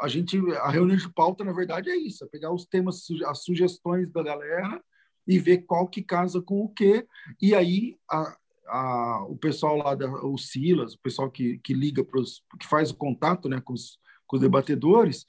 A 0.00 0.08
gente, 0.08 0.38
a 0.56 0.70
reunião 0.70 0.96
de 0.96 1.12
pauta, 1.12 1.44
na 1.44 1.52
verdade, 1.52 1.90
é 1.90 1.96
isso: 1.96 2.24
é 2.24 2.28
pegar 2.28 2.52
os 2.52 2.66
temas, 2.66 3.04
as 3.26 3.44
sugestões 3.44 4.10
da 4.10 4.22
galera 4.22 4.82
e 5.26 5.38
ver 5.38 5.58
qual 5.58 5.88
que 5.88 6.02
casa 6.02 6.40
com 6.40 6.62
o 6.62 6.68
quê. 6.68 7.06
E 7.40 7.54
aí 7.54 7.98
a, 8.10 8.36
a, 8.68 9.26
o 9.28 9.36
pessoal 9.36 9.76
lá, 9.76 9.94
da, 9.94 10.08
o 10.24 10.36
Silas, 10.38 10.94
o 10.94 11.00
pessoal 11.00 11.30
que, 11.30 11.58
que 11.58 11.74
liga 11.74 12.04
para 12.04 12.20
os, 12.20 12.42
que 12.60 12.66
faz 12.66 12.90
o 12.90 12.96
contato 12.96 13.48
né, 13.48 13.60
com, 13.60 13.72
os, 13.72 13.98
com 14.26 14.36
os 14.36 14.42
debatedores, 14.42 15.26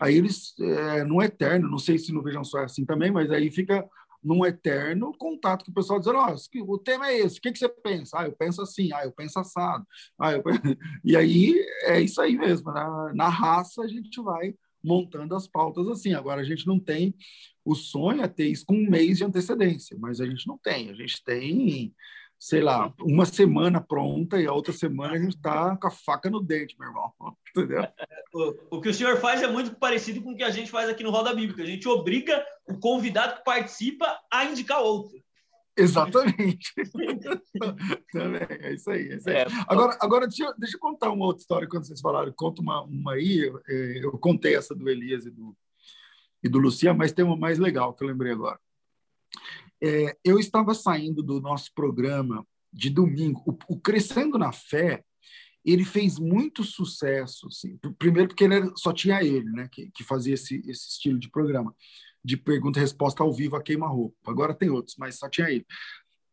aí 0.00 0.16
eles, 0.16 0.54
é, 0.58 1.04
no 1.04 1.22
eterno, 1.22 1.70
não 1.70 1.78
sei 1.78 1.98
se 1.98 2.12
no 2.12 2.22
Vejam 2.22 2.44
Só 2.44 2.60
é 2.60 2.64
assim 2.64 2.84
também, 2.84 3.10
mas 3.10 3.30
aí 3.30 3.50
fica 3.50 3.88
num 4.22 4.44
eterno 4.44 5.12
contato 5.16 5.64
com 5.64 5.70
o 5.70 5.74
pessoal 5.74 6.00
dizendo, 6.00 6.18
ó, 6.18 6.34
oh, 6.34 6.72
o 6.72 6.78
tema 6.78 7.08
é 7.08 7.18
esse, 7.18 7.38
o 7.38 7.40
que, 7.40 7.52
que 7.52 7.58
você 7.58 7.68
pensa? 7.68 8.18
Ah, 8.18 8.26
eu 8.26 8.32
penso 8.32 8.60
assim, 8.60 8.92
ah, 8.92 9.04
eu 9.04 9.12
penso 9.12 9.38
assado. 9.38 9.86
Ah, 10.18 10.32
eu... 10.32 10.42
E 11.04 11.16
aí 11.16 11.54
é 11.82 12.00
isso 12.00 12.20
aí 12.20 12.36
mesmo, 12.36 12.72
na 12.72 13.28
raça 13.28 13.82
a 13.82 13.86
gente 13.86 14.20
vai 14.20 14.54
montando 14.86 15.34
as 15.34 15.46
pautas 15.46 15.88
assim. 15.88 16.14
Agora, 16.14 16.40
a 16.40 16.44
gente 16.44 16.66
não 16.66 16.78
tem 16.78 17.14
o 17.64 17.74
sonho 17.74 18.22
é 18.22 18.28
ter 18.28 18.46
isso 18.46 18.64
com 18.64 18.76
um 18.76 18.88
mês 18.88 19.18
de 19.18 19.24
antecedência, 19.24 19.96
mas 19.98 20.20
a 20.20 20.26
gente 20.26 20.46
não 20.46 20.56
tem. 20.56 20.88
A 20.88 20.94
gente 20.94 21.22
tem 21.24 21.92
sei 22.38 22.60
lá, 22.60 22.92
uma 23.00 23.24
semana 23.24 23.80
pronta 23.80 24.40
e 24.40 24.46
a 24.46 24.52
outra 24.52 24.72
semana 24.72 25.14
a 25.14 25.18
gente 25.18 25.36
está 25.36 25.76
com 25.76 25.88
a 25.88 25.90
faca 25.90 26.28
no 26.28 26.42
dente, 26.42 26.76
meu 26.78 26.88
irmão. 26.88 27.12
Entendeu? 27.56 27.88
O, 28.32 28.76
o, 28.76 28.80
que 28.80 28.90
o 28.90 28.94
senhor 28.94 29.16
faz 29.16 29.42
é 29.42 29.48
muito 29.48 29.74
parecido 29.76 30.22
com 30.22 30.32
o 30.32 30.36
que 30.36 30.42
a 30.42 30.50
gente 30.50 30.70
faz 30.70 30.88
aqui 30.88 31.02
no 31.02 31.10
Roda 31.10 31.34
Bíblica. 31.34 31.62
A 31.62 31.66
gente 31.66 31.88
obriga 31.88 32.44
o 32.68 32.78
convidado 32.78 33.36
que 33.36 33.44
participa 33.44 34.06
a 34.30 34.44
indicar 34.44 34.82
outro. 34.82 35.18
Exatamente. 35.76 36.72
Também, 38.10 38.46
é 38.48 38.74
isso 38.74 38.90
aí. 38.90 39.08
É 39.08 39.16
isso 39.16 39.28
aí. 39.28 39.36
É, 39.36 39.46
agora, 39.68 39.98
agora 40.00 40.26
deixa, 40.26 40.44
eu, 40.44 40.54
deixa 40.56 40.76
eu 40.76 40.80
contar 40.80 41.10
uma 41.10 41.26
outra 41.26 41.42
história 41.42 41.68
quando 41.68 41.86
vocês 41.86 42.00
falaram. 42.00 42.32
Conta 42.32 42.62
uma, 42.62 42.82
uma 42.82 43.12
aí. 43.12 43.40
Eu, 43.40 43.60
é, 43.68 44.04
eu 44.04 44.12
contei 44.12 44.56
essa 44.56 44.74
do 44.74 44.88
Elias 44.88 45.26
e 45.26 45.30
do, 45.30 45.56
e 46.42 46.48
do 46.48 46.58
Luciano, 46.58 46.98
mas 46.98 47.12
tem 47.12 47.24
uma 47.24 47.36
mais 47.36 47.58
legal 47.58 47.92
que 47.92 48.02
eu 48.02 48.08
lembrei 48.08 48.32
agora. 48.32 48.58
É, 49.82 50.16
eu 50.24 50.38
estava 50.38 50.74
saindo 50.74 51.22
do 51.22 51.40
nosso 51.40 51.70
programa 51.74 52.46
de 52.72 52.90
domingo, 52.90 53.42
o, 53.46 53.74
o, 53.74 53.80
Crescendo 53.80 54.38
na 54.38 54.52
Fé, 54.52 55.02
ele 55.64 55.84
fez 55.84 56.18
muito 56.18 56.62
sucesso. 56.62 57.48
Assim, 57.48 57.78
primeiro, 57.98 58.28
porque 58.28 58.44
ele 58.44 58.54
era, 58.54 58.72
só 58.76 58.92
tinha 58.92 59.22
ele, 59.22 59.50
né, 59.50 59.68
que, 59.70 59.90
que 59.90 60.04
fazia 60.04 60.34
esse, 60.34 60.62
esse 60.66 60.90
estilo 60.90 61.18
de 61.18 61.30
programa, 61.30 61.74
de 62.26 62.36
pergunta 62.36 62.78
e 62.78 62.82
resposta 62.82 63.22
ao 63.22 63.32
vivo 63.32 63.56
a 63.56 63.62
queima-roupa. 63.62 64.14
Agora 64.26 64.54
tem 64.54 64.68
outros, 64.68 64.96
mas 64.98 65.18
só 65.18 65.28
tinha 65.28 65.48
ele. 65.48 65.64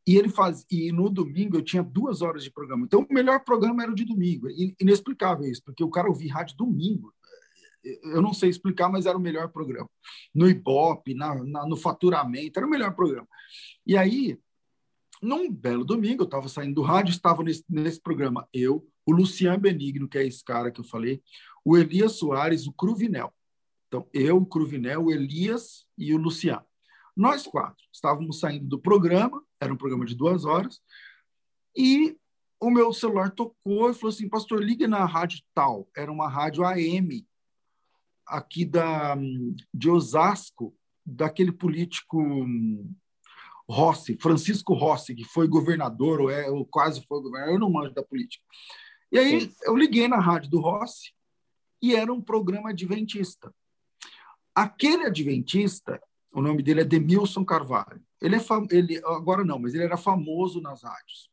E 0.06 0.18
ele 0.18 0.28
faz, 0.28 0.66
e 0.70 0.92
no 0.92 1.10
domingo 1.10 1.56
eu 1.56 1.62
tinha 1.62 1.82
duas 1.82 2.22
horas 2.22 2.44
de 2.44 2.52
programa. 2.52 2.86
Então 2.86 3.06
o 3.10 3.14
melhor 3.14 3.42
programa 3.44 3.84
era 3.84 3.92
o 3.92 3.96
de 3.96 4.04
domingo. 4.04 4.48
Inexplicável 4.82 5.50
isso, 5.50 5.64
porque 5.64 5.84
o 5.84 5.90
cara 5.90 6.10
ouvia 6.10 6.34
rádio 6.34 6.58
domingo 6.58 7.14
eu 7.84 8.22
não 8.22 8.34
sei 8.34 8.50
explicar, 8.50 8.90
mas 8.90 9.06
era 9.06 9.18
o 9.18 9.22
melhor 9.22 9.50
programa. 9.50 9.90
No 10.34 10.50
Ibope, 10.50 11.14
na, 11.14 11.36
na, 11.44 11.66
no 11.66 11.76
faturamento, 11.76 12.58
era 12.58 12.66
o 12.66 12.70
melhor 12.70 12.96
programa. 12.96 13.28
E 13.86 13.98
aí, 13.98 14.40
num 15.22 15.52
belo 15.52 15.84
domingo, 15.84 16.24
eu 16.24 16.26
estava 16.26 16.48
saindo 16.48 16.76
do 16.76 16.82
rádio, 16.82 17.12
estava 17.12 17.44
nesse, 17.44 17.64
nesse 17.70 18.02
programa 18.02 18.48
eu, 18.54 18.88
o 19.06 19.12
Luciano 19.12 19.60
Benigno, 19.60 20.08
que 20.08 20.18
é 20.18 20.26
esse 20.26 20.44
cara 20.44 20.72
que 20.72 20.80
eu 20.80 20.86
falei, 20.86 21.22
o 21.66 21.78
Elias 21.78 22.14
Soares, 22.14 22.68
o 22.68 22.74
Cruvinel. 22.74 23.34
Então, 23.94 24.10
eu, 24.12 24.38
o 24.38 24.46
Cruvinel, 24.46 25.04
o 25.04 25.12
Elias 25.12 25.86
e 25.96 26.16
o 26.16 26.18
Luciano. 26.18 26.66
Nós 27.16 27.46
quatro 27.46 27.86
estávamos 27.94 28.40
saindo 28.40 28.66
do 28.66 28.80
programa, 28.80 29.46
era 29.62 29.72
um 29.72 29.78
programa 29.78 30.04
de 30.04 30.16
duas 30.16 30.46
horas, 30.46 30.82
e 31.78 32.18
o 32.60 32.72
meu 32.72 32.92
celular 32.92 33.30
tocou 33.30 33.92
e 33.92 33.94
falou 33.94 34.10
assim, 34.10 34.28
pastor, 34.28 34.64
liga 34.64 34.88
na 34.88 35.06
rádio 35.06 35.44
tal. 35.54 35.88
Era 35.96 36.12
uma 36.12 36.28
rádio 36.28 36.66
AM 36.66 37.24
aqui 38.26 38.66
da, 38.66 39.16
de 39.72 39.92
Osasco, 39.92 40.76
daquele 41.06 41.52
político 41.52 42.20
Rossi, 43.70 44.18
Francisco 44.20 44.74
Rossi, 44.74 45.14
que 45.14 45.24
foi 45.24 45.48
governador, 45.48 46.20
ou, 46.20 46.32
é, 46.32 46.50
ou 46.50 46.66
quase 46.66 47.06
foi 47.06 47.22
governador, 47.22 47.54
eu 47.54 47.60
não 47.60 47.72
manjo 47.72 47.94
da 47.94 48.02
política. 48.02 48.44
E 49.12 49.20
aí 49.20 49.54
eu 49.66 49.76
liguei 49.76 50.08
na 50.08 50.20
rádio 50.20 50.50
do 50.50 50.60
Rossi 50.60 51.14
e 51.80 51.96
era 51.96 52.12
um 52.12 52.20
programa 52.20 52.72
adventista. 52.72 53.54
Aquele 54.56 55.06
adventista, 55.06 56.02
o 56.32 56.42
nome 56.42 56.62
dele 56.62 56.82
é 56.82 56.86
Demilson 56.86 57.44
Carvalho. 57.44 58.02
Ele 58.22 58.36
é 58.36 58.40
fam... 58.40 58.66
ele 58.72 58.98
agora 59.06 59.44
não, 59.44 59.60
mas 59.60 59.74
ele 59.74 59.84
era 59.84 59.98
famoso 59.98 60.62
nas 60.62 60.84
rádios. 60.84 61.30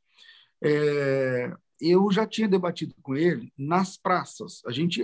É... 0.62 1.52
eu 1.80 2.10
já 2.10 2.26
tinha 2.26 2.48
debatido 2.48 2.94
com 3.02 3.16
ele 3.16 3.52
nas 3.56 3.96
praças. 3.96 4.62
A 4.66 4.72
gente 4.72 5.02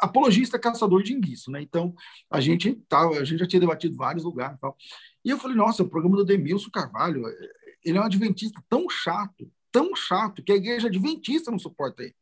apologista 0.00 0.58
caçador 0.58 1.02
de 1.02 1.12
enguiço, 1.12 1.50
né? 1.50 1.62
Então, 1.62 1.94
a 2.30 2.40
gente 2.40 2.74
tava, 2.88 3.18
a 3.18 3.24
gente 3.24 3.38
já 3.38 3.46
tinha 3.46 3.60
debatido 3.60 3.96
vários 3.96 4.24
lugares 4.24 4.58
tal. 4.60 4.76
E 5.24 5.30
eu 5.30 5.38
falei, 5.38 5.56
nossa, 5.56 5.82
o 5.82 5.88
programa 5.88 6.16
do 6.16 6.24
Demilson 6.24 6.70
Carvalho, 6.70 7.24
ele 7.84 7.98
é 7.98 8.00
um 8.00 8.04
adventista 8.04 8.62
tão 8.68 8.88
chato, 8.88 9.50
tão 9.72 9.94
chato, 9.94 10.42
que 10.42 10.52
a 10.52 10.56
igreja 10.56 10.88
adventista 10.88 11.50
não 11.50 11.58
suporta 11.58 12.02
ele. 12.02 12.14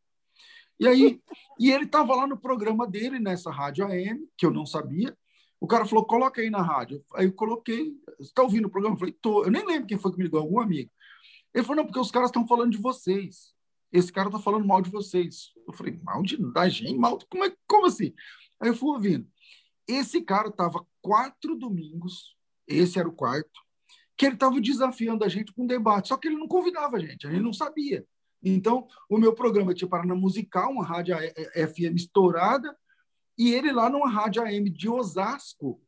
E 0.78 0.88
aí, 0.88 1.20
e 1.58 1.70
ele 1.70 1.84
estava 1.84 2.14
lá 2.14 2.26
no 2.26 2.36
programa 2.36 2.86
dele, 2.86 3.18
nessa 3.18 3.50
rádio 3.50 3.86
AM, 3.86 4.28
que 4.36 4.44
eu 4.44 4.50
não 4.50 4.66
sabia. 4.66 5.16
O 5.60 5.66
cara 5.66 5.86
falou, 5.86 6.04
coloca 6.04 6.40
aí 6.40 6.50
na 6.50 6.62
rádio. 6.62 7.02
Aí 7.14 7.26
eu 7.26 7.32
coloquei, 7.32 7.94
está 8.20 8.42
ouvindo 8.42 8.66
o 8.66 8.70
programa? 8.70 8.96
Eu 8.96 8.98
falei, 8.98 9.16
tô. 9.20 9.44
Eu 9.44 9.50
nem 9.50 9.64
lembro 9.64 9.86
quem 9.86 9.98
foi 9.98 10.10
que 10.10 10.18
me 10.18 10.24
ligou, 10.24 10.40
algum 10.40 10.60
amigo. 10.60 10.90
Ele 11.54 11.64
falou, 11.64 11.76
não, 11.76 11.86
porque 11.86 12.00
os 12.00 12.10
caras 12.10 12.28
estão 12.28 12.46
falando 12.46 12.72
de 12.72 12.78
vocês 12.78 13.54
esse 13.94 14.12
cara 14.12 14.28
tá 14.28 14.40
falando 14.40 14.66
mal 14.66 14.82
de 14.82 14.90
vocês. 14.90 15.52
Eu 15.68 15.72
falei, 15.72 15.96
mal 16.02 16.20
de 16.24 16.36
da 16.52 16.68
gente? 16.68 16.98
Mal, 16.98 17.16
como, 17.30 17.44
é, 17.44 17.56
como 17.64 17.86
assim? 17.86 18.12
Aí 18.60 18.68
eu 18.68 18.74
fui 18.74 18.88
ouvindo. 18.90 19.24
Esse 19.86 20.20
cara 20.20 20.50
tava 20.50 20.84
quatro 21.00 21.56
domingos, 21.56 22.36
esse 22.66 22.98
era 22.98 23.08
o 23.08 23.12
quarto, 23.12 23.60
que 24.16 24.26
ele 24.26 24.36
tava 24.36 24.60
desafiando 24.60 25.24
a 25.24 25.28
gente 25.28 25.52
com 25.52 25.62
um 25.62 25.66
debate, 25.66 26.08
só 26.08 26.16
que 26.16 26.26
ele 26.26 26.36
não 26.36 26.48
convidava 26.48 26.96
a 26.96 27.00
gente, 27.00 27.26
a 27.26 27.30
gente 27.30 27.42
não 27.42 27.52
sabia. 27.52 28.04
Então, 28.44 28.86
o 29.08 29.16
meu 29.16 29.34
programa 29.34 29.72
tinha 29.72 29.88
Paraná 29.88 30.14
Musical, 30.14 30.70
uma 30.70 30.84
rádio 30.84 31.16
FM 31.16 31.96
estourada, 31.96 32.76
e 33.38 33.52
ele 33.52 33.72
lá 33.72 33.88
numa 33.88 34.08
rádio 34.08 34.42
AM 34.42 34.68
de 34.70 34.88
Osasco, 34.88 35.80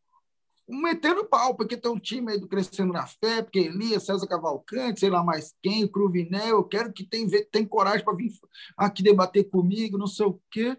metendo 0.68 1.24
pau, 1.24 1.54
porque 1.54 1.76
tem 1.76 1.90
um 1.90 1.98
time 1.98 2.32
aí 2.32 2.40
do 2.40 2.48
Crescendo 2.48 2.92
na 2.92 3.06
Fé, 3.06 3.42
porque 3.42 3.60
Elias, 3.60 4.04
César 4.04 4.26
Cavalcante, 4.26 5.00
sei 5.00 5.10
lá 5.10 5.22
mais 5.22 5.54
quem, 5.62 5.86
Cruvinel, 5.86 6.56
eu 6.56 6.64
quero 6.64 6.92
que 6.92 7.04
tem, 7.04 7.28
tem 7.28 7.64
coragem 7.64 8.04
para 8.04 8.16
vir 8.16 8.32
aqui 8.76 9.02
debater 9.02 9.48
comigo, 9.48 9.98
não 9.98 10.08
sei 10.08 10.26
o 10.26 10.40
quê. 10.50 10.76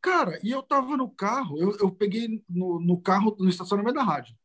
Cara, 0.00 0.38
e 0.44 0.50
eu 0.50 0.62
tava 0.62 0.96
no 0.96 1.10
carro, 1.10 1.58
eu, 1.58 1.76
eu 1.78 1.90
peguei 1.90 2.44
no, 2.48 2.78
no 2.78 3.00
carro, 3.00 3.34
no 3.38 3.48
estacionamento 3.48 3.96
da 3.96 4.04
rádio. 4.04 4.36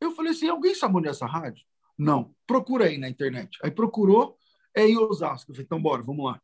Eu 0.00 0.10
falei 0.10 0.32
assim, 0.32 0.48
alguém 0.48 0.74
sabe 0.74 0.96
onde 0.96 1.06
é 1.06 1.10
essa 1.10 1.26
rádio? 1.26 1.64
Não, 1.96 2.34
procura 2.46 2.86
aí 2.86 2.98
na 2.98 3.08
internet. 3.08 3.56
Aí 3.62 3.70
procurou, 3.70 4.36
é 4.76 4.86
em 4.86 4.98
Osasco. 4.98 5.50
Eu 5.50 5.54
falei, 5.54 5.64
então 5.64 5.82
bora, 5.82 6.02
vamos 6.02 6.24
lá. 6.24 6.40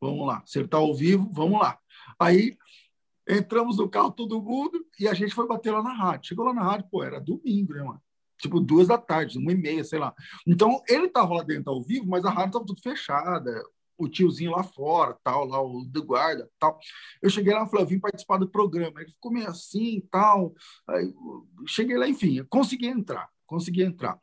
Vamos 0.00 0.26
lá. 0.26 0.42
Você 0.46 0.62
está 0.62 0.78
ao 0.78 0.94
vivo, 0.94 1.28
vamos 1.32 1.60
lá. 1.60 1.78
Aí 2.18 2.56
Entramos 3.26 3.78
no 3.78 3.88
carro, 3.88 4.10
todo 4.10 4.42
mundo, 4.42 4.84
e 5.00 5.08
a 5.08 5.14
gente 5.14 5.34
foi 5.34 5.48
bater 5.48 5.72
lá 5.72 5.82
na 5.82 5.94
rádio. 5.94 6.28
Chegou 6.28 6.44
lá 6.44 6.52
na 6.52 6.62
rádio, 6.62 6.88
pô, 6.90 7.02
era 7.02 7.18
domingo, 7.18 7.72
né, 7.72 7.82
mano? 7.82 8.02
Tipo, 8.38 8.60
duas 8.60 8.88
da 8.88 8.98
tarde, 8.98 9.38
uma 9.38 9.52
e 9.52 9.56
meia, 9.56 9.82
sei 9.82 9.98
lá. 9.98 10.14
Então, 10.46 10.82
ele 10.86 11.08
tava 11.08 11.34
lá 11.34 11.42
dentro 11.42 11.72
ao 11.72 11.82
vivo, 11.82 12.06
mas 12.06 12.24
a 12.24 12.30
rádio 12.30 12.52
tava 12.52 12.66
tudo 12.66 12.82
fechada. 12.82 13.50
O 13.96 14.08
tiozinho 14.08 14.50
lá 14.50 14.62
fora, 14.62 15.16
tal, 15.22 15.46
lá 15.46 15.62
o 15.62 15.84
do 15.84 16.04
guarda, 16.04 16.50
tal. 16.58 16.78
Eu 17.22 17.30
cheguei 17.30 17.54
lá 17.54 17.64
e 17.64 17.70
falei, 17.70 17.84
eu 17.84 17.88
vim 17.88 17.98
participar 17.98 18.36
do 18.36 18.48
programa. 18.48 19.00
Ele 19.00 19.10
ficou 19.10 19.32
meio 19.32 19.48
assim, 19.48 20.06
tal. 20.10 20.52
Aí, 20.86 21.14
cheguei 21.66 21.96
lá, 21.96 22.06
enfim, 22.06 22.44
consegui 22.50 22.88
entrar, 22.88 23.30
consegui 23.46 23.82
entrar. 23.82 24.20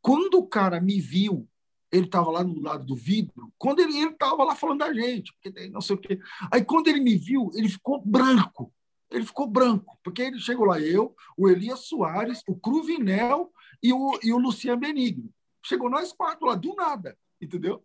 Quando 0.00 0.34
o 0.34 0.46
cara 0.46 0.80
me 0.80 0.98
viu 0.98 1.48
ele 1.92 2.06
estava 2.06 2.30
lá 2.30 2.42
no 2.42 2.58
lado 2.60 2.86
do 2.86 2.96
vidro, 2.96 3.52
quando 3.58 3.80
ele 3.80 3.96
estava 3.98 4.42
lá 4.42 4.56
falando 4.56 4.78
da 4.78 4.92
gente, 4.94 5.32
porque 5.34 5.68
não 5.68 5.82
sei 5.82 5.94
o 5.94 5.98
quê. 5.98 6.18
Aí 6.50 6.64
quando 6.64 6.88
ele 6.88 7.00
me 7.00 7.16
viu, 7.16 7.50
ele 7.54 7.68
ficou 7.68 8.00
branco. 8.00 8.72
Ele 9.10 9.26
ficou 9.26 9.46
branco, 9.46 9.98
porque 10.02 10.22
ele 10.22 10.38
chegou 10.38 10.64
lá, 10.64 10.80
eu, 10.80 11.14
o 11.36 11.46
Elias 11.46 11.80
Soares, 11.80 12.42
o 12.48 12.56
Cruvinel 12.56 13.52
e 13.82 13.92
o, 13.92 14.18
e 14.22 14.32
o 14.32 14.38
Luciano 14.38 14.80
Benigno. 14.80 15.30
Chegou 15.62 15.90
nós 15.90 16.14
quatro 16.14 16.46
lá, 16.46 16.54
do 16.54 16.74
nada, 16.74 17.16
entendeu? 17.38 17.84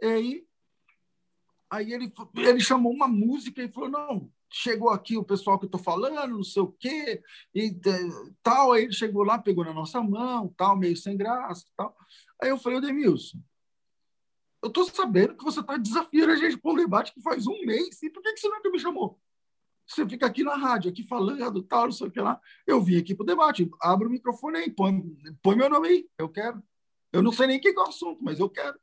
E 0.00 0.06
aí, 0.06 0.46
aí 1.68 1.92
ele, 1.92 2.12
ele 2.36 2.60
chamou 2.60 2.92
uma 2.92 3.08
música 3.08 3.60
e 3.60 3.68
falou: 3.68 3.90
não, 3.90 4.32
chegou 4.50 4.90
aqui 4.90 5.16
o 5.16 5.24
pessoal 5.24 5.58
que 5.58 5.64
eu 5.64 5.68
estou 5.68 5.80
falando, 5.80 6.36
não 6.36 6.42
sei 6.42 6.62
o 6.62 6.72
quê, 6.72 7.22
e 7.54 7.72
tal. 8.42 8.72
Aí 8.72 8.84
ele 8.84 8.92
chegou 8.92 9.22
lá, 9.22 9.38
pegou 9.38 9.64
na 9.64 9.72
nossa 9.72 10.02
mão, 10.02 10.52
tal, 10.56 10.76
meio 10.76 10.96
sem 10.96 11.16
graça, 11.16 11.64
tal. 11.76 11.96
Aí 12.42 12.50
eu 12.50 12.58
falei, 12.58 12.80
Demilson, 12.80 13.38
eu 14.62 14.68
estou 14.68 14.84
sabendo 14.84 15.36
que 15.36 15.44
você 15.44 15.60
está 15.60 15.76
desafiando 15.76 16.32
a 16.32 16.36
gente 16.36 16.58
para 16.58 16.72
um 16.72 16.76
debate 16.76 17.12
que 17.12 17.22
faz 17.22 17.46
um 17.46 17.64
mês, 17.64 18.02
e 18.02 18.10
por 18.10 18.22
que, 18.22 18.32
que 18.32 18.40
você 18.40 18.48
nunca 18.48 18.70
me 18.70 18.78
chamou? 18.78 19.18
Você 19.86 20.06
fica 20.08 20.26
aqui 20.26 20.44
na 20.44 20.54
rádio, 20.54 20.90
aqui 20.90 21.02
falando, 21.02 21.62
tal, 21.62 21.86
não 21.86 21.92
sei 21.92 22.06
o 22.06 22.10
que 22.10 22.20
lá. 22.20 22.40
Eu 22.64 22.80
vim 22.80 22.96
aqui 22.96 23.14
para 23.14 23.24
o 23.24 23.26
debate, 23.26 23.68
abre 23.80 24.06
o 24.06 24.10
microfone 24.10 24.58
aí, 24.58 24.70
põe, 24.70 25.02
põe 25.42 25.56
meu 25.56 25.68
nome 25.68 25.88
aí, 25.88 26.08
eu 26.16 26.28
quero. 26.28 26.62
Eu 27.12 27.22
não 27.22 27.32
sei 27.32 27.48
nem 27.48 27.58
o 27.58 27.60
que 27.60 27.68
é 27.68 27.72
o 27.72 27.88
assunto, 27.88 28.22
mas 28.22 28.38
eu 28.38 28.48
quero. 28.48 28.78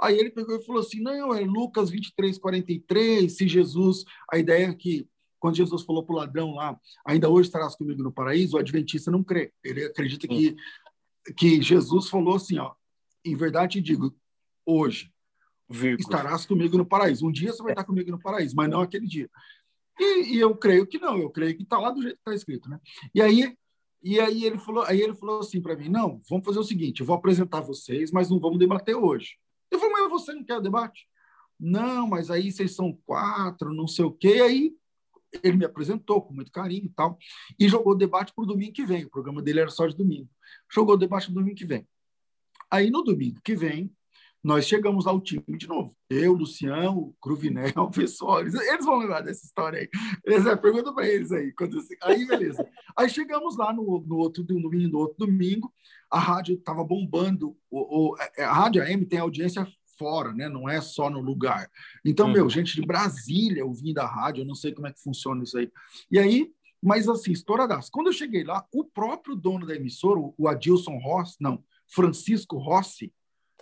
Aí 0.00 0.18
ele 0.18 0.30
pegou 0.30 0.56
e 0.56 0.64
falou 0.64 0.80
assim: 0.80 1.00
não, 1.00 1.34
é 1.34 1.40
Lucas 1.40 1.90
23, 1.90 2.38
43. 2.38 3.36
Se 3.36 3.46
Jesus, 3.46 4.04
a 4.32 4.38
ideia 4.38 4.66
é 4.68 4.74
que 4.74 5.06
quando 5.38 5.56
Jesus 5.56 5.82
falou 5.82 6.04
para 6.04 6.14
o 6.14 6.18
ladrão 6.18 6.54
lá, 6.54 6.78
ainda 7.06 7.28
hoje 7.28 7.48
estarás 7.48 7.74
comigo 7.74 8.02
no 8.02 8.12
paraíso, 8.12 8.56
o 8.56 8.60
adventista 8.60 9.10
não 9.10 9.24
crê. 9.24 9.52
Ele 9.64 9.84
acredita 9.84 10.28
que 10.28 10.54
que 11.36 11.60
Jesus 11.60 12.08
falou 12.08 12.36
assim, 12.36 12.58
ó, 12.58 12.72
em 13.24 13.36
verdade 13.36 13.74
te 13.74 13.80
digo, 13.80 14.14
hoje 14.64 15.12
Vírgula. 15.68 16.00
estarás 16.00 16.46
comigo 16.46 16.76
no 16.76 16.86
paraíso. 16.86 17.26
Um 17.26 17.32
dia 17.32 17.52
você 17.52 17.62
vai 17.62 17.72
estar 17.72 17.84
comigo 17.84 18.10
no 18.10 18.18
paraíso, 18.18 18.54
mas 18.56 18.68
não 18.68 18.80
aquele 18.80 19.06
dia. 19.06 19.30
E, 19.98 20.36
e 20.36 20.40
eu 20.40 20.56
creio 20.56 20.86
que 20.86 20.98
não, 20.98 21.18
eu 21.18 21.30
creio 21.30 21.56
que 21.56 21.62
está 21.62 21.78
lá 21.78 21.90
do 21.90 22.02
jeito 22.02 22.14
que 22.14 22.20
está 22.20 22.34
escrito, 22.34 22.68
né? 22.68 22.80
E 23.14 23.20
aí, 23.20 23.54
e 24.02 24.18
aí 24.18 24.44
ele 24.44 24.58
falou, 24.58 24.82
aí 24.84 25.00
ele 25.00 25.14
falou 25.14 25.40
assim 25.40 25.60
para 25.60 25.76
mim, 25.76 25.88
não, 25.88 26.20
vamos 26.28 26.44
fazer 26.44 26.58
o 26.58 26.64
seguinte, 26.64 27.00
eu 27.00 27.06
vou 27.06 27.14
apresentar 27.14 27.60
vocês, 27.60 28.10
mas 28.10 28.30
não 28.30 28.40
vamos 28.40 28.58
debater 28.58 28.96
hoje. 28.96 29.36
Eu 29.70 29.78
falei, 29.78 29.94
mas 29.94 30.10
você 30.10 30.32
não 30.32 30.44
quer 30.44 30.60
debate? 30.60 31.08
Não, 31.58 32.08
mas 32.08 32.30
aí 32.30 32.50
vocês 32.50 32.74
são 32.74 32.98
quatro, 33.04 33.74
não 33.74 33.86
sei 33.86 34.04
o 34.04 34.12
quê. 34.12 34.36
E 34.36 34.42
aí 34.42 34.76
ele 35.42 35.58
me 35.58 35.64
apresentou 35.64 36.20
com 36.22 36.34
muito 36.34 36.50
carinho 36.50 36.86
e 36.86 36.88
tal, 36.88 37.16
e 37.58 37.68
jogou 37.68 37.92
o 37.92 37.96
debate 37.96 38.32
para 38.34 38.42
o 38.42 38.46
domingo 38.46 38.72
que 38.72 38.84
vem. 38.84 39.04
O 39.04 39.10
programa 39.10 39.40
dele 39.40 39.60
era 39.60 39.70
só 39.70 39.86
de 39.86 39.96
domingo. 39.96 40.28
Jogou 40.72 40.94
o 40.94 40.98
debate 40.98 41.28
no 41.28 41.36
domingo 41.36 41.56
que 41.56 41.66
vem. 41.66 41.86
Aí, 42.70 42.90
no 42.90 43.02
domingo 43.02 43.40
que 43.42 43.54
vem, 43.54 43.92
nós 44.42 44.66
chegamos 44.66 45.06
ao 45.06 45.20
time 45.20 45.44
de 45.48 45.68
novo. 45.68 45.94
Eu, 46.08 46.32
Luciano, 46.32 47.14
Cruvinel, 47.20 47.72
o 47.76 47.90
pessoal, 47.90 48.40
eles, 48.40 48.54
vão 48.84 48.98
lembrar 48.98 49.20
dessa 49.20 49.44
história 49.44 49.80
aí. 49.80 49.88
Eles, 50.24 50.46
é, 50.46 50.56
pergunta 50.56 50.92
para 50.92 51.06
eles 51.06 51.30
aí. 51.30 51.52
Quando, 51.52 51.78
aí, 52.02 52.26
beleza. 52.26 52.66
Aí 52.96 53.08
chegamos 53.08 53.56
lá 53.56 53.72
no, 53.72 54.02
no, 54.06 54.16
outro, 54.16 54.42
domingo, 54.42 54.92
no 54.92 54.98
outro 54.98 55.26
domingo, 55.26 55.72
a 56.10 56.18
rádio 56.18 56.54
estava 56.54 56.82
bombando. 56.82 57.56
O, 57.70 58.12
o, 58.12 58.16
a 58.38 58.52
Rádio 58.52 58.82
AM 58.82 59.04
tem 59.04 59.18
audiência 59.18 59.66
fora, 59.98 60.32
né? 60.32 60.48
Não 60.48 60.66
é 60.66 60.80
só 60.80 61.10
no 61.10 61.20
lugar. 61.20 61.70
Então, 62.02 62.26
uhum. 62.26 62.32
meu, 62.32 62.48
gente 62.48 62.74
de 62.74 62.86
Brasília 62.86 63.66
ouvindo 63.66 63.98
a 63.98 64.06
rádio, 64.06 64.40
eu 64.40 64.46
não 64.46 64.54
sei 64.54 64.72
como 64.72 64.86
é 64.86 64.92
que 64.92 65.02
funciona 65.02 65.44
isso 65.44 65.58
aí. 65.58 65.70
E 66.10 66.18
aí, 66.18 66.50
mas 66.82 67.06
assim, 67.08 67.32
estouradas. 67.32 67.90
Quando 67.90 68.06
eu 68.06 68.12
cheguei 68.14 68.42
lá, 68.42 68.64
o 68.72 68.84
próprio 68.84 69.36
dono 69.36 69.66
da 69.66 69.76
emissora, 69.76 70.18
o 70.18 70.48
Adilson 70.48 70.96
Rossi, 70.96 71.36
não, 71.38 71.62
Francisco 71.86 72.56
Rossi. 72.56 73.12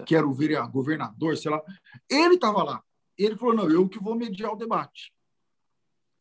Que 0.06 0.14
era 0.14 0.26
o 0.26 0.32
vereador, 0.32 0.70
governador, 0.70 1.36
sei 1.36 1.50
lá, 1.50 1.62
ele 2.08 2.34
estava 2.34 2.62
lá. 2.62 2.82
Ele 3.16 3.36
falou: 3.36 3.54
não, 3.54 3.70
eu 3.70 3.88
que 3.88 3.98
vou 3.98 4.14
mediar 4.14 4.52
o 4.52 4.56
debate. 4.56 5.12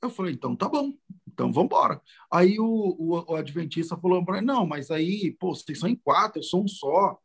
Eu 0.01 0.09
falei, 0.09 0.33
então 0.33 0.55
tá 0.55 0.69
bom, 0.69 0.93
então 1.27 1.51
vamos 1.51 1.65
embora. 1.65 2.01
Aí 2.31 2.59
o, 2.59 2.65
o, 2.65 3.31
o 3.31 3.35
Adventista 3.35 3.97
falou 3.97 4.23
para 4.23 4.41
não, 4.41 4.65
mas 4.65 4.91
aí, 4.91 5.31
pô, 5.39 5.55
vocês 5.55 5.79
são 5.79 5.89
em 5.89 5.95
quatro, 5.95 6.39
eu 6.39 6.43
sou 6.43 6.63
um 6.63 6.67
só 6.67 7.19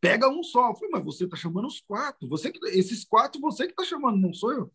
pega 0.00 0.28
um 0.28 0.42
só. 0.42 0.70
Eu 0.70 0.74
falei, 0.74 0.90
mas 0.92 1.04
você 1.04 1.24
está 1.24 1.36
chamando 1.36 1.66
os 1.66 1.80
quatro. 1.80 2.28
Você 2.28 2.50
que, 2.50 2.58
esses 2.68 3.04
quatro, 3.04 3.40
você 3.40 3.66
que 3.66 3.72
está 3.72 3.84
chamando, 3.84 4.18
não 4.18 4.32
sou 4.32 4.52
eu. 4.52 4.72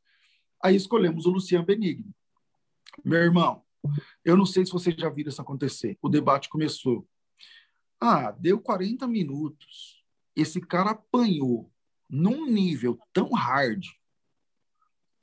Aí 0.61 0.75
escolhemos 0.75 1.25
o 1.25 1.31
Luciano 1.31 1.65
Benigno. 1.65 2.13
Meu 3.03 3.19
irmão, 3.19 3.63
eu 4.23 4.37
não 4.37 4.45
sei 4.45 4.65
se 4.65 4.71
você 4.71 4.91
já 4.91 5.09
viu 5.09 5.27
isso 5.27 5.41
acontecer. 5.41 5.97
O 6.01 6.09
debate 6.09 6.49
começou. 6.49 7.07
Ah, 7.99 8.31
deu 8.31 8.59
40 8.59 9.07
minutos. 9.07 10.02
Esse 10.35 10.59
cara 10.59 10.91
apanhou 10.91 11.71
num 12.09 12.45
nível 12.45 12.99
tão 13.11 13.29
hard. 13.31 13.85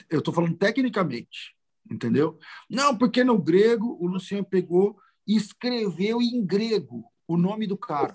Eu 0.09 0.19
estou 0.19 0.35
falando 0.35 0.57
tecnicamente, 0.57 1.55
entendeu? 1.91 2.39
Não, 2.69 2.97
porque 2.97 3.23
no 3.23 3.39
grego 3.39 3.97
o 4.01 4.07
Luciano 4.07 4.45
pegou 4.45 4.99
e 5.27 5.37
escreveu 5.37 6.21
em 6.21 6.45
grego 6.45 7.05
o 7.27 7.37
nome 7.37 7.67
do 7.67 7.77
cara 7.77 8.15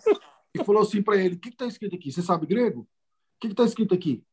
e 0.54 0.64
falou 0.64 0.82
assim 0.82 1.02
para 1.02 1.18
ele: 1.18 1.36
O 1.36 1.40
que 1.40 1.50
está 1.50 1.66
escrito 1.66 1.96
aqui? 1.96 2.12
Você 2.12 2.22
sabe 2.22 2.46
grego? 2.46 2.82
O 2.82 2.88
que 3.40 3.48
está 3.48 3.64
escrito 3.64 3.94
aqui? 3.94 4.24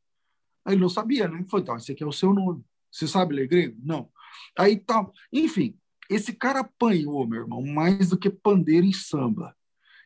Aí 0.64 0.74
ele 0.74 0.82
não 0.82 0.88
sabia, 0.88 1.28
né? 1.28 1.38
Ele 1.38 1.48
falou: 1.48 1.62
Então, 1.62 1.76
esse 1.76 1.92
aqui 1.92 2.02
é 2.02 2.06
o 2.06 2.12
seu 2.12 2.32
nome. 2.32 2.64
Você 2.90 3.08
sabe 3.08 3.34
ler 3.34 3.48
grego? 3.48 3.80
Não. 3.82 4.10
Aí 4.58 4.76
tal. 4.76 5.12
Enfim, 5.32 5.78
esse 6.08 6.32
cara 6.32 6.60
apanhou, 6.60 7.26
meu 7.26 7.42
irmão, 7.42 7.62
mais 7.62 8.10
do 8.10 8.18
que 8.18 8.30
pandeiro 8.30 8.86
em 8.86 8.92
samba. 8.92 9.56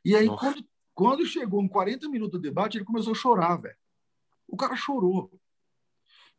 E 0.04 0.14
aí, 0.14 0.28
quando, 0.28 0.64
quando 0.97 1.26
chegou 1.26 1.62
em 1.62 1.68
40 1.68 2.09
minutos 2.09 2.40
do 2.40 2.42
debate, 2.42 2.78
ele 2.78 2.84
começou 2.84 3.12
a 3.12 3.16
chorar, 3.16 3.57
velho. 3.57 3.76
O 4.49 4.57
cara 4.57 4.74
chorou. 4.74 5.30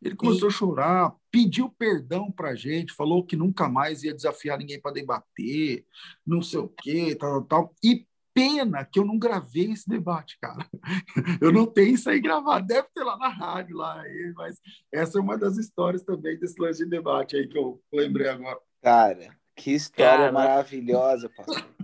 Ele 0.02 0.16
começou 0.16 0.50
e... 0.50 0.52
a 0.52 0.54
chorar, 0.54 1.16
pediu 1.30 1.70
perdão 1.70 2.32
para 2.32 2.50
a 2.50 2.56
gente, 2.56 2.92
falou 2.92 3.24
que 3.24 3.36
nunca 3.36 3.70
mais 3.70 4.04
ia 4.04 4.16
desafiar 4.16 4.58
ninguém 4.58 4.82
para 4.82 4.94
debater, 4.94 5.86
não 6.26 6.42
sei 6.42 6.60
o 6.60 6.70
quê, 6.70 7.16
tal, 7.16 7.44
tal. 7.44 7.76
E 7.84 8.08
pena 8.34 8.84
que 8.84 9.00
eu 9.00 9.06
não 9.06 9.20
gravei 9.20 9.72
esse 9.72 9.88
debate, 9.88 10.40
cara. 10.40 10.68
Eu 11.42 11.52
não 11.52 11.66
tenho 11.66 11.96
isso 11.96 12.10
aí 12.10 12.20
gravado, 12.20 12.68
deve 12.68 12.88
ter 12.94 13.04
lá 13.04 13.18
na 13.18 13.30
rádio, 13.30 13.76
lá, 13.78 14.04
mas 14.36 14.60
essa 14.92 15.18
é 15.18 15.22
uma 15.22 15.38
das 15.38 15.58
histórias 15.58 16.04
também 16.04 16.38
desse 16.38 16.60
lance 16.62 16.84
de 16.84 16.90
debate 16.90 17.36
aí 17.36 17.48
que 17.48 17.58
eu 17.58 17.82
lembrei 17.92 18.28
agora. 18.28 18.60
Cara, 18.82 19.36
que 19.56 19.72
história 19.72 20.26
cara, 20.26 20.32
maravilhosa, 20.32 21.30
pastor. 21.30 21.77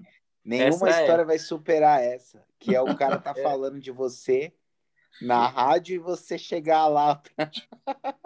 Nenhuma 0.43 0.89
essa 0.89 0.99
é. 0.99 1.01
história 1.01 1.21
é. 1.21 1.25
vai 1.25 1.39
superar 1.39 2.01
essa, 2.01 2.43
que 2.59 2.75
é 2.75 2.81
o 2.81 2.95
cara 2.97 3.17
tá 3.19 3.33
é. 3.35 3.41
falando 3.41 3.79
de 3.79 3.91
você 3.91 4.53
na 5.21 5.47
rádio 5.47 5.95
e 5.95 5.99
você 5.99 6.37
chegar 6.37 6.87
lá. 6.87 7.15
Pra... 7.15 7.51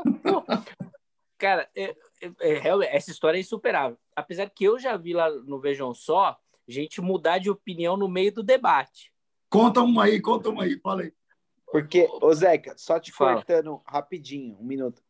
Cara, 1.38 1.70
é, 1.76 1.95
é, 2.22 2.34
é, 2.39 2.95
essa 2.95 3.11
história 3.11 3.38
é 3.38 3.41
insuperável. 3.41 3.95
Apesar 4.15 4.49
que 4.49 4.63
eu 4.63 4.80
já 4.80 4.97
vi 4.97 5.13
lá 5.13 5.30
no 5.30 5.59
Vejam 5.59 5.93
Só 5.93 6.36
gente 6.68 6.99
mudar 6.99 7.38
de 7.38 7.49
opinião 7.49 7.95
no 7.95 8.09
meio 8.09 8.34
do 8.34 8.43
debate. 8.43 9.13
Conta 9.49 9.82
uma 9.82 10.05
aí, 10.05 10.20
conta 10.20 10.49
uma 10.49 10.63
aí, 10.63 10.80
fala 10.80 11.03
aí. 11.03 11.13
Porque, 11.72 12.07
ô 12.22 12.34
Zeca, 12.34 12.76
só 12.78 12.99
te 12.99 13.11
Fala. 13.11 13.36
cortando 13.36 13.82
rapidinho, 13.86 14.57
um 14.59 14.63
minuto. 14.63 15.01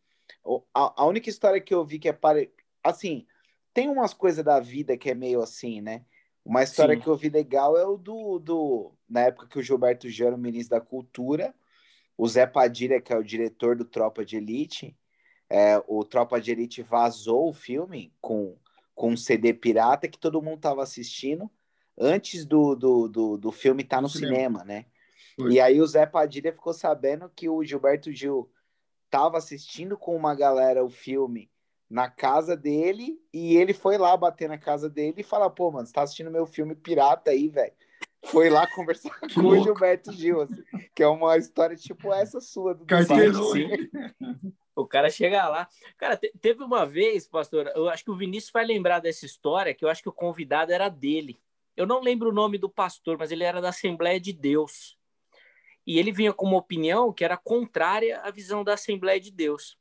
A, 0.74 1.02
a, 1.02 1.06
única 1.06 1.30
história 1.30 1.62
que 1.62 1.74
eu 1.74 1.86
vi 1.86 2.00
que 2.00 2.10
é 2.10 2.14
pare... 2.14 2.52
assim, 2.84 3.26
tem 3.74 3.90
umas 3.90 4.14
coisas 4.14 4.44
da 4.44 4.60
vida 4.60 4.98
que 4.98 5.10
é 5.10 5.14
meio 5.14 5.42
assim, 5.42 5.82
né? 5.82 6.04
Uma 6.48 6.64
história 6.64 6.96
Sim. 6.96 7.02
que 7.02 7.08
eu 7.08 7.18
vi 7.18 7.28
legal 7.28 7.78
é 7.78 7.86
o 7.86 7.98
do, 7.98 8.40
do 8.40 8.94
na 9.10 9.20
época 9.24 9.48
que 9.48 9.60
o 9.60 9.62
Gilberto 9.62 10.08
Gil 10.08 10.28
era 10.28 10.36
o 10.36 10.40
ministro 10.40 10.80
da 10.80 10.86
Cultura, 10.86 11.54
o 12.18 12.26
Zé 12.26 12.48
Padilha, 12.48 13.02
que 13.02 13.12
é 13.12 13.18
o 13.18 13.24
diretor 13.24 13.76
do 13.76 13.84
Tropa 13.84 14.24
de 14.24 14.38
Elite, 14.38 14.98
é, 15.50 15.84
o 15.86 16.06
Tropa 16.06 16.40
de 16.40 16.52
Elite 16.52 16.82
vazou 16.82 17.50
o 17.50 17.54
filme 17.54 18.14
com, 18.22 18.58
com 18.96 19.12
um 19.12 19.18
CD 19.18 19.54
pirata 19.54 20.08
que 20.08 20.18
todo 20.18 20.42
mundo 20.42 20.56
estava 20.56 20.82
assistindo 20.82 21.52
antes 21.98 22.46
do, 22.46 22.76
do, 22.76 23.10
do, 23.10 23.38
do 23.38 23.52
filme 23.52 23.84
estar 23.84 23.98
tá 23.98 24.02
no 24.02 24.08
cinema, 24.08 24.62
cinema 24.62 24.64
né? 24.64 24.86
Foi. 25.36 25.52
E 25.52 25.60
aí 25.60 25.82
o 25.82 25.86
Zé 25.86 26.06
Padilha 26.06 26.54
ficou 26.54 26.74
sabendo 26.74 27.30
que 27.30 27.50
o 27.50 27.62
Gilberto 27.62 28.10
Gil 28.14 28.50
estava 29.04 29.38
assistindo 29.38 29.98
com 29.98 30.16
uma 30.16 30.34
galera 30.34 30.82
o 30.82 30.90
filme 30.90 31.52
na 31.90 32.10
casa 32.10 32.56
dele 32.56 33.18
e 33.34 33.56
ele 33.56 33.74
foi 33.74 33.98
lá 33.98 34.16
bater 34.16 34.50
na 34.50 34.58
casa 34.58 34.90
dele 34.90 35.16
e 35.18 35.24
falar, 35.24 35.50
pô, 35.50 35.72
mano, 35.72 35.88
você 35.88 35.94
tá 35.94 36.02
assistindo 36.02 36.32
meu 36.32 36.46
filme 36.46 36.76
pirata 36.76 37.32
aí, 37.32 37.48
velho 37.48 37.74
foi 38.26 38.50
lá 38.50 38.68
conversar 38.68 39.18
com 39.34 39.42
o 39.42 39.64
Gilberto 39.64 40.12
Gil, 40.12 40.42
assim, 40.42 40.64
que 40.94 41.04
é 41.04 41.08
uma 41.08 41.38
história 41.38 41.76
tipo 41.76 42.14
essa 42.14 42.40
sua 42.40 42.74
do 42.74 42.86
Carteiro, 42.86 43.40
O 44.76 44.86
cara 44.86 45.10
chega 45.10 45.48
lá. 45.48 45.68
Cara, 45.98 46.16
te, 46.16 46.32
teve 46.40 46.64
uma 46.64 46.86
vez, 46.86 47.28
pastor, 47.28 47.72
eu 47.76 47.90
acho 47.90 48.04
que 48.04 48.12
o 48.12 48.16
Vinícius 48.16 48.52
vai 48.52 48.64
lembrar 48.66 49.00
dessa 49.00 49.26
história, 49.26 49.74
que 49.74 49.84
eu 49.84 49.90
acho 49.90 50.04
que 50.04 50.10
o 50.10 50.14
convidado 50.14 50.72
era 50.72 50.88
dele. 50.88 51.40
Eu 51.76 51.88
não 51.88 52.00
lembro 52.00 52.30
o 52.30 52.34
nome 52.34 52.58
do 52.58 52.70
pastor, 52.70 53.18
mas 53.18 53.32
ele 53.32 53.44
era 53.44 53.60
da 53.60 53.70
Assembleia 53.70 54.20
de 54.20 54.34
Deus. 54.34 54.96
E 55.86 55.98
ele 55.98 56.12
vinha 56.12 56.32
com 56.32 56.46
uma 56.46 56.58
opinião 56.58 57.12
que 57.12 57.24
era 57.24 57.38
contrária 57.38 58.20
à 58.22 58.30
visão 58.30 58.64
da 58.64 58.74
Assembleia 58.74 59.20
de 59.20 59.32
Deus. 59.32 59.78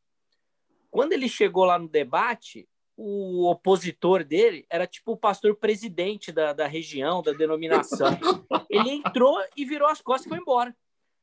Quando 0.96 1.12
ele 1.12 1.28
chegou 1.28 1.66
lá 1.66 1.78
no 1.78 1.90
debate, 1.90 2.66
o 2.96 3.50
opositor 3.50 4.24
dele 4.24 4.64
era 4.70 4.86
tipo 4.86 5.12
o 5.12 5.16
pastor 5.16 5.54
presidente 5.54 6.32
da, 6.32 6.54
da 6.54 6.66
região, 6.66 7.22
da 7.22 7.32
denominação. 7.32 8.08
Ele 8.70 8.88
entrou 8.88 9.38
e 9.54 9.66
virou 9.66 9.88
as 9.88 10.00
costas 10.00 10.24
e 10.24 10.28
foi 10.30 10.38
embora. 10.38 10.74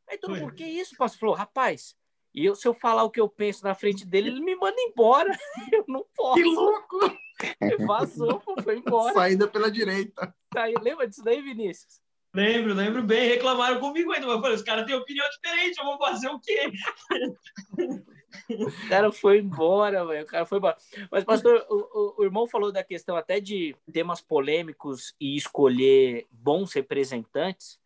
Aí 0.07 0.15
todo 0.19 0.35
mundo, 0.35 0.53
que 0.53 0.63
isso, 0.63 0.95
pastor? 0.95 1.19
Falou, 1.19 1.35
rapaz, 1.35 1.95
e 2.35 2.45
eu, 2.45 2.53
se 2.53 2.67
eu 2.67 2.73
falar 2.75 3.01
o 3.03 3.09
que 3.09 3.19
eu 3.19 3.27
penso 3.27 3.63
na 3.63 3.73
frente 3.73 4.05
dele, 4.05 4.29
ele 4.29 4.41
me 4.41 4.55
manda 4.55 4.79
embora. 4.79 5.35
Eu 5.73 5.85
não 5.87 6.05
posso. 6.15 6.35
Que 6.35 6.43
louco! 6.43 7.17
Ele 7.59 7.85
vazou, 7.85 8.43
foi 8.63 8.77
embora. 8.77 9.13
Saída 9.13 9.47
pela 9.47 9.71
direita. 9.71 10.35
Aí, 10.55 10.75
lembra 10.81 11.07
disso 11.07 11.23
daí, 11.23 11.41
Vinícius? 11.41 11.99
Lembro, 12.31 12.75
lembro 12.75 13.01
bem. 13.01 13.27
Reclamaram 13.29 13.79
comigo 13.79 14.11
ainda, 14.11 14.27
mas 14.27 14.39
falei, 14.39 14.55
os 14.55 14.61
caras 14.61 14.85
têm 14.85 14.95
opinião 14.95 15.27
diferente, 15.29 15.79
eu 15.79 15.85
vou 15.85 15.97
fazer 15.97 16.27
o 16.29 16.39
quê? 16.39 16.71
O 18.49 18.89
cara 18.89 19.11
foi 19.11 19.39
embora, 19.39 20.05
velho. 20.05 20.23
O 20.23 20.27
cara 20.27 20.45
foi 20.45 20.57
embora. 20.57 20.77
Mas, 21.11 21.23
pastor, 21.23 21.65
o, 21.69 22.21
o, 22.21 22.23
irmão 22.23 22.47
falou 22.47 22.71
da 22.71 22.83
questão 22.83 23.15
até 23.15 23.39
de 23.39 23.75
temas 23.91 24.21
polêmicos 24.21 25.13
e 25.19 25.35
escolher 25.35 26.27
bons 26.31 26.73
representantes. 26.73 27.79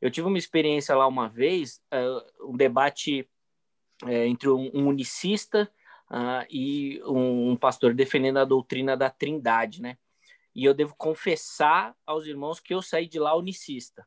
Eu 0.00 0.10
tive 0.10 0.26
uma 0.26 0.38
experiência 0.38 0.96
lá 0.96 1.06
uma 1.06 1.28
vez, 1.28 1.80
uh, 1.92 2.50
um 2.50 2.56
debate 2.56 3.28
uh, 4.02 4.10
entre 4.10 4.48
um, 4.48 4.70
um 4.74 4.88
unicista 4.88 5.70
uh, 6.10 6.44
e 6.50 7.00
um, 7.04 7.50
um 7.50 7.56
pastor 7.56 7.94
defendendo 7.94 8.38
a 8.38 8.44
doutrina 8.44 8.96
da 8.96 9.08
trindade, 9.08 9.80
né? 9.80 9.96
E 10.54 10.64
eu 10.64 10.74
devo 10.74 10.94
confessar 10.96 11.94
aos 12.04 12.26
irmãos 12.26 12.60
que 12.60 12.74
eu 12.74 12.82
saí 12.82 13.06
de 13.06 13.18
lá 13.18 13.34
unicista. 13.36 14.06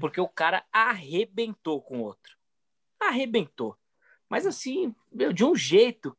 Porque 0.00 0.20
o 0.20 0.28
cara 0.28 0.64
arrebentou 0.72 1.80
com 1.80 1.98
o 1.98 2.02
outro. 2.02 2.36
Arrebentou. 3.00 3.76
Mas 4.28 4.46
assim, 4.46 4.94
meu, 5.12 5.32
de 5.32 5.44
um 5.44 5.54
jeito 5.54 6.16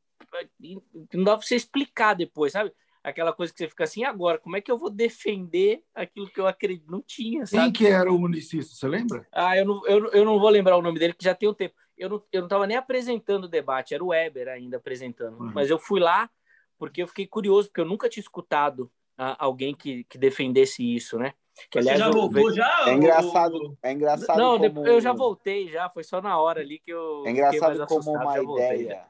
que 1.10 1.18
não 1.18 1.24
dá 1.24 1.38
para 1.38 1.46
você 1.46 1.56
explicar 1.56 2.14
depois, 2.14 2.54
sabe? 2.54 2.72
Aquela 3.04 3.32
coisa 3.32 3.54
que 3.54 3.60
você 3.60 3.70
fica 3.70 3.84
assim, 3.84 4.04
agora, 4.04 4.40
como 4.40 4.58
é 4.58 4.62
que 4.62 4.72
eu 4.72 4.78
vou 4.78 4.90
defender 4.90 5.84
aquilo 5.94 6.28
que 6.28 6.40
eu 6.40 6.48
acredito? 6.48 6.90
Não 6.90 7.02
tinha, 7.02 7.46
sabe? 7.46 7.72
Quem 7.72 7.72
que 7.74 7.88
era 7.88 8.12
o 8.12 8.20
unicista, 8.20 8.74
você 8.74 8.88
lembra? 8.88 9.28
Ah, 9.32 9.56
eu 9.56 9.64
não, 9.64 9.86
eu, 9.86 10.12
eu 10.12 10.26
não 10.26 10.40
vou 10.40 10.50
lembrar 10.50 10.76
o 10.76 10.82
nome 10.82 10.98
dele, 10.98 11.14
que 11.14 11.24
já 11.24 11.36
tem 11.36 11.48
um 11.48 11.54
tempo. 11.54 11.76
Eu 11.96 12.10
não, 12.10 12.24
eu 12.32 12.42
não 12.42 12.48
tava 12.48 12.66
nem 12.66 12.76
apresentando 12.76 13.46
o 13.46 13.50
debate, 13.50 13.94
era 13.94 14.04
o 14.04 14.08
Weber 14.08 14.48
ainda 14.48 14.78
apresentando. 14.78 15.40
Uhum. 15.40 15.52
Mas 15.54 15.70
eu 15.70 15.78
fui 15.78 16.00
lá 16.00 16.30
porque 16.78 17.04
eu 17.04 17.08
fiquei 17.08 17.28
curioso, 17.28 17.70
porque 17.70 17.82
eu 17.82 17.86
nunca 17.86 18.10
tinha 18.10 18.22
escutado 18.22 18.92
uh, 19.20 19.38
alguém 19.38 19.74
que, 19.76 20.04
que 20.06 20.18
defendesse 20.18 20.84
isso, 20.84 21.18
né? 21.18 21.34
Que, 21.72 21.80
aliás, 21.80 22.00
Você 22.00 22.06
já 22.06 22.12
voltou 22.12 22.54
já? 22.54 22.86
É 22.88 22.94
engraçado, 22.94 23.78
é 23.82 23.92
engraçado 23.92 24.38
Não, 24.38 24.60
como... 24.60 24.86
eu 24.86 25.00
já 25.00 25.14
voltei 25.14 25.70
já, 25.70 25.90
foi 25.90 26.04
só 26.04 26.22
na 26.22 26.40
hora 26.40 26.62
ali 26.62 26.80
que 26.80 26.92
eu 26.92 27.24
É 27.26 27.32
engraçado 27.32 27.88
como 27.88 28.12
uma 28.12 28.40
ideia 28.40 29.06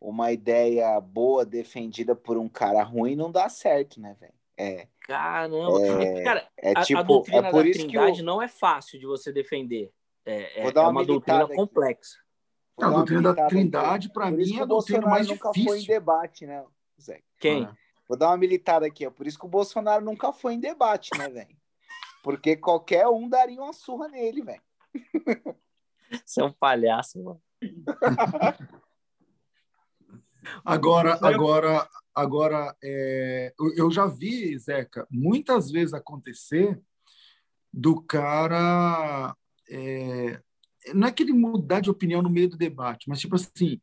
uma 0.00 0.32
ideia 0.32 0.98
boa 1.00 1.44
defendida 1.44 2.16
por 2.16 2.38
um 2.38 2.48
cara 2.48 2.82
ruim 2.82 3.14
não 3.14 3.30
dá 3.30 3.48
certo, 3.48 4.00
né, 4.00 4.16
velho? 4.18 4.32
É. 4.56 4.88
Caramba, 5.00 5.80
é, 5.82 6.22
cara, 6.22 6.48
é 6.56 6.72
a, 6.76 6.82
tipo, 6.82 6.98
a 7.00 7.02
doutrina 7.02 7.48
é 7.48 7.50
por 7.50 7.62
da 7.62 7.68
isso 7.68 7.80
Trindade 7.80 8.12
que 8.12 8.20
eu... 8.20 8.24
não 8.24 8.42
é 8.42 8.48
fácil 8.48 8.98
de 8.98 9.06
você 9.06 9.32
defender. 9.32 9.90
É, 10.24 10.60
é, 10.60 10.68
uma, 10.68 10.80
é 10.80 10.88
uma 10.88 11.04
doutrina 11.04 11.44
aqui. 11.44 11.54
complexa. 11.54 12.18
A 12.78 12.88
doutrina 12.88 13.34
da 13.34 13.46
Trindade, 13.46 14.10
para 14.10 14.30
mim, 14.30 14.58
é 14.58 14.62
a 14.62 14.64
doutrina 14.64 15.06
mais 15.06 15.26
nunca 15.26 15.50
difícil. 15.50 15.68
foi 15.68 15.80
em 15.80 15.86
debate, 15.86 16.46
né, 16.46 16.64
Zé? 17.00 17.20
Quem? 17.38 17.64
Ah. 17.64 17.74
Vou 18.10 18.18
dar 18.18 18.30
uma 18.30 18.36
militada 18.36 18.84
aqui, 18.84 19.06
ó. 19.06 19.10
Por 19.12 19.24
isso 19.24 19.38
que 19.38 19.46
o 19.46 19.48
Bolsonaro 19.48 20.04
nunca 20.04 20.32
foi 20.32 20.54
em 20.54 20.58
debate, 20.58 21.10
né, 21.16 21.28
velho? 21.28 21.56
Porque 22.24 22.56
qualquer 22.56 23.06
um 23.06 23.28
daria 23.28 23.62
uma 23.62 23.72
surra 23.72 24.08
nele, 24.08 24.42
velho. 24.42 24.60
Você 26.26 26.40
é 26.40 26.44
um 26.44 26.52
palhaço, 26.52 27.22
mano. 27.22 27.40
agora, 30.64 31.20
agora, 31.22 31.88
agora, 32.12 32.76
é, 32.82 33.54
eu 33.76 33.88
já 33.92 34.06
vi, 34.06 34.58
Zeca, 34.58 35.06
muitas 35.08 35.70
vezes 35.70 35.94
acontecer 35.94 36.82
do 37.72 38.02
cara. 38.02 39.36
É, 39.70 40.42
não 40.92 41.06
é 41.06 41.12
que 41.12 41.22
ele 41.22 41.32
mudar 41.32 41.78
de 41.78 41.90
opinião 41.90 42.22
no 42.22 42.28
meio 42.28 42.50
do 42.50 42.56
debate, 42.56 43.08
mas 43.08 43.20
tipo 43.20 43.36
assim, 43.36 43.80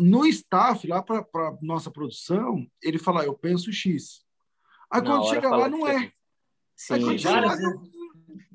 no 0.00 0.26
staff, 0.26 0.86
lá 0.86 1.02
para 1.02 1.24
nossa 1.62 1.90
produção, 1.90 2.66
ele 2.82 2.98
fala, 2.98 3.24
eu 3.24 3.34
penso 3.34 3.72
X. 3.72 4.24
Aí 4.90 5.02
quando 5.02 5.28
chega 5.28 5.48
lá, 5.48 5.68
não 5.68 5.86
é. 5.86 6.12
Sim, 6.74 6.94
aí 6.94 7.04
quando 7.04 7.18
chega 7.18 7.40
lá, 7.40 7.56
não, 7.56 7.82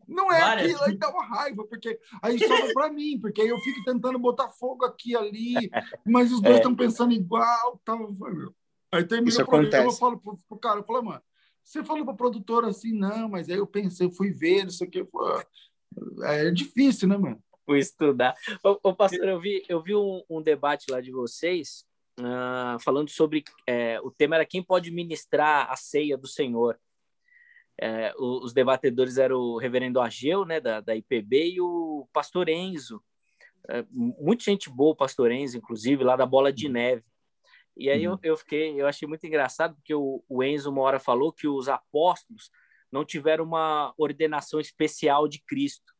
não 0.08 0.32
é 0.32 0.40
várias. 0.40 0.66
aquilo, 0.66 0.84
aí 0.84 0.98
dá 0.98 1.10
uma 1.10 1.26
raiva, 1.26 1.66
porque 1.68 2.00
aí 2.22 2.40
sobra 2.40 2.74
para 2.74 2.92
mim, 2.92 3.20
porque 3.20 3.42
aí 3.42 3.48
eu 3.48 3.60
fico 3.60 3.84
tentando 3.86 4.20
botar 4.20 4.50
fogo 4.50 4.86
aqui 4.86 5.16
ali, 5.16 5.70
mas 6.06 6.32
os 6.32 6.42
dois 6.42 6.58
estão 6.58 6.74
é. 6.74 6.76
pensando 6.76 7.14
igual, 7.14 7.82
tal. 7.86 8.16
Aí 8.92 9.04
termina 9.04 9.30
Isso 9.30 9.42
o 9.42 9.46
programa, 9.46 9.86
eu 9.86 9.92
falo 9.92 10.20
pro, 10.20 10.40
pro 10.48 10.60
cara, 10.60 10.80
eu 10.80 10.84
falo, 10.84 11.04
mano, 11.04 11.22
você 11.64 11.84
falou 11.84 12.06
para 12.06 12.14
produtora 12.14 12.68
assim, 12.68 12.94
não, 12.94 13.30
mas 13.30 13.50
aí 13.50 13.58
eu 13.58 13.68
pensei, 13.68 14.08
eu 14.08 14.12
fui 14.12 14.32
ver, 14.32 14.64
não 14.64 14.70
sei 14.72 14.88
o 14.88 14.90
que, 14.90 15.08
é 16.24 16.52
difícil, 16.52 17.08
né, 17.08 17.18
mano? 17.18 17.42
Fui 17.66 17.80
estudar. 17.80 18.36
Ô, 18.64 18.80
ô, 18.84 18.96
pastor, 18.96 19.28
eu 19.28 19.40
vi, 19.40 19.64
eu 19.68 19.82
vi 19.82 19.96
um, 19.96 20.24
um 20.30 20.42
debate 20.42 20.86
lá 20.90 21.02
de 21.02 21.12
vocês 21.12 21.86
uh, 22.20 22.80
falando 22.80 23.10
sobre 23.10 23.44
é, 23.68 24.00
o 24.02 24.12
tema 24.12 24.36
era 24.36 24.46
quem 24.46 24.64
pode 24.64 24.92
ministrar 24.92 25.70
a 25.70 25.76
ceia 25.76 26.18
do 26.18 26.28
Senhor. 26.28 26.80
É, 27.78 28.14
os 28.18 28.54
debatedores 28.54 29.18
eram 29.18 29.38
o 29.38 29.58
reverendo 29.58 30.00
Ageu, 30.00 30.46
né, 30.46 30.62
da, 30.62 30.80
da 30.80 30.96
IPB, 30.96 31.56
e 31.56 31.62
o 31.62 32.08
pastor 32.14 32.48
Enzo. 32.48 33.04
É, 33.68 33.84
muita 33.92 34.44
gente 34.44 34.70
boa, 34.70 34.94
o 34.94 34.96
pastor 34.96 35.32
Enzo, 35.32 35.58
inclusive, 35.58 36.04
lá 36.04 36.16
da 36.16 36.26
Bola 36.26 36.54
de 36.54 36.70
Neve. 36.70 37.04
E 37.76 37.90
aí 37.90 38.06
eu, 38.06 38.14
uhum. 38.14 38.20
eu 38.24 38.38
fiquei, 38.38 38.80
eu 38.80 38.88
achei 38.88 39.06
muito 39.06 39.28
engraçado, 39.28 39.76
porque 39.76 39.94
o, 39.94 40.24
o 40.30 40.42
Enzo 40.42 40.72
uma 40.72 40.82
hora 40.82 41.00
falou 41.00 41.34
que 41.34 41.48
os 41.48 41.68
apóstolos 41.68 42.50
não 42.90 43.04
tiveram 43.04 43.44
uma 43.44 43.94
ordenação 43.98 44.60
especial 44.60 45.28
de 45.28 45.42
Cristo. 45.42 45.94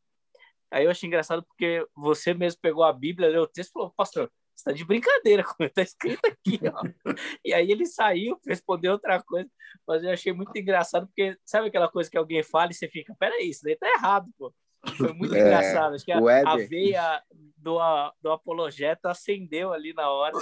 Aí 0.70 0.84
eu 0.84 0.90
achei 0.90 1.06
engraçado 1.06 1.44
porque 1.44 1.86
você 1.94 2.34
mesmo 2.34 2.60
pegou 2.60 2.84
a 2.84 2.92
Bíblia, 2.92 3.28
leu 3.28 3.42
o 3.42 3.46
texto 3.46 3.70
e 3.70 3.72
falou, 3.72 3.92
pastor, 3.96 4.30
você 4.54 4.70
está 4.70 4.72
de 4.72 4.84
brincadeira, 4.84 5.44
como 5.44 5.66
está 5.68 5.82
escrito 5.82 6.26
aqui. 6.26 6.60
Ó. 6.72 7.12
e 7.44 7.52
aí 7.52 7.70
ele 7.70 7.86
saiu, 7.86 8.38
respondeu 8.46 8.92
outra 8.92 9.22
coisa, 9.22 9.48
mas 9.86 10.02
eu 10.02 10.10
achei 10.10 10.32
muito 10.32 10.56
engraçado, 10.56 11.06
porque 11.06 11.36
sabe 11.44 11.68
aquela 11.68 11.88
coisa 11.88 12.10
que 12.10 12.16
alguém 12.16 12.42
fala 12.42 12.70
e 12.70 12.74
você 12.74 12.88
fica, 12.88 13.14
peraí, 13.18 13.50
isso 13.50 13.62
daí 13.62 13.76
tá 13.76 13.88
errado, 13.88 14.28
pô. 14.38 14.52
Foi 14.96 15.12
muito 15.12 15.34
é, 15.34 15.40
engraçado. 15.40 15.94
Acho 15.94 16.04
que 16.04 16.12
a, 16.12 16.18
a 16.18 16.56
veia 16.56 17.22
do, 17.56 17.78
do 18.22 18.30
apologeta 18.30 19.10
acendeu 19.10 19.72
ali 19.72 19.92
na 19.92 20.08
hora. 20.08 20.32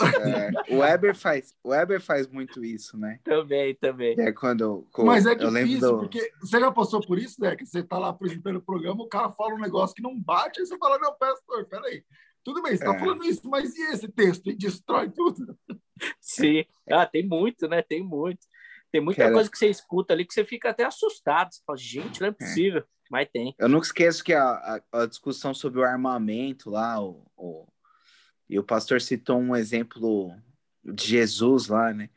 É, 0.69 0.75
o 0.75 0.79
Weber 0.79 1.15
faz, 1.15 1.55
o 1.63 1.71
Weber 1.71 2.01
faz 2.01 2.27
muito 2.29 2.63
isso, 2.63 2.99
né? 2.99 3.19
Também, 3.25 3.75
também. 3.75 4.15
É 4.19 4.31
quando, 4.33 4.87
quando 4.93 5.07
Mas 5.07 5.25
é 5.25 5.35
difícil, 5.35 5.93
do... 5.93 5.99
porque 6.01 6.31
você 6.41 6.61
já 6.61 6.71
passou 6.71 7.01
por 7.01 7.19
isso, 7.19 7.41
né? 7.41 7.57
Que 7.57 7.65
você 7.65 7.83
tá 7.83 7.99
lá 7.99 8.09
apresentando 8.09 8.57
o 8.57 8.63
programa, 8.63 9.03
o 9.03 9.09
cara 9.09 9.31
fala 9.33 9.55
um 9.55 9.61
negócio 9.61 9.95
que 9.95 10.03
não 10.03 10.19
bate, 10.19 10.61
aí 10.61 10.67
você 10.67 10.77
fala, 10.77 10.99
não, 10.99 11.17
pastor, 11.17 11.67
peraí. 11.67 12.05
Tudo 12.43 12.61
bem, 12.63 12.77
você 12.77 12.85
está 12.85 12.95
é. 12.95 12.99
falando 12.99 13.25
isso, 13.25 13.49
mas 13.49 13.75
e 13.75 13.83
esse 13.93 14.07
texto? 14.09 14.51
E 14.51 14.55
destrói 14.55 15.11
tudo. 15.11 15.57
Sim. 16.21 16.67
Ah, 16.91 17.07
tem 17.07 17.27
muito, 17.27 17.67
né? 17.67 17.81
Tem 17.81 18.03
muito. 18.03 18.47
Tem 18.93 19.01
muita 19.01 19.33
coisa 19.33 19.51
que 19.51 19.59
você 19.59 19.69
escuta 19.69 20.13
ali 20.13 20.25
que 20.25 20.33
você 20.33 20.45
fica 20.45 20.71
até 20.71 20.85
assustado. 20.85 21.53
Você 21.53 21.61
fala, 21.67 21.79
gente, 21.79 22.21
não 22.21 22.29
é, 22.29 22.31
é. 22.31 22.33
possível. 22.35 22.85
Mas 23.11 23.29
tem. 23.33 23.55
Eu 23.59 23.69
nunca 23.69 23.87
esqueço 23.87 24.25
que 24.25 24.33
a, 24.33 24.81
a, 24.93 25.03
a 25.03 25.07
discussão 25.07 25.55
sobre 25.55 25.81
o 25.81 25.85
armamento 25.85 26.71
lá, 26.71 27.03
o, 27.03 27.25
o, 27.37 27.67
e 28.49 28.59
o 28.59 28.65
pastor 28.65 29.01
citou 29.01 29.39
um 29.39 29.55
exemplo 29.55 30.35
de 30.85 31.07
Jesus 31.07 31.69
lá, 31.69 31.93
né? 31.93 32.11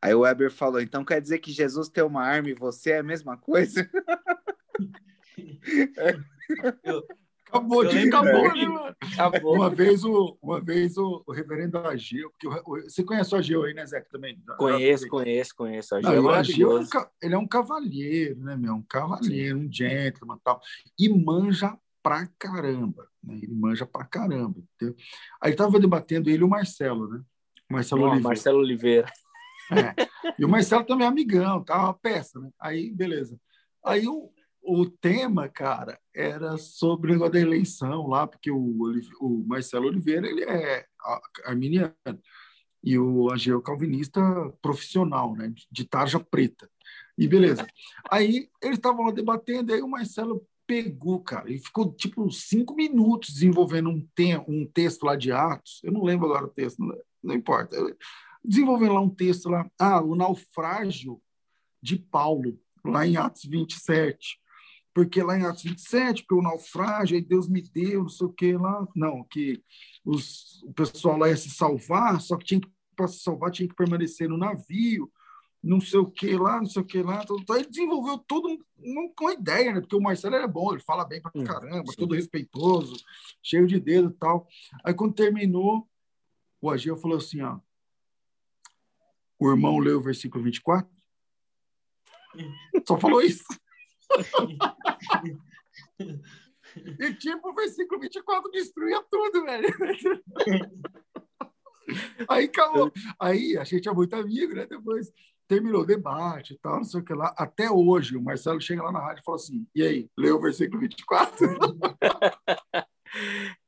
Aí 0.00 0.14
o 0.14 0.20
Weber 0.20 0.50
falou, 0.50 0.80
então 0.80 1.04
quer 1.04 1.20
dizer 1.20 1.38
que 1.38 1.52
Jesus 1.52 1.88
tem 1.88 2.02
uma 2.02 2.24
arma 2.24 2.50
e 2.50 2.54
você 2.54 2.92
é 2.92 2.98
a 2.98 3.04
mesma 3.04 3.36
coisa? 3.36 3.88
eu, 6.82 7.06
Acabou, 7.52 7.84
de 7.84 7.98
acabou, 8.08 8.54
né, 8.54 8.64
mano? 8.64 8.96
Acabou. 9.18 9.54
Uma 9.56 9.68
vez 9.68 10.02
o, 10.04 10.38
uma 10.40 10.58
vez 10.58 10.96
o, 10.96 11.22
o 11.26 11.32
reverendo 11.32 11.76
Ageu, 11.78 12.30
porque 12.30 12.48
o, 12.48 12.82
você 12.82 13.04
conhece 13.04 13.34
o 13.34 13.38
Ageu 13.38 13.62
aí, 13.64 13.74
né, 13.74 13.84
Zé, 13.84 14.00
também? 14.00 14.42
Conheço, 14.56 15.06
conheço, 15.08 15.54
conheço. 15.54 15.94
Ageu 15.94 16.10
Não, 16.10 16.16
é 16.16 16.20
o 16.20 16.30
Ageu, 16.30 16.78
é 16.78 16.84
ele 17.20 17.34
é 17.34 17.38
um 17.38 17.46
cavalheiro, 17.46 18.40
né, 18.40 18.56
meu? 18.56 18.74
Um 18.74 18.82
cavalheiro, 18.82 19.58
um 19.58 19.70
gentleman 19.70 20.38
tal. 20.42 20.62
E 20.98 21.10
manja 21.10 21.76
pra 22.02 22.26
caramba, 22.38 23.06
né? 23.22 23.34
Ele 23.34 23.54
manja 23.54 23.84
pra 23.84 24.04
caramba, 24.06 24.58
entendeu? 24.74 24.96
Aí 25.40 25.54
tava 25.54 25.78
debatendo 25.78 26.30
ele 26.30 26.40
e 26.40 26.44
o 26.44 26.48
Marcelo, 26.48 27.06
né? 27.06 27.20
Marcelo 27.70 28.00
Não, 28.00 28.08
Oliveira. 28.08 28.28
Marcelo 28.28 28.58
Oliveira. 28.60 29.12
É. 29.70 30.32
E 30.38 30.44
o 30.44 30.48
Marcelo 30.48 30.84
também 30.84 31.06
é 31.06 31.08
amigão, 31.08 31.62
tá? 31.62 31.78
Uma 31.84 31.94
peça, 31.94 32.40
né? 32.40 32.50
Aí, 32.58 32.90
beleza. 32.90 33.38
Aí 33.84 34.06
o, 34.08 34.30
o 34.62 34.86
tema, 34.86 35.48
cara, 35.48 35.98
era 36.14 36.56
sobre 36.56 37.10
o 37.10 37.14
negócio 37.14 37.32
da 37.32 37.40
eleição 37.40 38.06
lá, 38.06 38.26
porque 38.26 38.50
o, 38.50 38.78
o 39.20 39.44
Marcelo 39.46 39.88
Oliveira 39.88 40.28
ele 40.28 40.44
é 40.44 40.86
arminiano 41.44 41.94
e 42.82 42.98
o 42.98 43.30
Ageu 43.30 43.60
calvinista 43.60 44.20
profissional, 44.60 45.34
né, 45.34 45.52
de 45.70 45.84
tarja 45.84 46.18
preta. 46.18 46.70
E 47.18 47.28
beleza. 47.28 47.66
Aí 48.10 48.48
eles 48.62 48.78
estavam 48.78 49.04
lá 49.04 49.12
debatendo, 49.12 49.72
aí 49.72 49.82
o 49.82 49.88
Marcelo 49.88 50.46
pegou, 50.66 51.20
cara, 51.20 51.52
e 51.52 51.58
ficou 51.58 51.92
tipo 51.92 52.30
cinco 52.30 52.74
minutos 52.74 53.34
desenvolvendo 53.34 53.90
um, 53.90 54.00
te 54.14 54.36
um 54.48 54.64
texto 54.64 55.04
lá 55.04 55.16
de 55.16 55.32
Atos. 55.32 55.80
Eu 55.82 55.92
não 55.92 56.04
lembro 56.04 56.26
agora 56.26 56.46
o 56.46 56.50
texto, 56.50 56.78
não, 56.78 56.96
não 57.22 57.34
importa. 57.34 57.76
Desenvolvendo 58.44 58.94
lá 58.94 59.00
um 59.00 59.10
texto 59.10 59.48
lá, 59.48 59.68
ah, 59.78 60.00
o 60.00 60.14
naufrágio 60.14 61.20
de 61.80 61.96
Paulo, 61.96 62.58
lá 62.84 63.06
em 63.06 63.16
Atos 63.16 63.44
27 63.44 64.41
porque 64.94 65.22
lá 65.22 65.38
em 65.38 65.44
Atos 65.44 65.62
27, 65.62 66.22
porque 66.22 66.34
o 66.34 66.42
naufrágio, 66.42 67.16
aí 67.16 67.22
Deus 67.22 67.48
me 67.48 67.62
deu, 67.62 68.02
não 68.02 68.08
sei 68.08 68.26
o 68.26 68.32
que 68.32 68.52
lá. 68.56 68.86
Não, 68.94 69.24
que 69.24 69.62
os, 70.04 70.62
o 70.64 70.72
pessoal 70.72 71.16
lá 71.16 71.28
ia 71.28 71.36
se 71.36 71.50
salvar, 71.50 72.20
só 72.20 72.36
que 72.36 72.44
tinha 72.44 72.60
que, 72.60 72.70
para 72.94 73.08
se 73.08 73.20
salvar 73.20 73.50
tinha 73.50 73.68
que 73.68 73.74
permanecer 73.74 74.28
no 74.28 74.36
navio, 74.36 75.10
não 75.62 75.80
sei 75.80 75.98
o 76.00 76.10
que 76.10 76.36
lá, 76.36 76.58
não 76.58 76.66
sei 76.66 76.82
o 76.82 76.84
que 76.84 77.02
lá. 77.02 77.22
Então, 77.22 77.56
ele 77.56 77.68
desenvolveu 77.68 78.18
tudo 78.18 78.58
com 79.14 79.28
a 79.28 79.32
ideia, 79.32 79.72
né? 79.72 79.80
Porque 79.80 79.96
o 79.96 80.00
Marcelo 80.00 80.34
é 80.34 80.46
bom, 80.46 80.72
ele 80.72 80.82
fala 80.82 81.06
bem 81.06 81.22
pra 81.22 81.30
caramba, 81.30 81.90
sim. 81.90 81.96
todo 81.96 82.14
respeitoso, 82.14 82.96
cheio 83.42 83.66
de 83.66 83.80
dedo 83.80 84.10
e 84.10 84.18
tal. 84.18 84.46
Aí 84.84 84.92
quando 84.92 85.14
terminou, 85.14 85.88
o 86.60 86.68
Ageu 86.68 86.96
falou 86.98 87.16
assim, 87.16 87.40
ó, 87.40 87.58
o 89.38 89.50
irmão 89.50 89.78
leu 89.78 89.98
o 89.98 90.02
versículo 90.02 90.44
24, 90.44 90.88
só 92.86 92.98
falou 92.98 93.22
isso. 93.22 93.44
E 96.98 97.14
tipo, 97.14 97.50
o 97.50 97.54
versículo 97.54 98.00
24 98.00 98.50
destruía 98.50 99.02
tudo, 99.10 99.44
velho. 99.44 99.68
Aí 102.28 102.44
acabou. 102.46 102.92
Aí 103.20 103.56
a 103.56 103.64
gente 103.64 103.88
é 103.88 103.92
muito 103.92 104.14
amigo, 104.14 104.54
né? 104.54 104.66
Depois 104.66 105.12
terminou 105.48 105.82
o 105.82 105.86
debate 105.86 106.54
e 106.54 106.58
tal, 106.58 106.76
não 106.76 106.84
sei 106.84 107.00
o 107.00 107.04
que 107.04 107.12
lá. 107.12 107.34
Até 107.36 107.70
hoje, 107.70 108.16
o 108.16 108.22
Marcelo 108.22 108.60
chega 108.60 108.82
lá 108.82 108.92
na 108.92 109.00
rádio 109.00 109.20
e 109.20 109.24
fala 109.24 109.36
assim: 109.36 109.66
e 109.74 109.82
aí, 109.82 110.10
leu 110.16 110.36
o 110.36 110.40
versículo 110.40 110.80
24? 110.80 111.46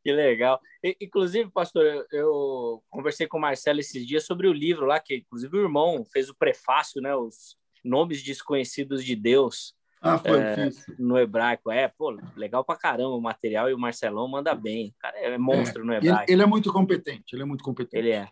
que 0.03 0.13
legal. 0.13 0.61
Inclusive, 1.01 1.51
pastor, 1.51 2.07
eu, 2.11 2.83
conversei 2.89 3.27
com 3.27 3.39
o 3.39 3.41
Marcelo 3.41 3.81
esses 3.81 4.07
dias 4.07 4.25
sobre 4.25 4.49
o 4.49 4.53
livro 4.53 4.87
lá, 4.87 4.99
que 4.99 5.17
inclusive 5.17 5.57
o 5.57 5.63
irmão 5.63 6.05
fez 6.11 6.29
o 6.31 6.35
prefácio, 6.35 7.03
né? 7.03 7.15
Os 7.15 7.57
nomes 7.85 8.23
desconhecidos 8.23 9.05
de 9.05 9.15
Deus. 9.15 9.75
Ah, 10.05 10.19
foi 10.19 10.39
é, 10.39 10.71
No 10.99 11.19
hebraico, 11.19 11.71
é, 11.71 11.89
pô, 11.89 12.11
legal 12.37 12.63
pra 12.63 12.77
caramba 12.77 13.17
o 13.17 13.21
material 13.23 13.71
e 13.71 13.75
o 13.75 13.79
Marcelão 13.79 14.29
manda 14.29 14.55
bem. 14.55 14.89
O 14.89 14.99
cara 14.99 15.19
é 15.19 15.39
monstro 15.39 15.83
é. 15.83 15.87
no 15.87 15.95
hebraico. 15.95 16.25
Ele, 16.25 16.33
ele, 16.33 16.43
é 16.43 16.47
muito 16.47 16.71
competente, 16.71 17.35
ele 17.35 17.43
é 17.43 17.47
muito 17.47 17.65
competente. 17.65 17.97
Ele 17.97 18.11
é, 18.11 18.29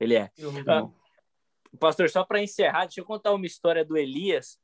ele 0.00 0.16
é. 0.16 0.30
Ah, 0.66 0.88
pastor, 1.78 2.10
só 2.10 2.24
para 2.24 2.42
encerrar, 2.42 2.86
deixa 2.86 3.00
eu 3.00 3.04
contar 3.04 3.32
uma 3.32 3.46
história 3.46 3.84
do 3.84 3.96
Elias. 3.96 4.58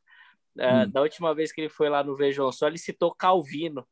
Uh, 0.59 0.85
hum. 0.85 0.91
Da 0.91 1.01
última 1.01 1.33
vez 1.33 1.53
que 1.53 1.61
ele 1.61 1.69
foi 1.69 1.89
lá 1.89 2.03
no 2.03 2.17
Vejam 2.17 2.51
Só, 2.51 2.67
ele 2.67 2.77
citou 2.77 3.15
Calvino. 3.15 3.87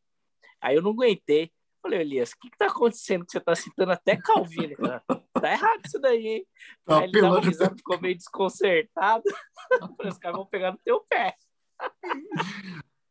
Aí 0.60 0.74
eu 0.74 0.82
não 0.82 0.90
aguentei. 0.90 1.52
Falei, 1.80 2.00
Elias, 2.00 2.32
o 2.32 2.38
que, 2.38 2.50
que 2.50 2.58
tá 2.58 2.66
acontecendo 2.66 3.24
que 3.24 3.32
você 3.32 3.40
tá 3.40 3.54
citando 3.54 3.92
até 3.92 4.16
Calvino? 4.16 4.76
Cara? 4.76 5.02
Tá 5.08 5.52
errado 5.52 5.80
isso 5.86 5.98
daí, 5.98 6.26
hein? 6.26 6.46
Tá 6.84 6.98
Aí 6.98 7.04
ele 7.04 7.20
dava 7.20 7.40
risada, 7.40 7.74
ficou 7.76 7.98
meio 8.00 8.16
desconcertado. 8.16 9.22
Falei, 9.96 10.12
os 10.12 10.18
caras 10.18 10.36
vão 10.36 10.46
pegar 10.46 10.72
no 10.72 10.78
teu 10.84 11.00
pé. 11.08 11.34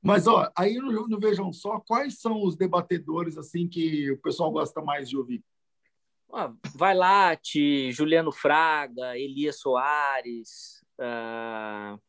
Mas, 0.02 0.28
ó, 0.28 0.50
aí 0.58 0.76
no, 0.76 1.08
no, 1.08 1.20
Vejam 1.20 1.52
Só, 1.52 1.80
quais 1.80 2.20
são 2.20 2.42
os 2.44 2.56
debatedores 2.56 3.38
assim 3.38 3.68
que 3.68 4.12
o 4.12 4.18
pessoal 4.18 4.52
gosta 4.52 4.82
mais 4.82 5.10
de 5.10 5.18
ouvir? 5.18 5.44
Ah, 6.32 6.54
vai 6.76 6.96
Late, 6.96 7.92
Juliano 7.92 8.32
Fraga, 8.32 9.18
Elias 9.18 9.60
Soares, 9.60 10.86
uh, 11.00 12.00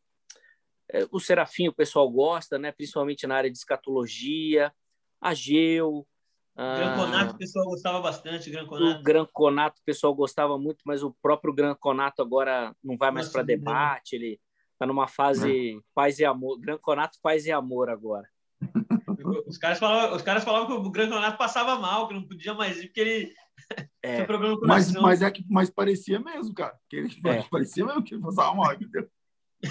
o 1.11 1.19
Serafim 1.19 1.69
o 1.69 1.73
pessoal 1.73 2.09
gosta, 2.11 2.59
né? 2.59 2.71
principalmente 2.71 3.27
na 3.27 3.37
área 3.37 3.51
de 3.51 3.57
escatologia, 3.57 4.73
Ageu. 5.21 6.07
Uh, 6.55 6.77
Gran 6.77 6.97
Conato 6.97 7.35
o 7.35 7.39
pessoal 7.39 7.65
gostava 7.65 8.01
bastante, 8.01 8.51
Gran 8.51 8.67
Conato. 8.67 9.01
O 9.01 9.03
Gran 9.03 9.27
Conato 9.33 9.81
o 9.81 9.85
pessoal 9.85 10.15
gostava 10.15 10.59
muito, 10.59 10.83
mas 10.85 11.03
o 11.03 11.17
próprio 11.23 11.55
Gran 11.55 11.75
Conato 11.75 12.21
agora 12.21 12.77
não 12.85 12.97
vai 12.99 13.11
mais 13.11 13.29
para 13.29 13.43
debate, 13.43 14.17
ele 14.17 14.41
Tá 14.81 14.87
numa 14.87 15.07
fase 15.07 15.77
é. 15.77 15.81
paz 15.95 16.19
e 16.19 16.25
amor, 16.25 16.59
Gran 16.59 16.79
Conato 16.79 17.19
paz 17.23 17.45
e 17.45 17.53
amor 17.53 17.91
agora. 17.91 18.27
Os 19.47 19.59
caras 19.59 19.79
falavam, 19.79 20.17
os 20.17 20.23
caras 20.23 20.43
falavam 20.43 20.67
que 20.67 20.73
o 20.73 20.91
Gran 20.91 21.11
Conato 21.11 21.37
passava 21.37 21.79
mal, 21.79 22.09
que 22.09 22.15
não 22.15 22.27
podia 22.27 22.55
mais 22.55 22.79
ir, 22.79 22.87
porque 22.87 23.01
ele 23.01 23.35
é. 24.03 24.15
tinha 24.15 24.27
problema 24.27 24.59
com 24.59 24.67
mas, 24.67 24.91
mas 24.93 25.21
é 25.21 25.31
que 25.31 25.45
mas 25.49 25.69
parecia 25.69 26.19
mesmo, 26.19 26.55
cara. 26.55 26.75
Que 26.89 26.97
ele, 26.97 27.21
é. 27.27 27.43
Parecia 27.43 27.85
mesmo 27.85 28.03
que 28.03 28.15
ele 28.15 28.23
passava 28.23 28.55
mal, 28.55 28.73
entendeu? 28.73 29.07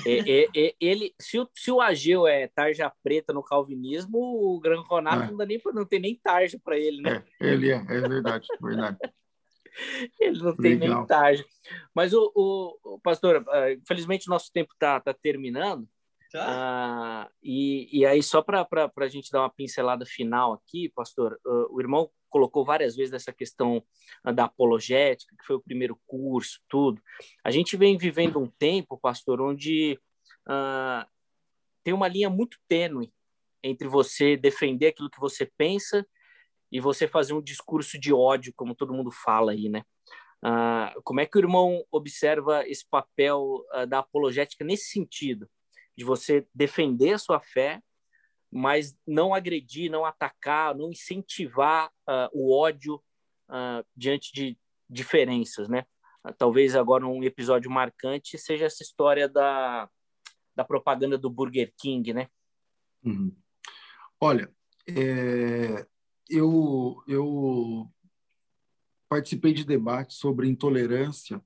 É, 0.05 0.43
é, 0.43 0.47
é, 0.55 0.75
ele, 0.79 1.15
se 1.19 1.39
o, 1.39 1.49
se 1.55 1.71
o 1.71 1.81
Ageu 1.81 2.27
é 2.27 2.47
tarja 2.47 2.93
preta 3.03 3.33
no 3.33 3.41
calvinismo, 3.41 4.19
o 4.19 4.59
Gran 4.59 4.83
Conato 4.83 5.23
é. 5.23 5.31
não, 5.31 5.37
dá 5.37 5.45
nem, 5.47 5.59
não 5.73 5.85
tem 5.85 5.99
nem 5.99 6.15
tarja 6.23 6.59
para 6.63 6.77
ele, 6.77 7.01
né? 7.01 7.23
É, 7.41 7.47
ele 7.47 7.71
é, 7.71 7.77
é 7.77 8.07
verdade, 8.07 8.47
verdade. 8.61 8.97
Ele 10.19 10.39
não 10.41 10.55
tem 10.55 10.75
Legal. 10.75 10.97
nem 10.99 11.07
tarja. 11.07 11.45
Mas, 11.93 12.13
o, 12.13 12.31
o, 12.35 12.95
o 12.95 12.99
pastor, 12.99 13.37
uh, 13.37 13.71
infelizmente 13.71 14.27
o 14.27 14.31
nosso 14.31 14.51
tempo 14.51 14.73
está 14.73 14.99
tá 14.99 15.13
terminando. 15.13 15.87
Tá. 16.31 17.27
Uh, 17.27 17.35
e, 17.41 17.99
e 17.99 18.05
aí, 18.05 18.21
só 18.21 18.41
para 18.41 18.67
a 18.95 19.07
gente 19.07 19.31
dar 19.31 19.41
uma 19.41 19.49
pincelada 19.49 20.05
final 20.05 20.53
aqui, 20.53 20.89
pastor, 20.89 21.39
uh, 21.45 21.75
o 21.75 21.81
irmão 21.81 22.09
colocou 22.29 22.63
várias 22.63 22.95
vezes 22.95 23.13
essa 23.13 23.33
questão 23.33 23.83
da 24.35 24.45
apologética, 24.45 25.35
que 25.35 25.45
foi 25.45 25.55
o 25.55 25.61
primeiro 25.61 25.99
curso, 26.05 26.59
tudo. 26.69 27.01
A 27.43 27.49
gente 27.49 27.75
vem 27.75 27.97
vivendo 27.97 28.39
um 28.39 28.45
tempo, 28.45 28.99
pastor, 28.99 29.41
onde 29.41 29.99
tem 31.83 31.91
uma 31.91 32.07
linha 32.07 32.29
muito 32.29 32.59
tênue 32.67 33.11
entre 33.63 33.87
você 33.87 34.37
defender 34.37 34.87
aquilo 34.87 35.09
que 35.09 35.19
você 35.19 35.49
pensa 35.57 36.05
e 36.71 36.79
você 36.79 37.07
fazer 37.07 37.33
um 37.33 37.41
discurso 37.41 37.99
de 37.99 38.13
ódio, 38.13 38.53
como 38.55 38.75
todo 38.75 38.93
mundo 38.93 39.11
fala 39.11 39.51
aí, 39.51 39.69
né? 39.69 39.83
Uh, 40.43 41.01
como 41.03 41.19
é 41.19 41.25
que 41.25 41.37
o 41.37 41.41
irmão 41.41 41.83
observa 41.91 42.65
esse 42.67 42.87
papel 42.89 43.65
uh, 43.73 43.85
da 43.85 43.99
apologética 43.99 44.63
nesse 44.63 44.89
sentido, 44.89 45.49
de 45.97 46.05
você 46.05 46.47
defender 46.53 47.13
a 47.13 47.17
sua 47.17 47.39
fé, 47.39 47.81
mas 48.51 48.97
não 49.05 49.33
agredir, 49.33 49.91
não 49.91 50.05
atacar, 50.05 50.73
não 50.75 50.89
incentivar 50.89 51.89
uh, 52.07 52.29
o 52.33 52.57
ódio 52.57 53.01
diante 53.97 54.31
de 54.31 54.55
diferenças, 54.87 55.67
né? 55.67 55.83
talvez 56.37 56.75
agora 56.75 57.07
um 57.07 57.23
episódio 57.23 57.71
marcante 57.71 58.37
seja 58.37 58.65
essa 58.65 58.83
história 58.83 59.27
da, 59.27 59.89
da 60.55 60.63
propaganda 60.63 61.17
do 61.17 61.29
Burger 61.29 61.73
King, 61.77 62.13
né? 62.13 62.27
Uhum. 63.03 63.35
Olha, 64.19 64.53
é, 64.87 65.87
eu, 66.29 67.03
eu 67.07 67.89
participei 69.09 69.53
de 69.53 69.65
debates 69.65 70.17
sobre 70.17 70.47
intolerância 70.47 71.41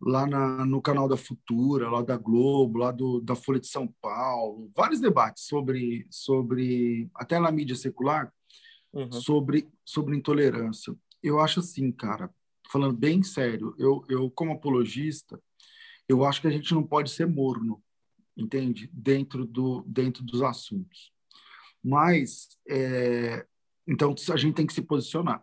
lá 0.00 0.26
na, 0.26 0.66
no 0.66 0.82
canal 0.82 1.08
da 1.08 1.16
Futura, 1.16 1.88
lá 1.88 2.02
da 2.02 2.16
Globo, 2.16 2.78
lá 2.78 2.90
do, 2.90 3.20
da 3.20 3.36
Folha 3.36 3.60
de 3.60 3.68
São 3.68 3.86
Paulo, 4.00 4.70
vários 4.74 5.00
debates 5.00 5.44
sobre, 5.44 6.06
sobre 6.10 7.08
até 7.14 7.38
na 7.38 7.52
mídia 7.52 7.76
secular, 7.76 8.32
uhum. 8.92 9.12
sobre, 9.12 9.68
sobre 9.84 10.16
intolerância. 10.16 10.94
Eu 11.22 11.38
acho 11.38 11.60
assim, 11.60 11.92
cara, 11.92 12.28
falando 12.70 12.96
bem 12.96 13.22
sério, 13.22 13.74
eu, 13.78 14.04
eu 14.08 14.30
como 14.30 14.52
apologista, 14.52 15.40
eu 16.08 16.24
acho 16.24 16.40
que 16.40 16.48
a 16.48 16.50
gente 16.50 16.74
não 16.74 16.82
pode 16.82 17.10
ser 17.10 17.26
morno, 17.26 17.82
entende? 18.36 18.90
Dentro, 18.92 19.46
do, 19.46 19.82
dentro 19.86 20.24
dos 20.24 20.42
assuntos. 20.42 21.12
Mas, 21.82 22.58
é, 22.68 23.46
então, 23.86 24.14
a 24.30 24.36
gente 24.36 24.54
tem 24.54 24.66
que 24.66 24.72
se 24.72 24.82
posicionar. 24.82 25.42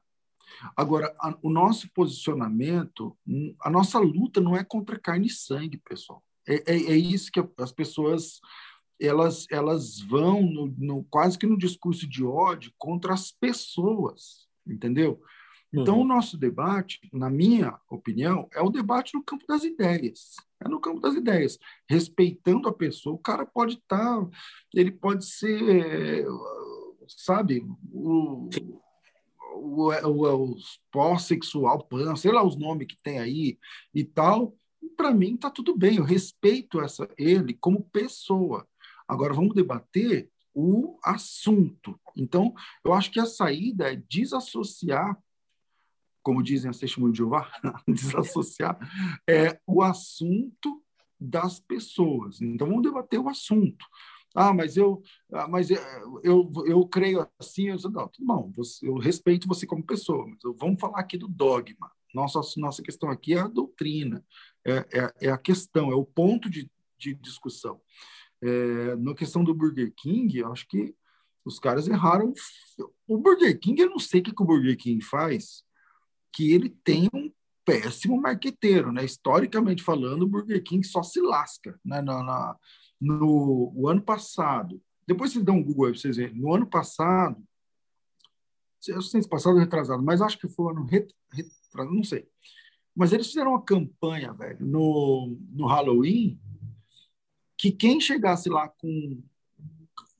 Agora, 0.75 1.15
a, 1.19 1.37
o 1.41 1.49
nosso 1.49 1.89
posicionamento, 1.93 3.17
a 3.61 3.69
nossa 3.69 3.99
luta 3.99 4.41
não 4.41 4.55
é 4.55 4.63
contra 4.63 4.99
carne 4.99 5.27
e 5.27 5.31
sangue, 5.31 5.77
pessoal. 5.77 6.23
É, 6.47 6.73
é, 6.73 6.75
é 6.91 6.97
isso 6.97 7.31
que 7.31 7.43
as 7.57 7.71
pessoas 7.71 8.39
elas, 8.99 9.47
elas 9.49 9.99
vão 10.01 10.41
no, 10.41 10.73
no, 10.77 11.03
quase 11.05 11.37
que 11.37 11.47
no 11.47 11.57
discurso 11.57 12.07
de 12.07 12.23
ódio 12.23 12.73
contra 12.77 13.13
as 13.13 13.31
pessoas, 13.31 14.47
entendeu? 14.67 15.21
Então, 15.71 15.97
uhum. 15.97 16.01
o 16.01 16.07
nosso 16.07 16.35
debate, 16.35 16.99
na 17.13 17.29
minha 17.29 17.77
opinião, 17.89 18.49
é 18.53 18.61
o 18.61 18.71
debate 18.71 19.13
no 19.13 19.23
campo 19.23 19.45
das 19.47 19.63
ideias. 19.63 20.35
É 20.59 20.67
no 20.67 20.79
campo 20.79 20.99
das 20.99 21.13
ideias. 21.13 21.59
Respeitando 21.87 22.67
a 22.67 22.73
pessoa, 22.73 23.15
o 23.15 23.19
cara 23.19 23.45
pode 23.45 23.75
estar, 23.75 24.19
tá, 24.19 24.29
ele 24.73 24.91
pode 24.91 25.25
ser, 25.25 26.25
sabe, 27.17 27.65
o, 27.91 28.49
o, 29.53 29.91
o, 29.91 30.51
o 30.51 30.55
pós-sexual, 30.91 31.83
pan, 31.85 32.15
sei 32.15 32.31
lá 32.31 32.43
os 32.45 32.55
nomes 32.55 32.87
que 32.87 32.97
tem 33.01 33.19
aí 33.19 33.57
e 33.93 34.03
tal, 34.03 34.55
para 34.95 35.13
mim 35.13 35.35
está 35.35 35.49
tudo 35.49 35.77
bem, 35.77 35.97
eu 35.97 36.03
respeito 36.03 36.81
essa 36.81 37.09
ele 37.17 37.53
como 37.53 37.89
pessoa. 37.89 38.67
Agora 39.07 39.33
vamos 39.33 39.55
debater 39.55 40.29
o 40.53 40.97
assunto. 41.03 41.99
Então, 42.15 42.53
eu 42.83 42.93
acho 42.93 43.11
que 43.11 43.19
a 43.19 43.25
saída 43.25 43.91
é 43.91 43.95
desassociar, 43.95 45.17
como 46.21 46.43
dizem 46.43 46.69
as 46.69 46.77
testemunhas 46.77 47.13
de 47.13 47.19
Jeová, 47.19 47.49
desassociar 47.87 48.77
é, 49.27 49.59
o 49.65 49.81
assunto 49.81 50.83
das 51.19 51.59
pessoas. 51.59 52.41
Então, 52.41 52.67
vamos 52.67 52.83
debater 52.83 53.19
o 53.19 53.29
assunto. 53.29 53.85
Ah, 54.35 54.53
mas 54.53 54.77
eu, 54.77 55.01
ah, 55.33 55.47
mas 55.47 55.69
eu, 55.69 55.79
eu, 56.23 56.51
eu 56.65 56.87
creio 56.87 57.27
assim. 57.39 57.69
Eu, 57.69 57.77
não, 57.89 58.07
tudo 58.07 58.25
bom, 58.25 58.51
você, 58.55 58.87
eu 58.87 58.95
respeito 58.95 59.47
você 59.47 59.65
como 59.65 59.83
pessoa, 59.83 60.27
mas 60.27 60.39
vamos 60.57 60.79
falar 60.79 60.99
aqui 60.99 61.17
do 61.17 61.27
dogma. 61.27 61.91
Nossa, 62.13 62.39
nossa 62.57 62.81
questão 62.81 63.09
aqui 63.09 63.33
é 63.33 63.39
a 63.39 63.47
doutrina, 63.47 64.23
é, 64.65 64.85
é, 64.91 65.13
é 65.27 65.29
a 65.29 65.37
questão, 65.37 65.91
é 65.91 65.95
o 65.95 66.05
ponto 66.05 66.49
de, 66.49 66.69
de 66.97 67.13
discussão. 67.15 67.79
É, 68.41 68.95
na 68.95 69.13
questão 69.13 69.43
do 69.43 69.53
Burger 69.53 69.93
King, 69.95 70.37
eu 70.37 70.51
acho 70.51 70.67
que 70.67 70.95
os 71.45 71.59
caras 71.59 71.87
erraram. 71.87 72.33
O 73.07 73.17
Burger 73.17 73.59
King, 73.59 73.81
eu 73.81 73.89
não 73.89 73.99
sei 73.99 74.21
o 74.21 74.23
que, 74.23 74.33
que 74.33 74.41
o 74.41 74.45
Burger 74.45 74.77
King 74.77 75.03
faz, 75.03 75.63
que 76.33 76.51
ele 76.51 76.69
tem 76.83 77.09
um 77.13 77.31
péssimo 77.65 78.19
marqueteiro, 78.19 78.91
né? 78.91 79.03
Historicamente 79.03 79.83
falando, 79.83 80.23
o 80.23 80.27
Burger 80.27 80.63
King 80.63 80.85
só 80.85 81.03
se 81.03 81.19
lasca 81.21 81.79
né? 81.85 82.01
na, 82.01 82.23
na, 82.23 82.57
no 82.99 83.71
o 83.75 83.87
ano 83.87 84.01
passado, 84.01 84.81
depois 85.07 85.31
vocês 85.31 85.43
dão 85.43 85.55
um 85.55 85.63
Google 85.63 85.85
aí 85.85 85.91
para 85.91 86.01
vocês 86.01 86.17
verem, 86.17 86.35
no 86.35 86.53
ano 86.53 86.67
passado, 86.67 87.41
eu 88.87 89.01
sei 89.01 89.21
se 89.21 89.29
passado 89.29 89.53
ou 89.53 89.59
retrasado, 89.59 90.01
mas 90.03 90.21
acho 90.21 90.37
que 90.37 90.47
foi 90.47 90.71
ano 90.71 90.85
retrasado, 90.85 91.95
não 91.95 92.03
sei. 92.03 92.27
Mas 92.95 93.13
eles 93.13 93.27
fizeram 93.27 93.51
uma 93.51 93.61
campanha, 93.61 94.33
velho, 94.33 94.65
no, 94.65 95.37
no 95.51 95.67
Halloween, 95.67 96.39
que 97.57 97.71
quem 97.71 97.99
chegasse 97.99 98.49
lá 98.49 98.67
com 98.67 99.21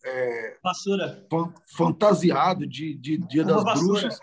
é, 0.03 0.57
vassoura 0.63 1.27
fantasiado 1.67 2.65
de, 2.65 2.93
de 2.95 3.17
Dia 3.17 3.43
das 3.43 3.63
Bruxas 3.63 4.19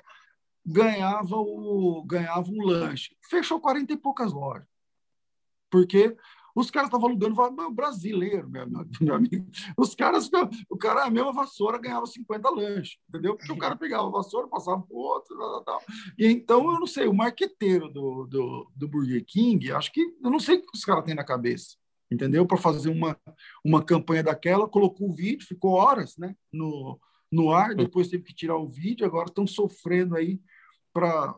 ganhava 0.65 1.37
o 1.37 2.03
ganhava 2.05 2.51
um 2.51 2.63
lanche. 2.63 3.17
Fechou 3.29 3.61
40 3.61 3.93
e 3.93 3.97
poucas 3.97 4.33
lojas. 4.33 4.67
Porque 5.71 6.17
os 6.57 6.71
caras 6.71 6.89
estavam 6.89 7.11
alugando 7.11 7.37
brasileiro, 7.71 8.49
meu, 8.49 8.67
meu, 9.01 9.15
amigo. 9.15 9.47
Os 9.77 9.95
caras, 9.95 10.31
o 10.71 10.77
cara, 10.77 11.05
a 11.05 11.11
mesma 11.11 11.31
vassoura 11.31 11.79
ganhava 11.79 12.07
50 12.07 12.49
lanches, 12.49 12.97
entendeu? 13.09 13.37
Porque 13.37 13.53
o 13.53 13.59
cara 13.59 13.77
pegava 13.77 14.09
a 14.09 14.11
vassoura, 14.11 14.49
passava 14.49 14.81
para 14.81 14.97
o 14.97 14.99
outro, 14.99 15.37
tal, 15.37 15.65
tal. 15.65 15.83
E 16.19 16.27
então, 16.27 16.73
eu 16.73 16.81
não 16.81 16.87
sei, 16.87 17.07
o 17.07 17.15
marqueteiro 17.15 17.91
do, 17.91 18.27
do, 18.27 18.71
do 18.75 18.89
Burger 18.89 19.23
King, 19.27 19.71
acho 19.71 19.93
que, 19.93 20.01
eu 20.01 20.31
não 20.31 20.41
sei 20.41 20.57
o 20.57 20.63
que 20.63 20.69
os 20.75 20.85
caras 20.85 21.05
têm 21.05 21.15
na 21.15 21.25
cabeça, 21.25 21.77
entendeu? 22.11 22.47
Para 22.47 22.57
fazer 22.57 22.89
uma, 22.89 23.19
uma 23.63 23.85
campanha 23.85 24.23
daquela, 24.23 24.67
colocou 24.67 25.11
o 25.11 25.15
vídeo, 25.15 25.47
ficou 25.47 25.73
horas, 25.73 26.17
né, 26.17 26.35
no, 26.51 26.99
no 27.31 27.53
ar, 27.53 27.75
depois 27.75 28.09
teve 28.09 28.25
que 28.25 28.35
tirar 28.35 28.57
o 28.57 28.69
vídeo, 28.69 29.05
agora 29.05 29.29
estão 29.29 29.47
sofrendo 29.47 30.17
aí 30.17 30.41
pra, 30.91 31.35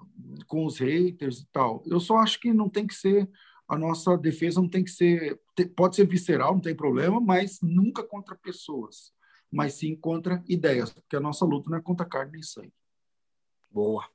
com 0.47 0.65
os 0.65 0.79
haters 0.79 1.41
e 1.41 1.49
tal. 1.51 1.83
Eu 1.87 1.99
só 1.99 2.19
acho 2.19 2.39
que 2.39 2.53
não 2.53 2.69
tem 2.69 2.87
que 2.87 2.95
ser 2.95 3.29
a 3.69 3.77
nossa 3.77 4.17
defesa 4.17 4.61
não 4.61 4.69
tem 4.69 4.83
que 4.83 4.91
ser, 4.91 5.39
pode 5.77 5.97
ser 5.97 6.07
visceral, 6.07 6.55
não 6.55 6.61
tem 6.61 6.75
problema, 6.75 7.21
mas 7.21 7.61
nunca 7.61 8.03
contra 8.03 8.35
pessoas, 8.35 9.13
mas 9.51 9.75
sim 9.75 9.95
contra 9.95 10.43
ideias, 10.49 10.91
porque 10.91 11.17
a 11.17 11.21
nossa 11.21 11.45
luta 11.45 11.69
não 11.69 11.77
é 11.77 11.83
contra 11.83 12.07
carne 12.07 12.33
nem 12.33 12.43
sangue. 12.43 12.73
Boa. 13.71 14.09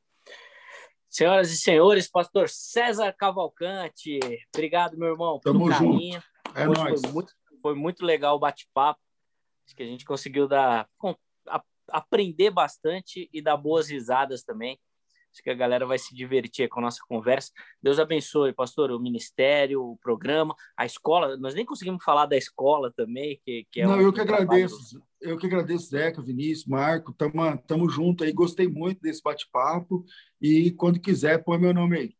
Senhoras 1.07 1.51
e 1.51 1.57
senhores, 1.57 2.09
pastor 2.09 2.49
César 2.49 3.13
Cavalcante, 3.13 4.19
obrigado, 4.53 4.97
meu 4.97 5.09
irmão, 5.09 5.39
pelo 5.39 5.59
Tamo 5.59 5.69
carinho. 5.69 6.13
Junto. 6.13 6.33
É 6.55 6.65
nóis. 6.65 7.01
Foi 7.01 7.11
muito, 7.11 7.33
foi 7.61 7.75
muito 7.75 8.05
legal 8.05 8.35
o 8.35 8.39
bate-papo. 8.39 8.99
Acho 9.65 9.75
que 9.75 9.83
a 9.83 9.85
gente 9.85 10.03
conseguiu 10.03 10.47
dar, 10.47 10.89
aprender 11.87 12.49
bastante 12.49 13.29
e 13.31 13.41
dar 13.41 13.57
boas 13.57 13.87
risadas 13.89 14.43
também. 14.43 14.79
Acho 15.33 15.41
que 15.41 15.49
a 15.49 15.55
galera 15.55 15.83
vai 15.83 15.97
se 15.97 16.13
divertir 16.13 16.69
com 16.69 16.79
a 16.79 16.83
nossa 16.83 16.99
conversa. 17.07 17.51
Deus 17.81 17.97
abençoe, 17.97 18.53
pastor, 18.53 18.91
o 18.91 18.99
ministério, 18.99 19.81
o 19.81 19.97
programa, 19.97 20.55
a 20.77 20.85
escola. 20.85 21.35
Nós 21.37 21.55
nem 21.55 21.65
conseguimos 21.65 22.03
falar 22.03 22.27
da 22.27 22.37
escola 22.37 22.93
também, 22.95 23.41
que, 23.43 23.65
que 23.71 23.81
é 23.81 23.87
Não, 23.87 23.97
um, 23.97 24.01
eu 24.01 24.13
que 24.13 24.21
agradeço. 24.21 25.01
Eu 25.19 25.35
que 25.35 25.47
agradeço, 25.47 25.87
Zeca, 25.87 26.21
Vinícius, 26.21 26.67
Marco. 26.67 27.11
Tamo, 27.13 27.57
tamo 27.65 27.89
junto 27.89 28.23
aí. 28.23 28.31
Gostei 28.31 28.67
muito 28.67 29.01
desse 29.01 29.23
bate-papo. 29.23 30.05
E 30.39 30.69
quando 30.73 30.99
quiser, 30.99 31.43
põe 31.43 31.57
meu 31.57 31.73
nome 31.73 31.97
aí. 31.97 32.15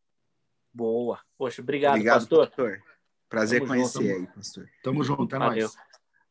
Boa. 0.74 1.20
Poxa, 1.38 1.62
obrigado, 1.62 1.92
obrigado 1.94 2.22
pastor. 2.22 2.48
pastor. 2.48 2.84
Prazer 3.30 3.60
tamo 3.60 3.74
conhecer 3.74 4.02
junto, 4.02 4.30
aí, 4.30 4.36
pastor. 4.36 4.70
Tamo 4.82 5.04
junto, 5.04 5.36
é 5.36 5.40
Valeu. 5.40 5.60
nóis. 5.68 5.76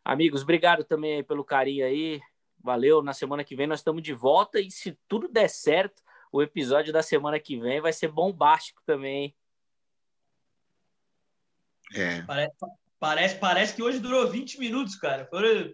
Amigos, 0.04 0.42
obrigado 0.42 0.82
também 0.82 1.22
pelo 1.22 1.44
carinho 1.44 1.86
aí. 1.86 2.20
Valeu. 2.60 3.02
Na 3.02 3.12
semana 3.12 3.44
que 3.44 3.54
vem 3.54 3.68
nós 3.68 3.78
estamos 3.78 4.02
de 4.02 4.12
volta 4.12 4.58
e 4.58 4.68
se 4.68 4.98
tudo 5.06 5.28
der 5.28 5.48
certo, 5.48 6.02
o 6.32 6.42
episódio 6.42 6.92
da 6.92 7.02
semana 7.02 7.38
que 7.38 7.60
vem 7.60 7.80
vai 7.80 7.92
ser 7.92 8.08
bombástico 8.08 8.82
também. 8.86 9.36
É. 11.94 12.22
Parece, 12.22 12.56
parece, 12.98 13.34
parece 13.36 13.74
que 13.74 13.82
hoje 13.82 13.98
durou 13.98 14.26
20 14.30 14.58
minutos, 14.58 14.96
cara. 14.96 15.26
Foram 15.26 15.70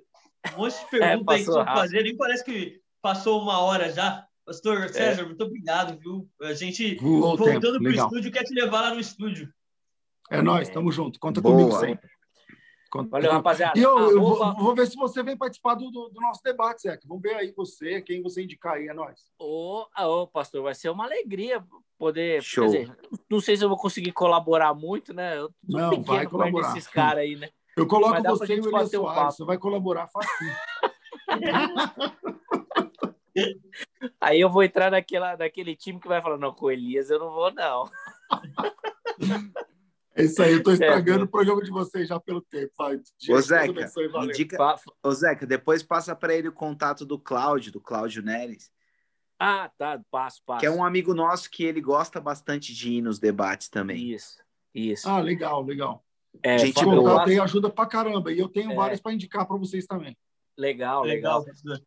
um 0.54 0.58
monte 0.58 0.74
de 0.74 0.84
é, 0.96 0.98
perguntas 0.98 1.34
é, 1.34 1.38
aí 1.38 1.66
que 1.66 1.72
fazer. 1.72 2.02
Nem 2.02 2.16
parece 2.16 2.44
que 2.44 2.82
passou 3.00 3.40
uma 3.40 3.60
hora 3.60 3.92
já. 3.92 4.26
Pastor 4.44 4.84
é. 4.84 4.88
César, 4.88 5.22
é. 5.22 5.24
muito 5.26 5.44
obrigado, 5.44 5.96
viu? 5.98 6.28
A 6.42 6.52
gente, 6.54 6.96
voltando 6.96 7.78
para 7.78 7.90
o 7.90 7.94
estúdio, 7.94 8.32
quer 8.32 8.42
te 8.42 8.52
levar 8.52 8.80
lá 8.80 8.94
no 8.94 9.00
estúdio. 9.00 9.52
É 10.30 10.42
nóis, 10.42 10.68
tamo 10.68 10.90
junto. 10.90 11.20
Conta 11.20 11.40
Boa. 11.40 11.54
comigo 11.54 11.78
sempre. 11.78 12.10
Valeu, 13.10 13.32
rapaziada. 13.32 13.78
E 13.78 13.82
eu, 13.82 13.98
eu 13.98 14.20
vou, 14.20 14.54
vou, 14.54 14.74
ver 14.74 14.86
se 14.86 14.96
você 14.96 15.22
vem 15.22 15.36
participar 15.36 15.74
do, 15.74 15.90
do, 15.90 16.08
do 16.08 16.20
nosso 16.20 16.42
debate, 16.42 16.82
Zé. 16.82 16.98
Vamos 17.04 17.22
ver 17.22 17.34
aí 17.34 17.52
você, 17.54 18.00
quem 18.00 18.22
você 18.22 18.42
indicar 18.42 18.74
aí, 18.74 18.88
é 18.88 18.94
nós. 18.94 19.30
Ô, 19.38 19.86
ô, 19.96 20.26
pastor, 20.26 20.62
vai 20.62 20.74
ser 20.74 20.88
uma 20.88 21.04
alegria 21.04 21.62
poder. 21.98 22.42
Show. 22.42 22.64
Dizer, 22.64 22.96
não 23.30 23.40
sei 23.40 23.56
se 23.56 23.64
eu 23.64 23.68
vou 23.68 23.76
conseguir 23.76 24.12
colaborar 24.12 24.72
muito, 24.72 25.12
né? 25.12 25.36
Eu 25.36 25.50
não, 25.62 26.02
vai 26.02 26.26
colaborar. 26.26 26.70
esses 26.70 26.86
caras 26.86 27.24
aí, 27.24 27.36
né? 27.36 27.50
Eu 27.76 27.86
coloco 27.86 28.22
você 28.22 28.56
e 28.56 28.60
o 28.60 28.68
Elias 28.68 28.90
Soares, 28.90 29.36
você 29.36 29.44
vai 29.44 29.58
colaborar 29.58 30.08
fácil. 30.08 30.30
aí 34.20 34.40
eu 34.40 34.50
vou 34.50 34.64
entrar 34.64 34.90
naquela, 34.90 35.36
naquele 35.36 35.76
time 35.76 36.00
que 36.00 36.08
vai 36.08 36.22
falar, 36.22 36.38
não, 36.38 36.52
com 36.52 36.66
o 36.66 36.70
Elias 36.70 37.10
eu 37.10 37.18
não 37.18 37.30
vou, 37.30 37.52
não. 37.52 37.90
É 40.18 40.24
isso 40.24 40.42
aí, 40.42 40.52
eu 40.52 40.58
estou 40.58 40.72
estragando 40.74 41.20
é, 41.20 41.24
o 41.24 41.28
programa 41.28 41.62
de 41.62 41.70
vocês 41.70 42.08
já 42.08 42.18
pelo 42.18 42.42
tempo. 42.42 42.72
Vai, 42.76 43.00
Ô, 43.30 43.40
Zeca, 43.40 43.90
indica... 44.24 44.76
Ô, 45.02 45.12
Zeca, 45.12 45.46
depois 45.46 45.82
passa 45.82 46.14
para 46.16 46.34
ele 46.34 46.48
o 46.48 46.52
contato 46.52 47.06
do 47.06 47.18
Cláudio, 47.18 47.70
do 47.70 47.80
Cláudio 47.80 48.22
Neres. 48.22 48.70
Ah, 49.38 49.70
tá, 49.78 50.00
passo, 50.10 50.42
passo. 50.44 50.60
Que 50.60 50.66
é 50.66 50.70
um 50.70 50.84
amigo 50.84 51.14
nosso 51.14 51.48
que 51.48 51.62
ele 51.62 51.80
gosta 51.80 52.20
bastante 52.20 52.74
de 52.74 52.94
ir 52.94 53.02
nos 53.02 53.20
debates 53.20 53.68
também. 53.68 54.10
Isso, 54.10 54.42
isso. 54.74 55.08
Ah, 55.08 55.20
legal, 55.20 55.62
legal. 55.62 56.04
É, 56.42 56.58
gente, 56.58 56.84
contato 56.84 57.28
aí 57.28 57.38
ajuda 57.38 57.70
pra 57.70 57.86
caramba. 57.86 58.32
E 58.32 58.38
eu 58.38 58.48
tenho 58.48 58.72
é. 58.72 58.74
vários 58.74 59.00
para 59.00 59.12
indicar 59.12 59.46
para 59.46 59.56
vocês 59.56 59.86
também. 59.86 60.16
Legal, 60.56 61.04
legal. 61.04 61.44
legal. 61.44 61.80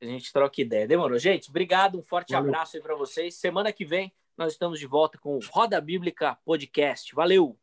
A 0.00 0.06
gente 0.06 0.32
troca 0.32 0.60
ideia. 0.60 0.86
Demorou. 0.86 1.18
Gente, 1.18 1.50
obrigado. 1.50 1.98
Um 1.98 2.02
forte 2.02 2.32
Valeu. 2.32 2.50
abraço 2.50 2.76
aí 2.76 2.82
para 2.82 2.94
vocês. 2.94 3.34
Semana 3.34 3.72
que 3.72 3.84
vem 3.84 4.12
nós 4.36 4.52
estamos 4.52 4.78
de 4.78 4.86
volta 4.86 5.18
com 5.18 5.36
o 5.36 5.40
Roda 5.50 5.80
Bíblica 5.80 6.36
Podcast. 6.44 7.14
Valeu! 7.14 7.58